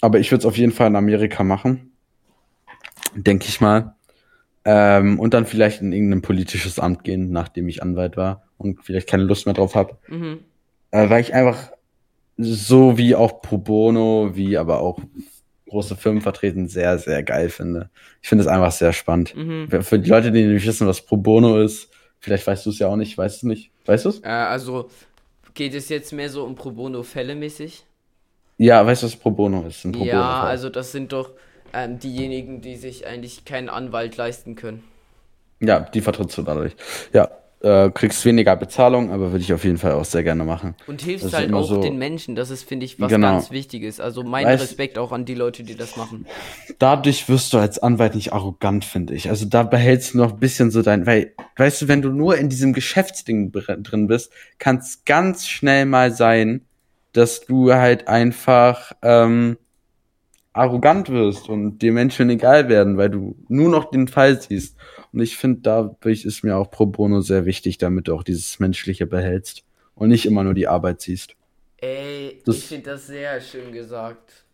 aber 0.00 0.18
ich 0.18 0.30
würde 0.30 0.40
es 0.40 0.46
auf 0.46 0.56
jeden 0.56 0.72
Fall 0.72 0.86
in 0.88 0.96
Amerika 0.96 1.44
machen. 1.44 1.92
Denke 3.14 3.46
ich 3.48 3.60
mal. 3.60 3.94
Ähm, 4.64 5.20
und 5.20 5.34
dann 5.34 5.44
vielleicht 5.46 5.82
in 5.82 5.92
irgendein 5.92 6.22
politisches 6.22 6.78
Amt 6.78 7.04
gehen, 7.04 7.30
nachdem 7.30 7.68
ich 7.68 7.82
Anwalt 7.82 8.16
war 8.16 8.44
und 8.56 8.82
vielleicht 8.82 9.08
keine 9.08 9.24
Lust 9.24 9.44
mehr 9.46 9.54
drauf 9.54 9.74
habe. 9.74 9.98
Mhm. 10.08 10.38
Äh, 10.90 11.10
weil 11.10 11.20
ich 11.20 11.34
einfach 11.34 11.70
so 12.38 12.96
wie 12.98 13.14
auch 13.14 13.42
Pro 13.42 13.58
Bono, 13.58 14.30
wie 14.34 14.56
aber 14.56 14.80
auch 14.80 14.98
große 15.68 15.96
Firmen 15.96 16.22
vertreten, 16.22 16.66
sehr, 16.68 16.98
sehr 16.98 17.22
geil 17.22 17.50
finde. 17.50 17.90
Ich 18.22 18.28
finde 18.28 18.42
es 18.42 18.48
einfach 18.48 18.72
sehr 18.72 18.92
spannend. 18.92 19.34
Mhm. 19.36 19.68
Für- 19.68 19.82
Für 19.82 19.98
die 19.98 20.08
Leute, 20.10 20.32
die 20.32 20.44
nicht 20.44 20.66
wissen, 20.66 20.86
was 20.86 21.02
Pro 21.02 21.16
Bono 21.18 21.60
ist, 21.60 21.90
vielleicht 22.24 22.46
weißt 22.46 22.66
du 22.66 22.70
es 22.70 22.78
ja 22.78 22.88
auch 22.88 22.96
nicht, 22.96 23.16
weißt 23.18 23.42
du 23.42 23.46
es 23.46 23.48
nicht? 23.48 23.70
Weißt 23.86 24.04
du 24.06 24.08
es? 24.10 24.22
Äh, 24.22 24.28
also 24.28 24.90
geht 25.54 25.74
es 25.74 25.88
jetzt 25.88 26.12
mehr 26.12 26.30
so 26.30 26.44
um 26.44 26.54
Pro 26.56 26.70
Bono-Fälle 26.72 27.34
mäßig? 27.34 27.84
Ja, 28.58 28.84
weißt 28.86 29.02
du, 29.02 29.06
was 29.06 29.16
Pro 29.16 29.30
Bono 29.30 29.64
ist? 29.66 29.82
Pro 29.92 30.04
Ja, 30.04 30.18
Bono-Fall. 30.18 30.48
also 30.48 30.70
das 30.70 30.92
sind 30.92 31.12
doch 31.12 31.30
ähm, 31.72 31.98
diejenigen, 31.98 32.60
die 32.60 32.76
sich 32.76 33.06
eigentlich 33.06 33.44
keinen 33.44 33.68
Anwalt 33.68 34.16
leisten 34.16 34.54
können. 34.56 34.84
Ja, 35.60 35.80
die 35.80 36.00
vertrittst 36.00 36.36
du 36.38 36.42
dadurch. 36.42 36.74
Ja, 37.12 37.30
äh, 37.64 37.90
kriegst 37.90 38.24
weniger 38.26 38.54
Bezahlung, 38.56 39.10
aber 39.10 39.32
würde 39.32 39.42
ich 39.42 39.52
auf 39.52 39.64
jeden 39.64 39.78
Fall 39.78 39.92
auch 39.92 40.04
sehr 40.04 40.22
gerne 40.22 40.44
machen. 40.44 40.74
Und 40.86 41.00
hilfst 41.02 41.24
Das 41.24 41.32
ist 41.32 41.38
halt 41.38 41.52
auch 41.54 41.66
so- 41.66 41.80
den 41.80 41.96
Menschen, 41.96 42.34
das 42.36 42.50
ist, 42.50 42.62
finde 42.62 42.84
ich, 42.84 43.00
was 43.00 43.10
Genau. 43.10 43.32
ganz 43.32 43.50
Wichtiges. 43.50 43.98
Also 44.00 44.22
mein 44.22 44.46
Weißt- 44.46 44.60
Respekt 44.60 44.98
auch 44.98 45.10
an 45.12 45.24
die 45.24 45.34
Leute, 45.34 45.62
die 45.64 45.74
das 45.74 45.96
machen. 45.96 46.26
Dadurch 46.78 47.28
wirst 47.28 47.52
du 47.54 47.58
als 47.58 47.78
Anwalt 47.78 48.14
nicht 48.14 48.32
arrogant, 48.34 48.84
finde 48.84 49.14
ich. 49.14 49.30
Also 49.30 49.46
da 49.46 49.62
behältst 49.62 50.12
du 50.14 50.18
noch 50.18 50.34
ein 50.34 50.38
bisschen 50.38 50.70
so 50.70 50.82
dein, 50.82 51.06
weil, 51.06 51.32
weißt 51.56 51.82
du, 51.82 51.88
wenn 51.88 52.02
du 52.02 52.10
nur 52.10 52.36
in 52.36 52.48
diesem 52.50 52.72
Geschäftsding 52.74 53.50
drin 53.52 54.06
bist, 54.06 54.30
kann 54.58 54.76
es 54.76 55.04
ganz 55.06 55.48
schnell 55.48 55.86
mal 55.86 56.12
sein, 56.12 56.60
dass 57.14 57.40
du 57.46 57.72
halt 57.72 58.08
einfach 58.08 58.92
ähm, 59.02 59.56
arrogant 60.52 61.08
wirst 61.08 61.48
und 61.48 61.78
dir 61.80 61.92
Menschen 61.92 62.30
egal 62.30 62.68
werden, 62.68 62.96
weil 62.96 63.10
du 63.10 63.36
nur 63.48 63.68
noch 63.70 63.90
den 63.90 64.06
Fall 64.08 64.40
siehst. 64.40 64.76
Und 65.14 65.20
ich 65.20 65.36
finde, 65.36 65.60
dadurch 65.62 66.24
ist 66.24 66.42
mir 66.42 66.56
auch 66.56 66.70
Pro 66.72 66.86
Bono 66.86 67.20
sehr 67.20 67.44
wichtig, 67.46 67.78
damit 67.78 68.08
du 68.08 68.14
auch 68.16 68.24
dieses 68.24 68.58
Menschliche 68.58 69.06
behältst 69.06 69.62
und 69.94 70.08
nicht 70.08 70.26
immer 70.26 70.42
nur 70.42 70.54
die 70.54 70.66
Arbeit 70.66 71.00
siehst. 71.02 71.36
Ey, 71.78 72.42
Das- 72.44 72.56
ich 72.56 72.64
finde 72.64 72.90
das 72.90 73.06
sehr 73.06 73.40
schön 73.40 73.70
gesagt. 73.72 74.44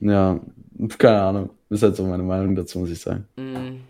Ja, 0.00 0.40
keine 0.98 1.20
Ahnung. 1.20 1.50
Ist 1.68 1.82
halt 1.82 1.94
so 1.96 2.06
meine 2.06 2.22
Meinung 2.22 2.54
dazu, 2.56 2.78
muss 2.78 2.90
ich 2.90 3.00
sagen. 3.00 3.26
Mm. 3.36 3.80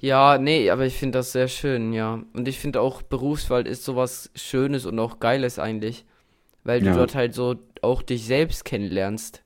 Ja, 0.00 0.38
nee, 0.38 0.68
aber 0.70 0.84
ich 0.86 0.94
finde 0.94 1.18
das 1.18 1.32
sehr 1.32 1.48
schön, 1.48 1.92
ja. 1.92 2.22
Und 2.32 2.48
ich 2.48 2.58
finde 2.58 2.80
auch, 2.80 3.02
Berufswahl 3.02 3.66
ist 3.66 3.84
sowas 3.84 4.30
Schönes 4.34 4.84
und 4.84 4.98
auch 4.98 5.18
Geiles 5.20 5.58
eigentlich. 5.58 6.04
Weil 6.62 6.80
du 6.80 6.86
Ja. 6.86 6.96
dort 6.96 7.14
halt 7.14 7.34
so 7.34 7.56
auch 7.82 8.02
dich 8.02 8.24
selbst 8.26 8.64
kennenlernst. 8.64 9.42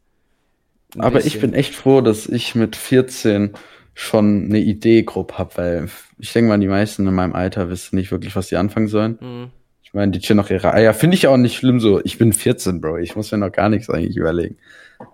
Ein 0.94 1.00
Aber 1.02 1.18
ich 1.18 1.24
bisschen. 1.34 1.40
bin 1.42 1.54
echt 1.54 1.74
froh, 1.74 2.00
dass 2.00 2.26
ich 2.26 2.54
mit 2.54 2.76
14 2.76 3.52
schon 4.00 4.44
eine 4.44 4.58
Idee 4.60 5.02
grob 5.02 5.32
hab, 5.38 5.58
weil 5.58 5.88
ich 6.20 6.32
denke 6.32 6.48
mal, 6.50 6.58
die 6.60 6.68
meisten 6.68 7.06
in 7.06 7.14
meinem 7.14 7.34
Alter 7.34 7.68
wissen 7.68 7.96
nicht 7.96 8.12
wirklich, 8.12 8.36
was 8.36 8.46
sie 8.48 8.56
anfangen 8.56 8.86
sollen. 8.86 9.18
Mhm. 9.20 9.50
Ich 9.82 9.92
meine, 9.92 10.12
die 10.12 10.20
chillen 10.20 10.36
noch 10.36 10.50
ihre 10.50 10.72
Eier. 10.72 10.94
Finde 10.94 11.16
ich 11.16 11.26
auch 11.26 11.36
nicht 11.36 11.56
schlimm 11.56 11.80
so. 11.80 12.00
Ich 12.04 12.16
bin 12.18 12.32
14, 12.32 12.80
Bro. 12.80 12.98
Ich 12.98 13.16
muss 13.16 13.32
mir 13.32 13.38
noch 13.38 13.50
gar 13.50 13.68
nichts 13.68 13.90
eigentlich 13.90 14.16
überlegen. 14.16 14.56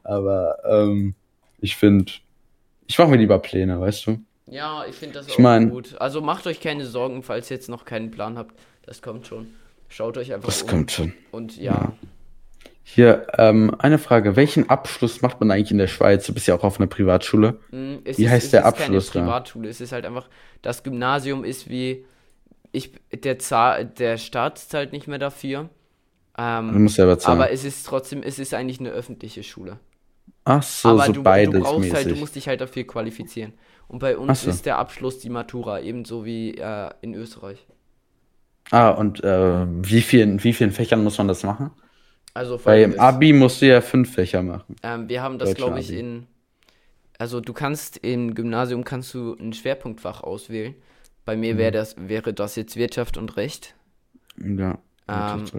Aber 0.03 0.57
ähm, 0.69 1.15
ich 1.61 1.77
finde, 1.77 2.13
ich 2.87 2.99
mache 2.99 3.09
mir 3.09 3.17
lieber 3.17 3.39
Pläne, 3.39 3.81
weißt 3.81 4.07
du? 4.07 4.19
Ja, 4.51 4.85
ich 4.87 4.97
finde 4.97 5.15
das 5.15 5.29
Ich 5.29 5.35
auch 5.35 5.39
mein- 5.39 5.71
gut. 5.71 5.95
Also 6.01 6.21
macht 6.21 6.47
euch 6.47 6.61
keine 6.61 6.85
Sorgen, 6.85 7.23
falls 7.23 7.51
ihr 7.51 7.57
jetzt 7.57 7.69
noch 7.71 7.85
keinen 7.87 8.11
Plan 8.11 8.37
habt. 8.37 8.55
Das 8.85 9.01
kommt 9.01 9.27
schon. 9.27 9.47
Schaut 9.89 10.19
euch 10.19 10.35
einfach 10.35 10.49
Das 10.49 10.63
um. 10.63 10.69
kommt 10.69 10.91
schon. 10.91 11.15
Und 11.31 11.57
ja, 11.57 11.93
Hier, 12.85 13.27
ähm, 13.39 13.75
eine 13.79 13.99
Frage. 13.99 14.37
Welchen 14.37 14.69
Abschluss 14.71 15.23
macht 15.23 15.41
man 15.41 15.51
eigentlich 15.51 15.71
in 15.73 15.79
der 15.79 15.87
Schweiz? 15.89 16.27
Du 16.27 16.35
bist 16.35 16.47
ja 16.47 16.55
auch 16.55 16.63
auf 16.65 16.79
einer 16.79 16.87
Privatschule. 16.87 17.59
mm, 17.71 17.97
es 18.05 18.19
Wie 18.19 18.27
ist, 18.27 18.31
heißt 18.31 18.53
der 18.53 18.65
ist 18.65 18.65
Abschluss 18.65 19.13
da? 19.13 19.21
keine 19.21 19.35
Privatschule. 19.35 19.69
Es 19.69 19.81
ist 19.81 19.93
halt 19.93 20.07
einfach, 20.07 20.29
das 20.63 20.83
Gymnasium 20.83 21.45
ist 21.45 21.69
wie, 21.69 22.07
ich, 22.73 22.93
der, 23.13 23.39
Zahl, 23.41 23.87
der 23.87 24.19
Staat 24.19 24.59
zahlt 24.59 24.93
nicht 24.93 25.09
mehr 25.09 25.19
dafür. 25.19 25.71
Du 26.69 26.79
Ähm, 26.79 26.79
musst 26.79 26.97
selber 26.97 27.19
zahlen. 27.19 27.41
aber 27.41 27.51
es 27.53 27.65
ist 27.65 27.85
trotzdem, 27.87 28.23
es 28.23 28.39
ist 28.41 28.55
eigentlich 28.55 28.81
eine 28.81 28.91
öffentliche 28.91 29.43
Schule. 29.45 29.81
Ach 30.45 30.63
so, 30.63 30.89
aber 30.91 31.01
so 31.01 31.13
du, 31.13 31.23
beides 31.23 31.53
du 31.53 31.55
brauchst 31.55 31.79
mäßig. 31.79 31.95
halt, 31.95 32.11
du 32.11 32.17
musst 32.17 32.37
dich 32.37 32.49
halt 32.49 32.61
dafür 32.61 32.85
qualifizieren. 32.87 33.55
Und 33.89 33.99
bei 34.01 34.17
uns 34.19 34.45
so. 34.45 34.51
ist 34.51 34.67
der 34.67 34.79
Abschluss 34.79 35.19
die 35.21 35.31
Matura, 35.31 35.81
ebenso 35.81 36.25
wie 36.25 36.57
äh, 36.59 36.91
in 37.03 37.15
Österreich. 37.15 37.67
ah, 38.71 38.91
und 38.91 39.23
äh, 39.25 39.67
wie 39.69 40.03
vielen, 40.03 40.43
wie 40.45 40.53
vielen 40.53 40.73
Fächern 40.73 41.03
muss 41.05 41.19
man 41.19 41.29
das 41.29 41.43
machen? 41.45 41.71
Also 42.35 42.59
Weil 42.65 42.83
im 42.83 42.95
folgendes. 42.95 42.99
Abi 42.99 43.33
musst 43.33 43.63
du 43.63 43.67
ja 43.69 43.81
fünf 43.81 44.13
Fächer 44.15 44.43
machen. 44.43 44.77
Ähm, 44.83 45.09
wir 45.09 45.23
haben 45.23 45.39
das, 45.39 45.55
glaube 45.55 45.81
ich, 45.81 45.91
Abi. 45.91 46.01
in. 46.01 46.27
Also 47.19 47.41
du 47.41 47.53
kannst 47.53 47.99
im 47.99 48.35
Gymnasium 48.35 48.85
kannst 48.85 49.15
du 49.15 49.35
ein 49.35 49.53
Schwerpunktfach 49.53 50.23
auswählen. 50.23 50.75
Bei 51.25 51.37
mir 51.37 51.55
Mhm. 51.55 51.59
wäre 51.59 51.73
das, 51.73 51.97
wäre 51.99 52.35
das 52.35 52.57
jetzt 52.57 52.77
Wirtschaft 52.77 53.17
und 53.17 53.37
Recht. 53.37 53.75
Ja. 54.39 54.79
Ähm. 55.09 55.53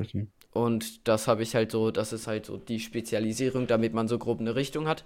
Und 0.51 1.07
das 1.07 1.27
habe 1.27 1.43
ich 1.43 1.55
halt 1.55 1.71
so, 1.71 1.91
das 1.91 2.13
ist 2.13 2.27
halt 2.27 2.45
so 2.45 2.57
die 2.57 2.79
Spezialisierung, 2.79 3.67
damit 3.67 3.93
man 3.93 4.07
so 4.07 4.17
grob 4.17 4.39
eine 4.39 4.55
Richtung 4.55 4.87
hat. 4.87 5.03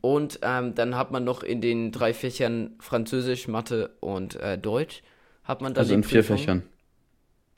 Und 0.00 0.40
ähm, 0.42 0.74
dann 0.74 0.96
hat 0.96 1.10
man 1.10 1.24
noch 1.24 1.42
in 1.42 1.60
den 1.60 1.92
drei 1.92 2.14
Fächern 2.14 2.76
Französisch, 2.80 3.48
Mathe 3.48 3.90
und 4.00 4.36
äh, 4.36 4.58
Deutsch. 4.58 5.02
Hat 5.44 5.62
man 5.62 5.74
da 5.74 5.80
also 5.82 5.94
in 5.94 6.04
vier. 6.04 6.24
Fächern. 6.24 6.62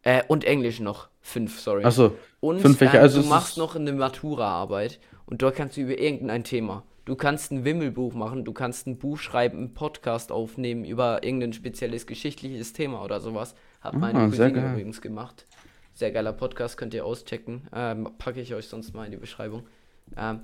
Äh, 0.03 0.23
und 0.29 0.45
Englisch 0.45 0.81
noch. 0.81 1.09
Fünf, 1.29 1.61
sorry. 1.61 1.85
Achso, 1.85 2.13
Und 2.41 2.61
Fünf 2.61 2.79
Fächer, 2.79 2.95
ähm, 2.95 3.03
also 3.03 3.21
du 3.23 3.29
machst 3.29 3.51
ist- 3.51 3.57
noch 3.59 3.77
eine 3.77 3.93
Matura-Arbeit 3.93 4.99
und 5.27 5.43
dort 5.43 5.57
kannst 5.57 5.77
du 5.77 5.83
über 5.83 5.99
irgendein 5.99 6.43
Thema. 6.45 6.85
Du 7.05 7.17
kannst 7.17 7.53
ein 7.53 7.65
Wimmelbuch 7.65 8.15
machen, 8.15 8.45
du 8.45 8.53
kannst 8.53 8.87
ein 8.87 8.99
Buch 8.99 9.19
schreiben, 9.19 9.59
einen 9.59 9.75
Podcast 9.75 10.33
aufnehmen 10.33 10.85
über 10.85 11.23
irgendein 11.23 11.53
spezielles 11.53 12.07
geschichtliches 12.07 12.73
Thema 12.73 13.03
oder 13.05 13.21
sowas. 13.21 13.55
Hat 13.81 13.95
meine 13.95 14.19
Ah, 14.21 14.29
sehr 14.31 14.49
Cousine 14.51 14.71
übrigens 14.73 15.01
gemacht. 15.01 15.47
Sehr 15.95 16.13
geiler 16.13 16.33
Podcast, 16.33 16.77
könnt 16.77 16.95
ihr 16.95 17.05
auschecken. 17.05 17.69
Ähm, 17.75 18.09
packe 18.19 18.41
ich 18.41 18.55
euch 18.55 18.69
sonst 18.69 18.95
mal 18.95 19.05
in 19.05 19.11
die 19.11 19.17
Beschreibung. 19.17 19.67
Ähm, 20.17 20.41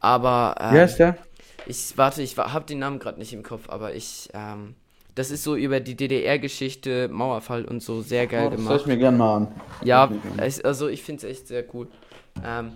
aber 0.00 0.54
ähm, 0.60 0.74
Wie 0.74 0.78
heißt 0.80 0.98
der? 1.00 1.18
ich 1.66 1.96
warte, 1.98 2.22
ich 2.22 2.36
wa- 2.36 2.52
hab 2.52 2.66
den 2.66 2.78
Namen 2.78 2.98
gerade 2.98 3.18
nicht 3.18 3.32
im 3.32 3.42
Kopf, 3.42 3.68
aber 3.68 3.94
ich 3.94 4.28
ähm, 4.34 4.74
das 5.18 5.30
ist 5.32 5.42
so 5.42 5.56
über 5.56 5.80
die 5.80 5.96
DDR-Geschichte, 5.96 7.08
Mauerfall 7.08 7.64
und 7.64 7.82
so 7.82 8.02
sehr 8.02 8.26
geil 8.26 8.46
Oh, 8.46 8.50
das 8.50 8.58
gemacht. 8.60 8.72
höre 8.74 8.80
ich 8.80 8.86
mir 8.86 8.98
gerne 8.98 9.18
mal 9.18 9.36
an. 9.36 9.48
Ja, 9.84 10.10
Das 10.36 10.58
ich 10.58 10.64
also 10.64 10.88
ich 10.88 11.02
finde 11.02 11.26
es 11.26 11.32
echt 11.32 11.48
sehr 11.48 11.64
cool. 11.74 11.88
Ähm, 12.46 12.70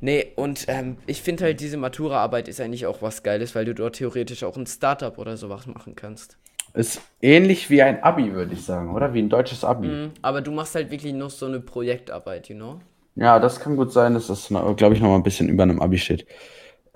nee, 0.00 0.26
und 0.36 0.64
ähm, 0.68 0.96
ich 1.06 1.20
finde 1.22 1.44
halt, 1.44 1.60
diese 1.60 1.76
Matura-Arbeit 1.76 2.48
ist 2.48 2.60
eigentlich 2.60 2.86
auch 2.86 3.02
was 3.02 3.22
Geiles, 3.22 3.54
weil 3.54 3.66
du 3.66 3.74
dort 3.74 3.96
theoretisch 3.96 4.42
auch 4.42 4.56
ein 4.56 4.66
Startup 4.66 5.16
oder 5.18 5.36
sowas 5.36 5.66
machen 5.66 5.94
kannst. 5.94 6.38
Ist 6.72 7.00
ähnlich 7.20 7.70
wie 7.70 7.82
ein 7.82 8.02
Abi, 8.02 8.32
würde 8.32 8.54
ich 8.54 8.64
sagen, 8.64 8.94
oder? 8.94 9.14
Wie 9.14 9.20
ein 9.20 9.28
deutsches 9.28 9.64
Abi. 9.64 9.88
Mhm, 9.88 10.12
aber 10.22 10.40
du 10.40 10.50
machst 10.50 10.74
halt 10.74 10.90
wirklich 10.90 11.12
noch 11.12 11.30
so 11.30 11.46
eine 11.46 11.60
Projektarbeit, 11.60 12.48
you 12.48 12.56
know? 12.56 12.80
Ja, 13.16 13.38
das 13.38 13.60
kann 13.60 13.76
gut 13.76 13.92
sein, 13.92 14.14
dass 14.14 14.26
das, 14.26 14.48
glaube 14.48 14.94
ich, 14.94 15.00
noch 15.00 15.08
mal 15.10 15.16
ein 15.16 15.22
bisschen 15.22 15.48
über 15.48 15.62
einem 15.62 15.80
Abi 15.80 15.98
steht. 15.98 16.26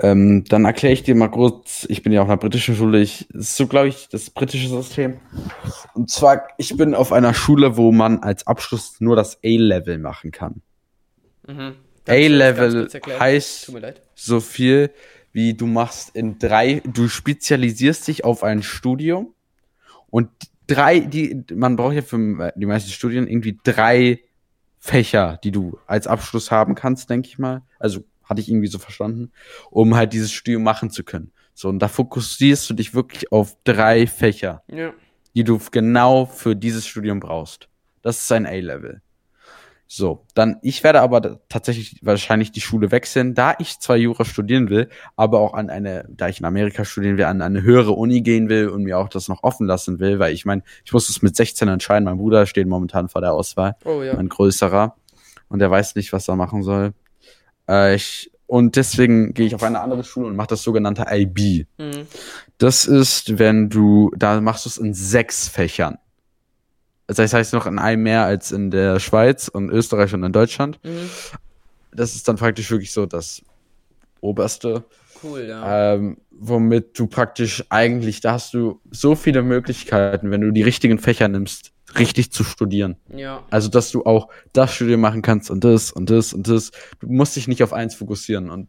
Ähm, 0.00 0.44
dann 0.44 0.64
erkläre 0.64 0.92
ich 0.92 1.02
dir 1.02 1.16
mal 1.16 1.28
kurz, 1.28 1.84
ich 1.88 2.02
bin 2.02 2.12
ja 2.12 2.22
auf 2.22 2.28
einer 2.28 2.36
britischen 2.36 2.76
Schule, 2.76 3.00
ich, 3.00 3.26
das 3.32 3.48
ist 3.48 3.56
so, 3.56 3.66
glaube 3.66 3.88
ich, 3.88 4.08
das 4.08 4.30
britische 4.30 4.68
System. 4.68 5.18
Und 5.94 6.10
zwar, 6.10 6.46
ich 6.56 6.76
bin 6.76 6.94
auf 6.94 7.12
einer 7.12 7.34
Schule, 7.34 7.76
wo 7.76 7.90
man 7.90 8.20
als 8.20 8.46
Abschluss 8.46 9.00
nur 9.00 9.16
das 9.16 9.38
A-Level 9.44 9.98
machen 9.98 10.30
kann. 10.30 10.62
Mhm. 11.46 11.74
A-Level 12.06 12.88
heißt 13.18 13.72
so 14.14 14.40
viel 14.40 14.90
wie 15.32 15.54
du 15.54 15.66
machst 15.66 16.16
in 16.16 16.38
drei, 16.38 16.82
du 16.84 17.08
spezialisierst 17.08 18.08
dich 18.08 18.24
auf 18.24 18.42
ein 18.42 18.62
Studium 18.62 19.34
und 20.10 20.30
drei, 20.66 21.00
die, 21.00 21.44
man 21.54 21.76
braucht 21.76 21.94
ja 21.94 22.02
für 22.02 22.52
die 22.56 22.66
meisten 22.66 22.90
Studien 22.90 23.28
irgendwie 23.28 23.58
drei 23.62 24.20
Fächer, 24.78 25.38
die 25.42 25.50
du 25.50 25.78
als 25.86 26.06
Abschluss 26.06 26.50
haben 26.50 26.74
kannst, 26.74 27.10
denke 27.10 27.28
ich 27.28 27.38
mal. 27.38 27.62
Also 27.78 28.04
hatte 28.28 28.40
ich 28.40 28.48
irgendwie 28.48 28.68
so 28.68 28.78
verstanden, 28.78 29.32
um 29.70 29.94
halt 29.96 30.12
dieses 30.12 30.32
Studium 30.32 30.62
machen 30.62 30.90
zu 30.90 31.02
können. 31.04 31.32
So, 31.54 31.68
und 31.68 31.80
da 31.80 31.88
fokussierst 31.88 32.68
du 32.70 32.74
dich 32.74 32.94
wirklich 32.94 33.32
auf 33.32 33.56
drei 33.64 34.06
Fächer, 34.06 34.62
Ja. 34.68 34.92
die 35.34 35.44
du 35.44 35.58
genau 35.72 36.26
für 36.26 36.54
dieses 36.54 36.86
Studium 36.86 37.20
brauchst. 37.20 37.68
Das 38.02 38.18
ist 38.22 38.30
ein 38.32 38.46
A-Level. 38.46 39.02
So, 39.90 40.26
dann, 40.34 40.58
ich 40.60 40.84
werde 40.84 41.00
aber 41.00 41.40
tatsächlich 41.48 41.98
wahrscheinlich 42.02 42.52
die 42.52 42.60
Schule 42.60 42.90
wechseln, 42.92 43.34
da 43.34 43.54
ich 43.58 43.78
zwar 43.80 43.96
Jura 43.96 44.26
studieren 44.26 44.68
will, 44.68 44.90
aber 45.16 45.40
auch 45.40 45.54
an 45.54 45.70
eine, 45.70 46.04
da 46.10 46.28
ich 46.28 46.40
in 46.40 46.44
Amerika 46.44 46.84
studieren 46.84 47.16
will, 47.16 47.24
an 47.24 47.40
eine 47.40 47.62
höhere 47.62 47.92
Uni 47.92 48.20
gehen 48.20 48.50
will 48.50 48.68
und 48.68 48.82
mir 48.82 48.98
auch 48.98 49.08
das 49.08 49.28
noch 49.28 49.42
offen 49.42 49.66
lassen 49.66 49.98
will, 49.98 50.18
weil 50.18 50.34
ich 50.34 50.44
meine, 50.44 50.62
ich 50.84 50.92
muss 50.92 51.08
es 51.08 51.22
mit 51.22 51.34
16 51.36 51.68
entscheiden. 51.68 52.04
Mein 52.04 52.18
Bruder 52.18 52.44
steht 52.44 52.66
momentan 52.68 53.08
vor 53.08 53.22
der 53.22 53.32
Auswahl, 53.32 53.76
Oh 53.86 54.02
ja. 54.02 54.14
mein 54.14 54.28
größerer, 54.28 54.94
und 55.48 55.58
der 55.60 55.70
weiß 55.70 55.94
nicht, 55.94 56.12
was 56.12 56.28
er 56.28 56.36
machen 56.36 56.62
soll. 56.62 56.92
Äh, 57.68 57.96
ich, 57.96 58.30
und 58.46 58.76
deswegen 58.76 59.34
gehe 59.34 59.46
ich 59.46 59.54
auf 59.54 59.62
eine 59.62 59.80
andere 59.80 60.04
Schule 60.04 60.26
und 60.26 60.36
mache 60.36 60.48
das 60.48 60.62
sogenannte 60.62 61.06
IB. 61.10 61.66
Mhm. 61.78 62.06
Das 62.56 62.86
ist, 62.86 63.38
wenn 63.38 63.68
du, 63.68 64.10
da 64.16 64.40
machst 64.40 64.64
du 64.64 64.70
es 64.70 64.78
in 64.78 64.94
sechs 64.94 65.48
Fächern. 65.48 65.98
Das 67.06 67.32
heißt 67.32 67.52
noch 67.54 67.66
in 67.66 67.78
einem 67.78 68.02
mehr 68.02 68.24
als 68.24 68.52
in 68.52 68.70
der 68.70 69.00
Schweiz 69.00 69.48
und 69.48 69.70
Österreich 69.70 70.12
und 70.14 70.24
in 70.24 70.32
Deutschland. 70.32 70.78
Mhm. 70.84 71.08
Das 71.92 72.14
ist 72.14 72.28
dann 72.28 72.36
praktisch 72.36 72.70
wirklich 72.70 72.92
so 72.92 73.06
das 73.06 73.42
oberste, 74.20 74.84
Cool, 75.22 75.46
ja. 75.48 75.94
ähm, 75.94 76.18
womit 76.30 76.98
du 76.98 77.06
praktisch 77.06 77.64
eigentlich, 77.70 78.20
da 78.20 78.32
hast 78.32 78.54
du 78.54 78.80
so 78.90 79.14
viele 79.14 79.42
Möglichkeiten, 79.42 80.30
wenn 80.30 80.40
du 80.40 80.52
die 80.52 80.62
richtigen 80.62 80.98
Fächer 80.98 81.28
nimmst, 81.28 81.72
richtig 81.96 82.32
zu 82.32 82.44
studieren. 82.44 82.96
ja. 83.14 83.42
Also, 83.50 83.68
dass 83.68 83.90
du 83.90 84.04
auch 84.04 84.28
das 84.52 84.74
Studium 84.74 85.00
machen 85.00 85.22
kannst 85.22 85.50
und 85.50 85.64
das 85.64 85.90
und 85.92 86.10
das 86.10 86.32
und 86.32 86.48
das. 86.48 86.70
Du 87.00 87.06
musst 87.08 87.36
dich 87.36 87.48
nicht 87.48 87.62
auf 87.62 87.72
eins 87.72 87.94
fokussieren. 87.94 88.50
Und 88.50 88.68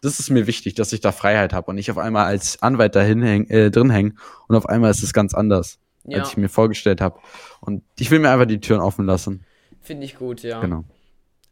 das 0.00 0.20
ist 0.20 0.30
mir 0.30 0.46
wichtig, 0.46 0.74
dass 0.74 0.92
ich 0.92 1.00
da 1.00 1.12
Freiheit 1.12 1.52
habe 1.52 1.68
und 1.70 1.74
nicht 1.74 1.90
auf 1.90 1.98
einmal 1.98 2.26
als 2.26 2.62
Anwalt 2.62 2.94
da 2.94 3.00
hinhäng, 3.02 3.46
äh, 3.48 3.70
drin 3.70 3.90
hängen 3.90 4.18
und 4.46 4.56
auf 4.56 4.66
einmal 4.68 4.90
ist 4.90 5.02
es 5.02 5.12
ganz 5.12 5.34
anders, 5.34 5.78
Ja. 6.04 6.20
als 6.20 6.30
ich 6.30 6.36
mir 6.36 6.48
vorgestellt 6.48 7.00
habe. 7.00 7.18
Und 7.60 7.82
ich 7.98 8.10
will 8.10 8.20
mir 8.20 8.30
einfach 8.30 8.46
die 8.46 8.60
Türen 8.60 8.80
offen 8.80 9.06
lassen. 9.06 9.44
Finde 9.80 10.04
ich 10.06 10.16
gut, 10.16 10.42
ja. 10.42 10.60
Genau. 10.60 10.84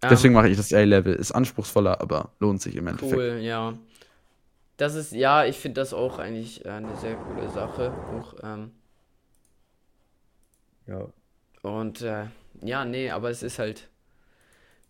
Ähm, 0.03 0.09
Deswegen 0.11 0.34
mache 0.34 0.49
ich 0.49 0.57
das 0.57 0.72
A-Level. 0.72 1.14
Ist 1.14 1.32
anspruchsvoller, 1.32 2.01
aber 2.01 2.30
lohnt 2.38 2.61
sich 2.62 2.76
im 2.76 2.86
Endeffekt. 2.86 3.16
Cool, 3.16 3.38
ja. 3.40 3.74
Das 4.76 4.94
ist, 4.94 5.12
ja, 5.12 5.44
ich 5.47 5.57
finde 5.57 5.80
das 5.80 5.94
auch 5.94 6.18
eigentlich 6.18 6.64
äh, 6.64 6.68
eine 6.68 6.94
sehr 6.99 7.16
coole 7.16 7.49
Sache. 7.51 7.92
Auch, 8.20 8.34
ähm, 8.42 8.72
Ja. 10.87 11.07
und 11.62 12.03
äh, 12.03 12.24
ja, 12.62 12.84
nee, 12.84 13.11
aber 13.11 13.30
es 13.30 13.43
ist 13.43 13.59
halt, 13.59 13.89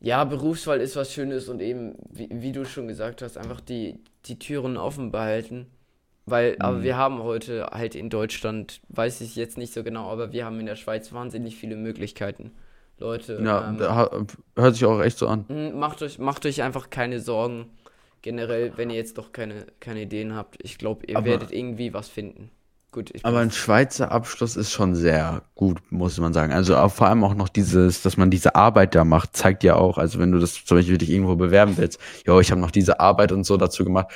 ja, 0.01 0.25
Berufswahl 0.25 0.81
ist 0.81 0.95
was 0.97 1.13
Schönes 1.13 1.49
und 1.49 1.61
eben, 1.61 1.95
wie, 2.11 2.29
wie 2.31 2.53
du 2.53 2.65
schon 2.65 2.87
gesagt 2.89 3.23
hast, 3.23 3.39
einfach 3.39 3.61
die, 3.61 3.99
die 4.27 4.39
Türen 4.39 4.77
offen 4.77 5.11
behalten. 5.11 5.67
Weil, 6.29 6.57
aber 6.59 6.79
Mhm. 6.79 6.83
wir 6.83 6.97
haben 6.97 7.23
heute 7.23 7.67
halt 7.73 7.95
in 7.95 8.11
Deutschland, 8.11 8.81
weiß 8.89 9.21
ich 9.21 9.37
jetzt 9.37 9.57
nicht 9.59 9.73
so 9.73 9.85
genau, 9.85 10.11
aber 10.11 10.33
wir 10.33 10.45
haben 10.45 10.59
in 10.59 10.67
der 10.67 10.75
Schweiz 10.77 11.13
wahnsinnig 11.13 11.57
viele 11.57 11.77
Möglichkeiten. 11.77 12.51
Leute, 12.99 13.41
Ja, 13.45 13.69
ähm, 14.13 14.27
hört 14.57 14.75
sich 14.75 14.85
auch 14.87 15.01
echt 15.01 15.19
so 15.19 15.29
an. 15.29 15.45
Mm, 15.49 15.79
Macht 15.79 16.03
euch, 16.03 16.19
macht 16.19 16.45
euch 16.47 16.63
einfach 16.63 16.91
keine 16.91 17.21
Sorgen. 17.21 17.71
Generell, 18.23 18.73
wenn 18.77 18.91
ihr 18.91 18.97
jetzt 18.97 19.19
doch 19.19 19.31
keine, 19.33 19.67
keine 19.79 20.03
Ideen 20.03 20.35
habt. 20.35 20.57
Ich 20.63 20.79
glaube, 20.79 21.07
ihr 21.07 21.17
Aber- 21.17 21.27
werdet 21.27 21.53
irgendwie 21.53 21.95
was 21.95 22.09
finden. 22.09 22.51
Gut, 22.97 23.13
Aber 23.25 23.41
ein 23.41 23.51
Schweizer 23.51 24.11
Abschluss 24.11 24.57
ist 24.57 24.73
schon 24.73 24.95
sehr 24.95 25.43
gut, 25.55 25.81
muss 25.91 26.19
man 26.19 26.33
sagen. 26.33 26.55
Also 26.55 26.89
vor 26.89 27.09
allem 27.09 27.25
auch 27.25 27.35
noch 27.35 27.51
dieses, 27.51 28.01
dass 28.01 28.17
man 28.17 28.31
diese 28.31 28.55
Arbeit 28.55 28.95
da 28.95 29.05
macht, 29.05 29.37
zeigt 29.37 29.63
ja 29.65 29.75
auch, 29.77 29.99
also 29.99 30.19
wenn 30.19 30.33
du 30.33 30.39
das 30.39 30.65
zum 30.65 30.79
Beispiel 30.79 30.97
dich 30.97 31.11
irgendwo 31.11 31.37
bewerben 31.37 31.77
willst, 31.77 32.01
jo, 32.27 32.41
ich 32.41 32.51
habe 32.51 32.61
noch 32.63 32.71
diese 32.71 32.99
Arbeit 32.99 33.33
und 33.33 33.45
so 33.45 33.59
dazu 33.59 33.85
gemacht. 33.85 34.07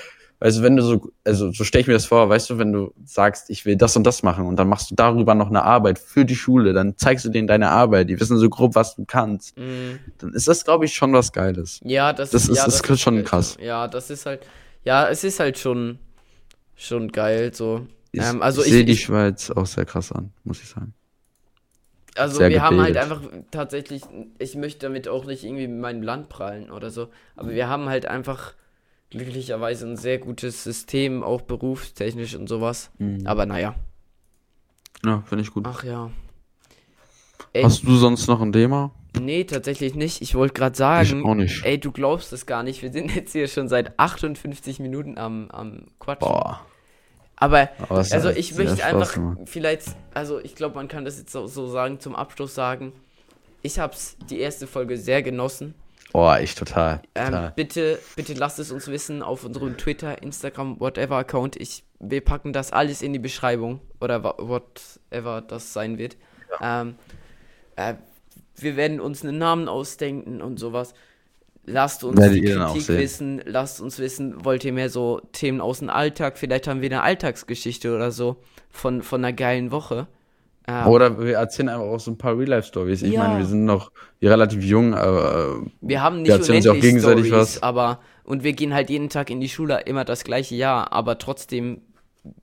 Also 0.42 0.62
wenn 0.62 0.76
du 0.76 0.82
so, 0.82 1.12
also 1.26 1.52
so 1.52 1.62
stelle 1.64 1.82
ich 1.82 1.88
mir 1.88 1.92
das 1.92 2.06
vor, 2.06 2.30
weißt 2.30 2.48
du, 2.48 2.56
wenn 2.56 2.72
du 2.72 2.94
sagst, 3.04 3.50
ich 3.50 3.66
will 3.66 3.76
das 3.76 3.94
und 3.98 4.04
das 4.04 4.22
machen 4.22 4.46
und 4.46 4.56
dann 4.56 4.66
machst 4.70 4.90
du 4.90 4.94
darüber 4.94 5.34
noch 5.34 5.48
eine 5.50 5.62
Arbeit 5.62 5.98
für 5.98 6.24
die 6.24 6.34
Schule, 6.34 6.72
dann 6.72 6.96
zeigst 6.96 7.26
du 7.26 7.28
denen 7.28 7.46
deine 7.48 7.68
Arbeit, 7.68 8.08
die 8.08 8.18
wissen 8.18 8.38
so 8.38 8.48
grob, 8.48 8.74
was 8.74 8.96
du 8.96 9.04
kannst. 9.04 9.58
Mm, 9.58 9.98
Dann 10.16 10.32
ist 10.32 10.48
das, 10.48 10.64
glaube 10.64 10.86
ich, 10.86 10.94
schon 10.94 11.12
was 11.12 11.32
Geiles. 11.32 11.80
ja, 11.84 12.14
das, 12.14 12.30
Das 12.30 12.48
ist- 12.48 12.56
ja, 12.56 12.64
das 12.64 12.80
ist 12.80 13.00
schon 13.02 13.16
geil. 13.16 13.24
krass. 13.24 13.58
Ja, 13.60 13.86
das 13.88 14.08
ist 14.08 14.24
halt, 14.24 14.40
ja, 14.84 15.06
es 15.10 15.22
ist 15.22 15.38
halt 15.38 15.58
schon, 15.58 15.98
schon 16.74 17.12
geil, 17.12 17.52
so. 17.52 17.86
Ich, 18.12 18.20
Ähm, 18.22 18.42
also 18.42 18.60
ich, 18.62 18.68
ich- 18.68 18.72
sehe 18.72 18.84
die 18.84 18.92
ich- 18.92 19.02
Schweiz 19.02 19.50
auch 19.50 19.66
sehr 19.66 19.84
krass 19.84 20.10
an, 20.12 20.32
muss 20.44 20.62
ich 20.62 20.68
sagen. 20.68 20.94
Also 22.16 22.38
Sehr 22.38 22.50
wir 22.50 22.60
haben 22.62 22.80
halt 22.80 22.94
gebildet. 22.94 23.12
einfach 23.12 23.40
tatsächlich, 23.52 24.02
ich 24.38 24.56
möchte 24.56 24.80
damit 24.80 25.06
auch 25.08 25.24
nicht 25.26 25.44
irgendwie 25.44 25.68
mit 25.68 25.80
meinem 25.80 26.02
Land 26.02 26.28
prallen 26.28 26.70
oder 26.70 26.90
so, 26.90 27.08
aber 27.36 27.50
wir 27.50 27.68
haben 27.68 27.88
halt 27.88 28.06
einfach 28.06 28.54
glücklicherweise 29.10 29.86
ein 29.86 29.96
sehr 29.96 30.18
gutes 30.18 30.64
System, 30.64 31.22
auch 31.22 31.42
berufstechnisch 31.42 32.34
und 32.34 32.48
sowas. 32.48 32.90
Mhm. 32.98 33.26
Aber 33.26 33.46
naja, 33.46 33.76
Ja, 35.04 35.22
finde 35.26 35.42
ich 35.44 35.52
gut. 35.52 35.64
ach 35.68 35.84
ja. 35.84 36.10
Ey, 37.52 37.62
Hast 37.62 37.84
du 37.84 37.96
sonst 37.96 38.26
noch 38.26 38.40
ein 38.40 38.52
Thema? 38.52 38.92
Nee, 39.20 39.44
tatsächlich 39.44 39.94
nicht. 39.94 40.20
Ich 40.20 40.34
wollte 40.34 40.54
gerade 40.54 40.72
Ich 40.72 40.78
sagen, 40.78 41.24
auch 41.24 41.34
nicht. 41.34 41.64
ey, 41.64 41.78
du 41.78 41.90
glaubst 41.90 42.32
es 42.32 42.44
gar 42.46 42.62
nicht. 42.62 42.82
Wir 42.82 42.92
sind 42.92 43.14
jetzt 43.14 43.32
hier 43.32 43.48
schon 43.48 43.68
seit 43.68 43.98
58 43.98 44.78
Minuten 44.80 45.16
am, 45.18 45.48
am 45.50 45.86
Quatschen. 45.98 46.28
Boah. 46.28 46.64
Aber, 47.40 47.70
Aber 47.88 47.98
also 47.98 48.28
hat 48.28 48.36
ich 48.36 48.54
möchte 48.54 48.84
einfach 48.84 49.14
gemacht. 49.14 49.38
vielleicht, 49.46 49.84
also 50.12 50.38
ich 50.38 50.54
glaube, 50.54 50.74
man 50.74 50.88
kann 50.88 51.06
das 51.06 51.18
jetzt 51.18 51.32
so, 51.32 51.46
so 51.46 51.66
sagen, 51.66 51.98
zum 51.98 52.14
Abschluss 52.14 52.54
sagen. 52.54 52.92
Ich 53.62 53.78
hab's 53.78 54.16
die 54.28 54.40
erste 54.40 54.66
Folge 54.66 54.98
sehr 54.98 55.22
genossen. 55.22 55.74
Boah, 56.12 56.38
ich 56.38 56.54
total. 56.54 57.00
Ähm, 57.14 57.26
total. 57.26 57.52
bitte, 57.56 57.98
bitte 58.14 58.34
lasst 58.34 58.58
es 58.58 58.70
uns 58.70 58.88
wissen 58.88 59.22
auf 59.22 59.44
unserem 59.44 59.76
Twitter, 59.78 60.22
Instagram, 60.22 60.80
whatever 60.80 61.16
Account. 61.16 61.56
Ich, 61.58 61.84
wir 61.98 62.20
packen 62.20 62.52
das 62.52 62.72
alles 62.72 63.00
in 63.00 63.12
die 63.12 63.18
Beschreibung 63.18 63.80
oder 64.00 64.22
whatever 64.22 65.40
das 65.40 65.72
sein 65.72 65.96
wird. 65.96 66.16
Ähm, 66.60 66.96
äh, 67.76 67.94
wir 68.56 68.76
werden 68.76 69.00
uns 69.00 69.22
einen 69.24 69.38
Namen 69.38 69.68
ausdenken 69.68 70.42
und 70.42 70.58
sowas. 70.58 70.92
Lasst 71.66 72.02
uns 72.04 72.18
Werdet 72.18 72.44
Kritik 72.44 72.88
wissen. 72.88 73.42
Lasst 73.44 73.80
uns 73.80 73.98
wissen, 73.98 74.44
wollt 74.44 74.64
ihr 74.64 74.72
mehr 74.72 74.88
so 74.88 75.20
Themen 75.32 75.60
aus 75.60 75.80
dem 75.80 75.90
Alltag? 75.90 76.38
Vielleicht 76.38 76.66
haben 76.66 76.80
wir 76.80 76.88
eine 76.90 77.02
Alltagsgeschichte 77.02 77.94
oder 77.94 78.10
so 78.10 78.36
von, 78.70 79.02
von 79.02 79.22
einer 79.24 79.32
geilen 79.32 79.70
Woche. 79.70 80.06
Ähm, 80.66 80.86
Oder 80.86 81.18
wir 81.18 81.36
erzählen 81.36 81.68
einfach 81.70 81.86
auch 81.86 82.00
so 82.00 82.10
ein 82.10 82.18
paar 82.18 82.36
Real-Life-Stories. 82.38 83.02
Ich 83.02 83.12
Ja. 83.12 83.20
meine, 83.24 83.38
wir 83.38 83.46
sind 83.46 83.64
noch 83.64 83.90
relativ 84.22 84.62
jung, 84.64 84.94
aber 84.94 85.60
äh, 85.64 85.70
Wir 85.80 86.02
haben 86.02 86.22
nicht 86.22 86.28
Wir 86.28 86.34
erzählen 86.36 86.56
uns 86.58 86.66
unendlich 86.66 86.70
auch 86.70 86.86
gegenseitig 86.86 87.26
Stories, 87.26 87.54
was. 87.56 87.62
aber 87.62 88.00
und 88.24 88.44
wir 88.44 88.52
gehen 88.52 88.74
halt 88.74 88.90
jeden 88.90 89.08
Tag 89.08 89.30
in 89.30 89.40
die 89.40 89.48
Schule, 89.48 89.80
immer 89.86 90.04
das 90.04 90.22
gleiche 90.24 90.54
Jahr, 90.54 90.92
aber 90.92 91.18
trotzdem 91.18 91.82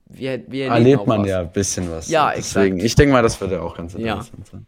wir, 0.08 0.42
wir 0.50 0.66
erlebt 0.66 1.06
man 1.06 1.22
was. 1.22 1.28
ja 1.28 1.40
ein 1.40 1.52
bisschen 1.52 1.90
was. 1.90 2.08
Ja, 2.10 2.32
Deswegen, 2.36 2.76
exakt. 2.76 2.82
ich 2.86 2.94
denke 2.96 3.12
mal, 3.12 3.22
das 3.22 3.40
würde 3.40 3.62
auch 3.62 3.76
ganz 3.76 3.94
Ja. 3.94 4.14
interessant 4.14 4.46
sein. 4.46 4.66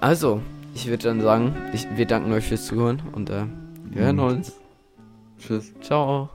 Also, 0.00 0.40
ich 0.74 0.86
würde 0.88 1.02
dann 1.04 1.20
sagen, 1.20 1.54
ich, 1.74 1.86
wir 1.96 2.06
danken 2.06 2.32
euch 2.32 2.44
fürs 2.44 2.64
Zuhören 2.66 3.02
und 3.12 3.28
äh, 3.28 3.42
wir 3.90 4.04
hören 4.04 4.16
Mhm. 4.16 4.22
uns. 4.22 4.52
Tschüss. 5.38 5.72
Ciao. 5.80 6.30